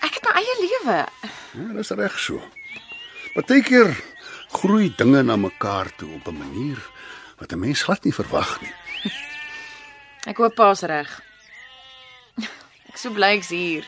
ek 0.05 0.19
het 0.19 0.27
my 0.27 0.33
eie 0.41 0.57
lewe. 0.61 0.99
Ja, 1.57 1.69
dis 1.77 1.91
reg 1.91 2.19
so. 2.19 2.41
Partykeer 3.35 3.95
groei 4.57 4.93
dinge 4.97 5.23
na 5.23 5.37
mekaar 5.37 5.91
toe 5.97 6.15
op 6.15 6.29
'n 6.29 6.39
manier 6.39 6.79
wat 7.39 7.53
'n 7.53 7.59
mens 7.59 7.83
glad 7.83 8.05
nie 8.05 8.15
verwag 8.15 8.61
nie. 8.61 8.75
Ek 10.31 10.37
hoop 10.37 10.55
pa's 10.55 10.83
reg. 10.83 11.23
Ek 12.91 12.97
so 12.97 13.11
bly 13.11 13.37
ek's 13.37 13.49
hier. 13.49 13.85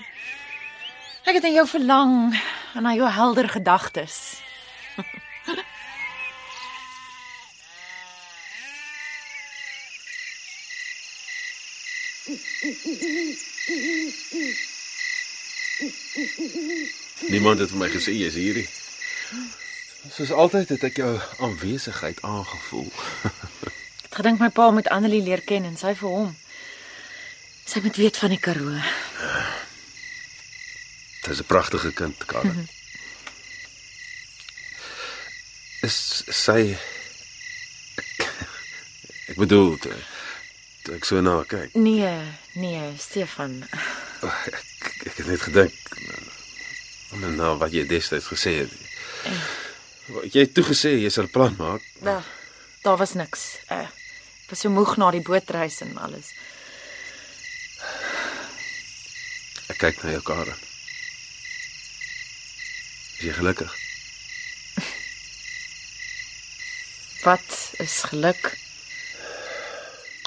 Ek 1.24 1.34
het 1.34 1.44
aan 1.44 1.58
jou 1.58 1.68
verlang 1.68 2.40
en 2.74 2.86
aan 2.86 2.96
jou 2.96 3.10
helder 3.10 3.48
gedagtes. 3.48 4.40
Niemand 17.28 17.58
het 17.62 17.70
vir 17.70 17.78
my 17.78 17.88
gesê 17.92 18.14
jy's 18.16 18.38
hier 18.38 18.60
nie. 18.60 18.68
Soos 20.14 20.30
altyd 20.32 20.68
het 20.74 20.84
ek 20.88 21.00
jou 21.02 21.12
aanwesigheid 21.44 22.22
aangevoel. 22.22 22.90
Ek 23.26 24.04
het 24.08 24.20
gedink 24.20 24.42
my 24.42 24.50
pa 24.54 24.70
moet 24.74 24.90
Annelie 24.94 25.22
leer 25.22 25.42
ken 25.46 25.66
en 25.68 25.76
sy 25.78 25.94
vir 25.98 26.08
hom. 26.08 26.34
Sy 27.68 27.82
moet 27.84 28.00
weet 28.00 28.16
van 28.16 28.32
die 28.32 28.40
Karoo. 28.40 28.78
Dis 31.26 31.40
'n 31.42 31.50
pragtige 31.50 31.92
kind, 31.92 32.26
Karel. 32.26 32.64
Is 35.84 36.24
sy 36.30 36.78
Ek 39.28 39.36
bedoel 39.36 39.76
toe, 39.76 39.92
toe 40.82 40.94
ek 40.96 41.04
so 41.04 41.20
na 41.20 41.42
kyk. 41.44 41.74
Nee, 41.76 42.16
nee, 42.56 42.94
Stefan. 42.96 43.60
Ek, 44.24 44.56
ek 45.06 45.16
het 45.16 45.26
net 45.26 45.42
gedink 45.42 45.74
nou, 47.16 47.32
nou 47.36 47.52
wat 47.60 47.72
jy 47.72 47.86
destyds 47.88 48.28
gesê 48.28 48.54
het. 48.62 48.72
Jy 50.32 50.44
het 50.44 50.54
toe 50.56 50.64
gesê 50.64 50.94
jy 50.98 51.10
sal 51.12 51.28
'n 51.28 51.34
plan 51.34 51.54
maak. 51.58 51.82
Wel, 52.00 52.22
daar 52.82 52.96
was 52.96 53.14
niks. 53.14 53.58
Uh, 53.70 53.88
ek 54.44 54.50
was 54.50 54.60
so 54.60 54.70
moeg 54.70 54.96
na 54.96 55.10
die 55.10 55.24
bootreis 55.24 55.80
en 55.80 55.96
alles. 55.98 56.32
Ek 59.68 59.78
kyk 59.78 60.02
na 60.02 60.10
jou 60.10 60.22
Karen. 60.22 60.58
Is 63.18 63.24
jy 63.24 63.32
gelukkig? 63.32 63.72
Wat 67.24 67.74
is 67.78 68.02
geluk? 68.08 68.56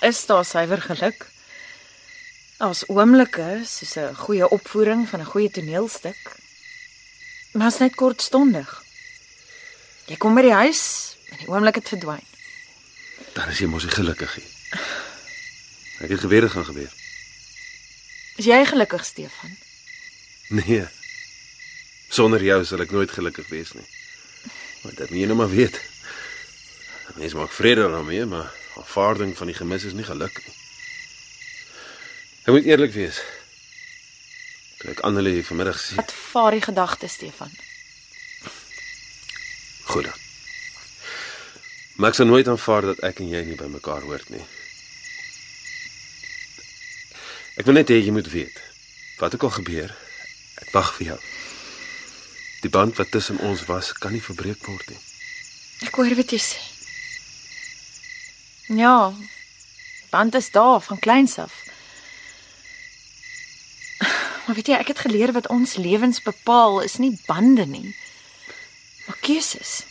Is 0.02 0.26
daar 0.26 0.46
suiwer 0.46 0.82
geluk? 0.82 1.30
Daar's 2.62 2.84
oomblikke 2.93 3.64
soos 3.66 3.95
'n 3.97 4.16
goeie 4.16 4.49
opvoering 4.49 5.09
van 5.09 5.20
'n 5.20 5.32
goeie 5.34 5.51
toneelstuk. 5.51 6.22
Maar 7.51 7.66
dit 7.66 7.74
is 7.74 7.80
net 7.80 7.95
kortstondig. 7.95 8.84
Jy 10.05 10.18
kom 10.18 10.36
by 10.36 10.41
die 10.41 10.53
huis 10.53 11.16
en 11.30 11.38
die 11.38 11.47
oomblik 11.47 11.76
het 11.76 11.88
verdwyn. 11.88 12.28
Dan 13.34 13.49
is 13.49 13.59
jy 13.59 13.66
mos 13.66 13.84
nie 13.84 13.91
gelukkig 13.91 14.38
nie. 14.38 14.47
Ek 15.99 16.09
het 16.09 16.20
geweet 16.20 16.41
dit 16.41 16.51
gaan 16.51 16.66
gebeur. 16.66 16.93
Is 18.36 18.45
jy 18.45 18.66
gelukkig, 18.66 19.05
Stefan? 19.05 19.57
Nee. 20.49 20.88
Sonder 22.09 22.43
jou 22.43 22.66
sal 22.66 22.82
ek 22.82 22.91
nooit 22.91 23.12
gelukkig 23.12 23.47
wees 23.47 23.74
nie. 23.74 23.89
Maar 24.84 24.93
dit 24.95 25.09
moet 25.09 25.20
jy 25.20 25.26
nou 25.26 25.38
maar 25.38 25.49
weet. 25.49 25.82
Mense 27.16 27.36
maak 27.36 27.51
vrede 27.51 27.89
daarmee, 27.89 28.26
maar 28.26 28.53
aanvaarding 28.76 29.38
van 29.38 29.47
die 29.47 29.55
gemis 29.55 29.84
is 29.84 29.93
nie 29.93 30.05
geluk 30.05 30.45
nie. 30.45 30.61
Ek 32.42 32.54
moet 32.56 32.66
eerlik 32.66 32.94
wees. 32.96 33.20
Toe 34.82 34.92
ek 34.96 35.04
Annelie 35.06 35.44
vanmiddag 35.46 35.78
sien, 35.80 36.00
Wat 36.02 36.12
vaar 36.32 36.52
die 36.58 36.62
gedagte, 36.62 37.08
Stefan? 37.08 37.52
goed 39.92 40.04
dan. 40.08 40.20
Maar 42.00 42.10
ek 42.10 42.16
sal 42.16 42.26
nooit 42.30 42.48
aanvaar 42.48 42.86
dat 42.88 43.00
ek 43.04 43.20
en 43.20 43.28
jy 43.30 43.42
nie 43.44 43.58
by 43.60 43.68
mekaar 43.68 44.02
hoort 44.08 44.30
nie. 44.32 44.44
Ek 47.60 47.66
wil 47.68 47.76
net 47.76 47.92
hê 47.92 47.98
jy 48.00 48.14
moet 48.16 48.30
weet, 48.32 48.56
wat 49.20 49.36
ook 49.36 49.44
al 49.44 49.54
gebeur, 49.60 49.92
ek 50.64 50.72
wag 50.74 50.94
vir 50.96 51.08
jou. 51.12 51.20
Die 52.64 52.70
band 52.72 52.96
wat 52.98 53.12
tussen 53.12 53.38
ons 53.44 53.66
was, 53.68 53.92
kan 53.94 54.14
nie 54.16 54.22
verbreek 54.24 54.64
word 54.66 54.88
nie. 54.89 55.00
Ek 55.84 55.96
hoor 56.00 56.16
wat 56.16 56.32
jy 56.32 56.39
sê. 56.39 56.62
Ja. 58.80 59.12
Band 60.12 60.36
is 60.39 60.50
daar 60.56 60.80
van 60.82 61.00
kleins 61.00 61.36
af. 61.38 61.52
Maar 64.46 64.56
weet 64.56 64.68
jy, 64.68 64.80
ek 64.82 64.92
het 64.94 65.04
geleer 65.06 65.32
wat 65.36 65.48
ons 65.54 65.76
lewens 65.78 66.22
bepaal 66.22 66.82
is 66.82 66.98
nie 66.98 67.14
bande 67.28 67.66
nie, 67.66 67.96
maar 69.08 69.18
keuses. 69.22 69.82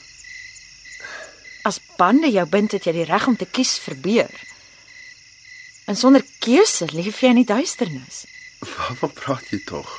As 1.63 1.81
bande 1.97 2.31
jou 2.33 2.47
bind, 2.49 2.73
het 2.73 2.89
jy 2.89 2.93
die 2.93 3.09
reg 3.09 3.27
om 3.29 3.37
te 3.37 3.47
kies 3.47 3.77
verbeur. 3.79 4.33
En 5.87 5.97
sonder 5.97 6.25
keuse 6.41 6.89
leef 6.93 7.21
jy 7.21 7.33
in 7.35 7.43
die 7.43 7.49
duisternis. 7.49 8.25
Waarvan 8.61 9.13
praat 9.17 9.49
jy 9.53 9.61
tog? 9.67 9.91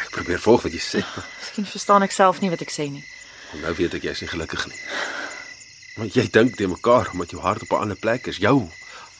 Ek 0.00 0.10
probeer 0.14 0.40
volg 0.42 0.66
wat 0.66 0.76
jy 0.76 0.82
sê. 0.82 1.00
Miskien 1.40 1.66
verstaan 1.66 2.06
ek 2.06 2.14
self 2.14 2.40
nie 2.40 2.50
wat 2.52 2.62
ek 2.64 2.72
sê 2.74 2.86
nie. 2.90 3.04
Nou 3.62 3.72
weet 3.74 3.96
ek 3.98 4.06
jy's 4.06 4.22
nie 4.22 4.30
gelukkig 4.30 4.66
nie. 4.70 4.80
Want 5.96 6.14
jy 6.16 6.26
dink 6.32 6.56
te 6.56 6.68
mekaar 6.70 7.10
omdat 7.12 7.34
jou 7.34 7.42
hart 7.42 7.66
op 7.66 7.72
'n 7.72 7.82
ander 7.86 7.98
plek 7.98 8.26
is. 8.30 8.38
Jou 8.38 8.70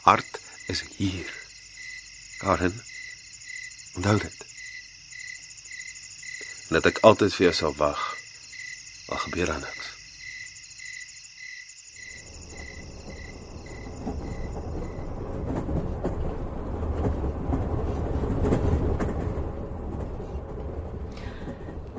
hart 0.07 0.39
is 0.67 0.83
hier. 0.97 1.29
Karen, 2.39 2.73
onthou 3.95 4.17
dit. 4.17 4.45
En 6.67 6.79
dat 6.79 6.85
ek 6.85 7.01
altyd 7.03 7.33
vir 7.35 7.49
jou 7.49 7.55
sal 7.55 7.75
wag. 7.75 8.03
Al 9.11 9.17
gebeur 9.17 9.45
daar 9.51 9.59
niks. 9.59 9.89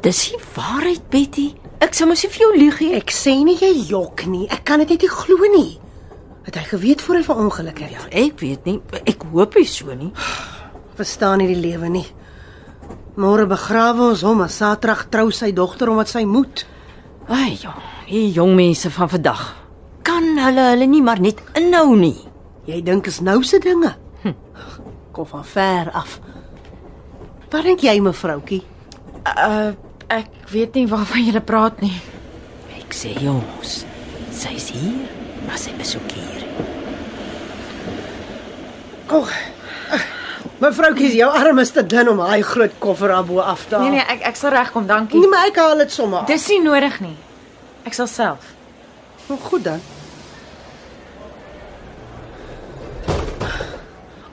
Dis 0.03 0.25
die 0.33 0.39
waarheid, 0.55 1.05
Betty. 1.11 1.53
Ek 1.79 1.95
sou 1.95 2.09
mos 2.11 2.25
nie 2.25 2.31
vir 2.33 2.43
jou 2.43 2.51
lieg 2.57 2.81
nie. 2.83 2.91
Ek 2.99 3.13
sê 3.15 3.37
nie 3.47 3.55
jy 3.61 3.71
jok 3.93 4.25
nie. 4.27 4.49
Ek 4.51 4.65
kan 4.67 4.83
dit 4.83 4.91
net 4.91 5.05
nie 5.05 5.13
glo 5.13 5.53
nie. 5.53 5.77
Het 6.49 6.59
hy 6.59 6.65
geweet 6.73 7.05
voor 7.05 7.21
hy 7.21 7.23
verongeluk 7.29 7.79
het? 7.85 7.93
Ja, 7.95 8.09
ek 8.25 8.43
weet 8.43 8.67
nie. 8.67 8.81
Ek 9.07 9.23
hoop 9.31 9.55
nie 9.61 9.69
so 9.69 9.95
nie. 9.95 10.11
Verstaan 10.99 11.41
nie 11.41 11.49
die 11.55 11.61
lewe 11.61 11.89
nie. 11.93 12.07
Môre 13.17 13.47
begrawe 13.49 14.11
ons 14.13 14.25
hom, 14.25 14.43
en 14.45 14.53
Saterdag 14.53 15.07
trou 15.13 15.31
sy 15.33 15.53
dogter 15.57 15.91
omdat 15.93 16.13
sy 16.13 16.25
moet. 16.29 16.65
Ai, 17.29 17.57
ja, 17.61 17.75
die 18.09 18.31
jong 18.33 18.55
mense 18.57 18.91
van 18.93 19.11
vandag. 19.13 19.43
Kan 20.03 20.33
hulle 20.41 20.69
hulle 20.73 20.89
nie 20.91 21.03
maar 21.05 21.21
net 21.23 21.41
inhou 21.59 21.95
nie. 21.97 22.17
Jy 22.67 22.81
dink 22.87 23.09
is 23.11 23.21
nou 23.25 23.41
se 23.45 23.61
dinge. 23.63 23.95
Hm. 24.23 24.35
Kom 25.13 25.27
van 25.29 25.45
ver 25.45 25.91
af. 25.97 26.19
Wat 27.53 27.65
dink 27.69 27.85
jy, 27.85 27.99
mevroutjie? 28.01 28.63
Uh 29.29 29.73
ek 30.13 30.29
weet 30.53 30.75
nie 30.77 30.89
waarvan 30.91 31.25
jy 31.25 31.41
praat 31.41 31.81
nie. 31.81 31.95
Ek 32.77 32.93
sê 32.93 33.15
jongs, 33.17 33.79
sy's 34.35 34.67
hier, 34.75 35.09
maar 35.47 35.57
sy 35.61 35.73
besoek 35.79 36.13
hier. 36.13 36.45
Ag. 39.09 39.33
Mevroutjie, 40.63 41.09
jou 41.19 41.27
arm 41.35 41.59
is 41.59 41.73
te 41.75 41.83
dun 41.83 42.13
om 42.13 42.21
daai 42.23 42.43
groot 42.47 42.75
koffer 42.79 43.11
abo 43.11 43.41
af 43.43 43.65
te 43.67 43.75
haal. 43.75 43.89
Nee 43.89 43.97
nee, 43.97 44.05
ek 44.15 44.21
ek 44.31 44.37
sal 44.39 44.53
regkom, 44.55 44.85
dankie. 44.87 45.19
Nee, 45.19 45.31
maar 45.31 45.49
ek 45.51 45.59
haal 45.59 45.83
dit 45.83 45.91
sommer. 45.91 46.23
Dis 46.29 46.45
nie 46.53 46.61
nodig 46.63 47.01
nie. 47.03 47.17
Ek 47.89 47.97
sal 47.99 48.07
self. 48.07 48.53
Nou 49.27 49.41
goed 49.43 49.67
dan. 49.67 49.83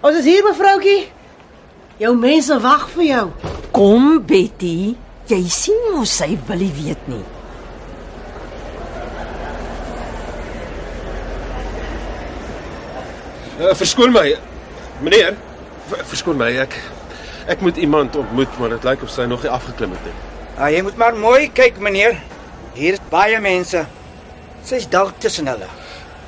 Ons 0.06 0.22
is 0.22 0.30
hier, 0.30 0.46
mevroutjie. 0.46 1.10
Jou 2.00 2.14
mense 2.22 2.60
wag 2.62 2.86
vir 2.94 3.08
jou. 3.08 3.26
Kom 3.74 4.22
Betty, 4.30 4.94
jy 5.34 5.42
sien 5.50 5.82
mos 5.96 6.14
sy 6.22 6.36
wil 6.46 6.62
nie 6.62 6.72
weet 6.78 7.10
nie. 7.10 7.26
Uh, 13.60 13.74
verskoon 13.74 14.14
my, 14.14 14.28
meneer. 15.02 15.49
Verskoon 15.90 16.38
my, 16.38 16.52
ek 16.62 16.76
ek 17.50 17.62
moet 17.66 17.78
iemand 17.82 18.16
ontmoet, 18.16 18.58
maar 18.60 18.70
dit 18.76 18.84
lyk 18.86 19.04
of 19.06 19.10
sy 19.10 19.26
nog 19.26 19.42
nie 19.46 19.50
afgeklim 19.50 19.96
het 19.96 20.04
nie. 20.06 20.18
Ah, 20.60 20.68
jy 20.70 20.82
moet 20.86 20.98
maar 21.00 21.16
mooi 21.18 21.48
kyk, 21.56 21.80
meneer. 21.82 22.20
Hier 22.76 22.94
is 22.98 23.02
baie 23.10 23.40
mense. 23.42 23.86
Sy's 24.66 24.86
dalk 24.92 25.18
tussen 25.24 25.48
hulle. 25.50 25.70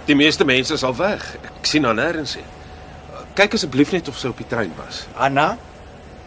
Die 0.07 0.15
meeste 0.17 0.47
mense 0.47 0.73
is 0.73 0.85
al 0.87 0.95
weg. 0.97 1.25
Ek 1.45 1.67
sien 1.69 1.85
haar 1.85 1.97
nêrens 1.97 2.37
nie. 2.39 2.47
Kyk 3.37 3.53
asseblief 3.59 3.91
net 3.93 4.09
of 4.11 4.17
sy 4.19 4.31
op 4.31 4.39
die 4.41 4.47
trein 4.49 4.73
was. 4.79 5.05
Anna, 5.15 5.53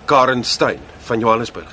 Karen 0.07 0.45
Stein 0.45 0.81
van 1.09 1.21
Johannesburg. 1.21 1.73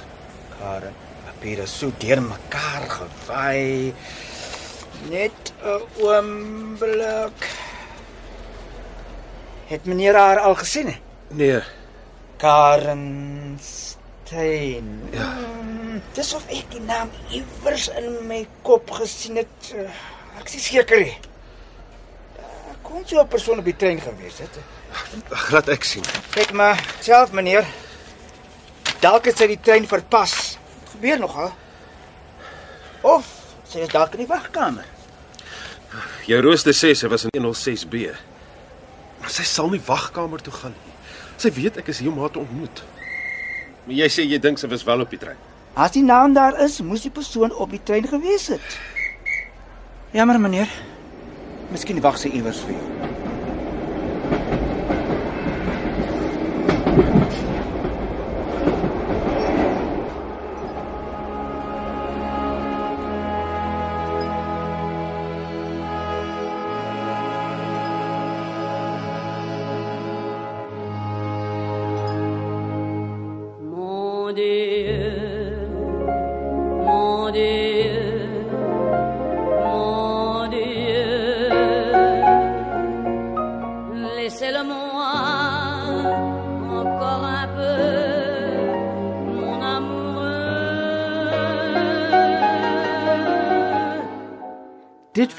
Karen, 0.58 0.96
papiere 1.28 1.68
so 1.70 1.92
deur 2.02 2.24
mekaar 2.26 2.88
gewy. 2.96 3.94
Net 5.10 5.54
'n 5.64 5.82
oomblik. 6.02 7.48
Het 9.68 9.86
meneer 9.86 10.16
haar 10.16 10.40
al 10.40 10.56
gesien? 10.56 10.88
He? 10.88 11.11
Nee, 11.32 11.62
Karen 12.38 13.60
Stein. 13.62 15.02
Ja. 15.12 15.30
Dis 16.16 16.34
of 16.36 16.44
ek 16.52 16.66
die 16.74 16.82
naam 16.84 17.12
iewers 17.32 17.88
in 18.00 18.28
my 18.28 18.42
kop 18.66 18.90
gesien 19.00 19.38
het. 19.40 19.72
Eh, 19.76 19.90
Ek 20.40 20.50
is 20.50 20.64
seker 20.72 21.00
nie. 21.04 21.18
Daar 22.38 22.78
Kon 22.82 23.04
so 23.06 23.20
'n 23.22 23.28
persoon 23.28 23.60
op 23.60 23.66
die 23.66 23.76
trein 23.76 24.00
gewees 24.02 24.38
het. 24.40 24.58
glad 25.30 25.68
ek 25.70 25.84
sien. 25.84 26.04
Kyk 26.32 26.52
maar 26.54 26.80
self 27.00 27.32
meneer. 27.32 27.66
Dalk 29.00 29.26
het 29.26 29.38
sy 29.38 29.48
die 29.48 29.60
trein 29.60 29.88
verpas. 29.88 30.58
Dit 30.80 30.90
gebeur 30.92 31.20
nogal. 31.20 31.52
Of 33.02 33.26
sy 33.68 33.80
is 33.80 33.88
dalk 33.90 34.12
in 34.14 34.18
die 34.26 34.28
wagkamer. 34.28 34.86
Jou 36.26 36.42
rooster 36.42 36.74
sê 36.74 36.94
sy 36.96 37.08
was 37.08 37.24
in 37.26 37.30
106B. 37.44 38.16
Maar 39.20 39.30
sy 39.30 39.44
sal 39.44 39.70
nie 39.70 39.82
wagkamer 39.86 40.42
toe 40.42 40.54
gaan 40.54 40.72
nie. 40.86 40.91
Sy 41.42 41.50
weet 41.56 41.80
ek 41.82 41.88
is 41.90 42.00
hier 42.04 42.12
om 42.12 42.20
haar 42.22 42.30
te 42.30 42.38
ontmoet. 42.42 42.84
Maar 43.88 43.96
jy 44.04 44.10
sê 44.14 44.26
jy 44.30 44.38
dink 44.42 44.62
sy 44.62 44.68
was 44.70 44.86
wel 44.86 45.02
op 45.02 45.10
die 45.10 45.18
trein. 45.22 45.40
As 45.74 45.96
die 45.96 46.04
naam 46.06 46.36
daar 46.38 46.60
is, 46.62 46.78
moes 46.86 47.02
die 47.02 47.14
persoon 47.14 47.54
op 47.56 47.74
die 47.74 47.82
trein 47.82 48.06
gewees 48.06 48.52
het. 48.54 48.78
Jammer 50.14 50.38
meneer. 50.44 50.70
Miskien 51.72 52.02
wag 52.04 52.20
sy 52.22 52.30
iewers 52.36 52.62
vir 52.68 52.76
jou. 52.78 53.01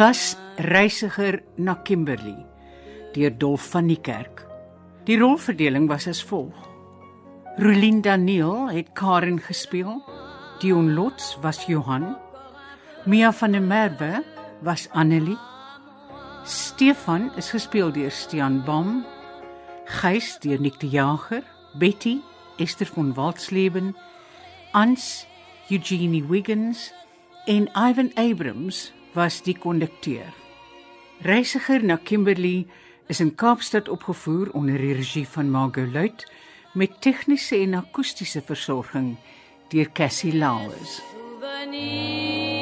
Was 0.03 0.35
Reisiger 0.59 1.43
na 1.57 1.77
Kimberley 1.87 2.35
deur 3.15 3.31
Dolf 3.39 3.69
van 3.71 3.87
die 3.87 4.01
Kerk. 4.03 4.41
Die 5.07 5.15
rolverdeling 5.21 5.85
was 5.87 6.09
as 6.11 6.23
volg: 6.27 6.57
Rolien 7.63 8.01
Daniel 8.03 8.67
het 8.73 8.89
Karen 8.99 9.39
gespeel, 9.39 10.01
Dion 10.59 10.95
Lots 10.97 11.37
was 11.43 11.61
Johan, 11.71 12.17
Mia 13.07 13.31
van 13.33 13.53
der 13.53 13.63
Merwe 13.63 14.25
was 14.63 14.89
Annelie, 14.91 15.39
Stefan 16.45 17.31
is 17.37 17.53
gespeel 17.55 17.93
deur 17.93 18.11
Stian 18.11 18.65
Bom, 18.67 19.05
Gys 20.01 20.39
deur 20.43 20.59
Nick 20.59 20.81
die 20.81 20.91
Jager, 20.91 21.45
Betty 21.79 22.19
Esther 22.59 22.87
von 22.87 23.15
Waldsleben, 23.15 23.95
Ans 24.73 25.29
Eugenie 25.71 26.25
Wiggins 26.27 26.91
en 27.47 27.71
Ivan 27.77 28.11
Abrams 28.17 28.91
was 29.15 29.43
die 29.43 29.57
kondukteur. 29.59 30.33
Reisiger 31.23 31.85
na 31.85 31.97
Kimberley 31.97 32.67
is 33.07 33.21
in 33.21 33.35
Kaapstad 33.35 33.89
opgevoer 33.89 34.51
onder 34.53 34.79
die 34.79 34.95
regie 34.95 35.29
van 35.29 35.51
Margot 35.51 35.93
Luit 35.93 36.27
met 36.73 37.01
tegniese 37.01 37.57
en 37.57 37.75
akoestiese 37.75 38.43
versorging 38.43 39.17
deur 39.69 39.93
Cassie 39.93 40.35
Lauers. 40.35 41.01
Mon 41.41 42.62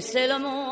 c'est 0.00 0.28
le 0.28 0.38
monde. 0.38 0.67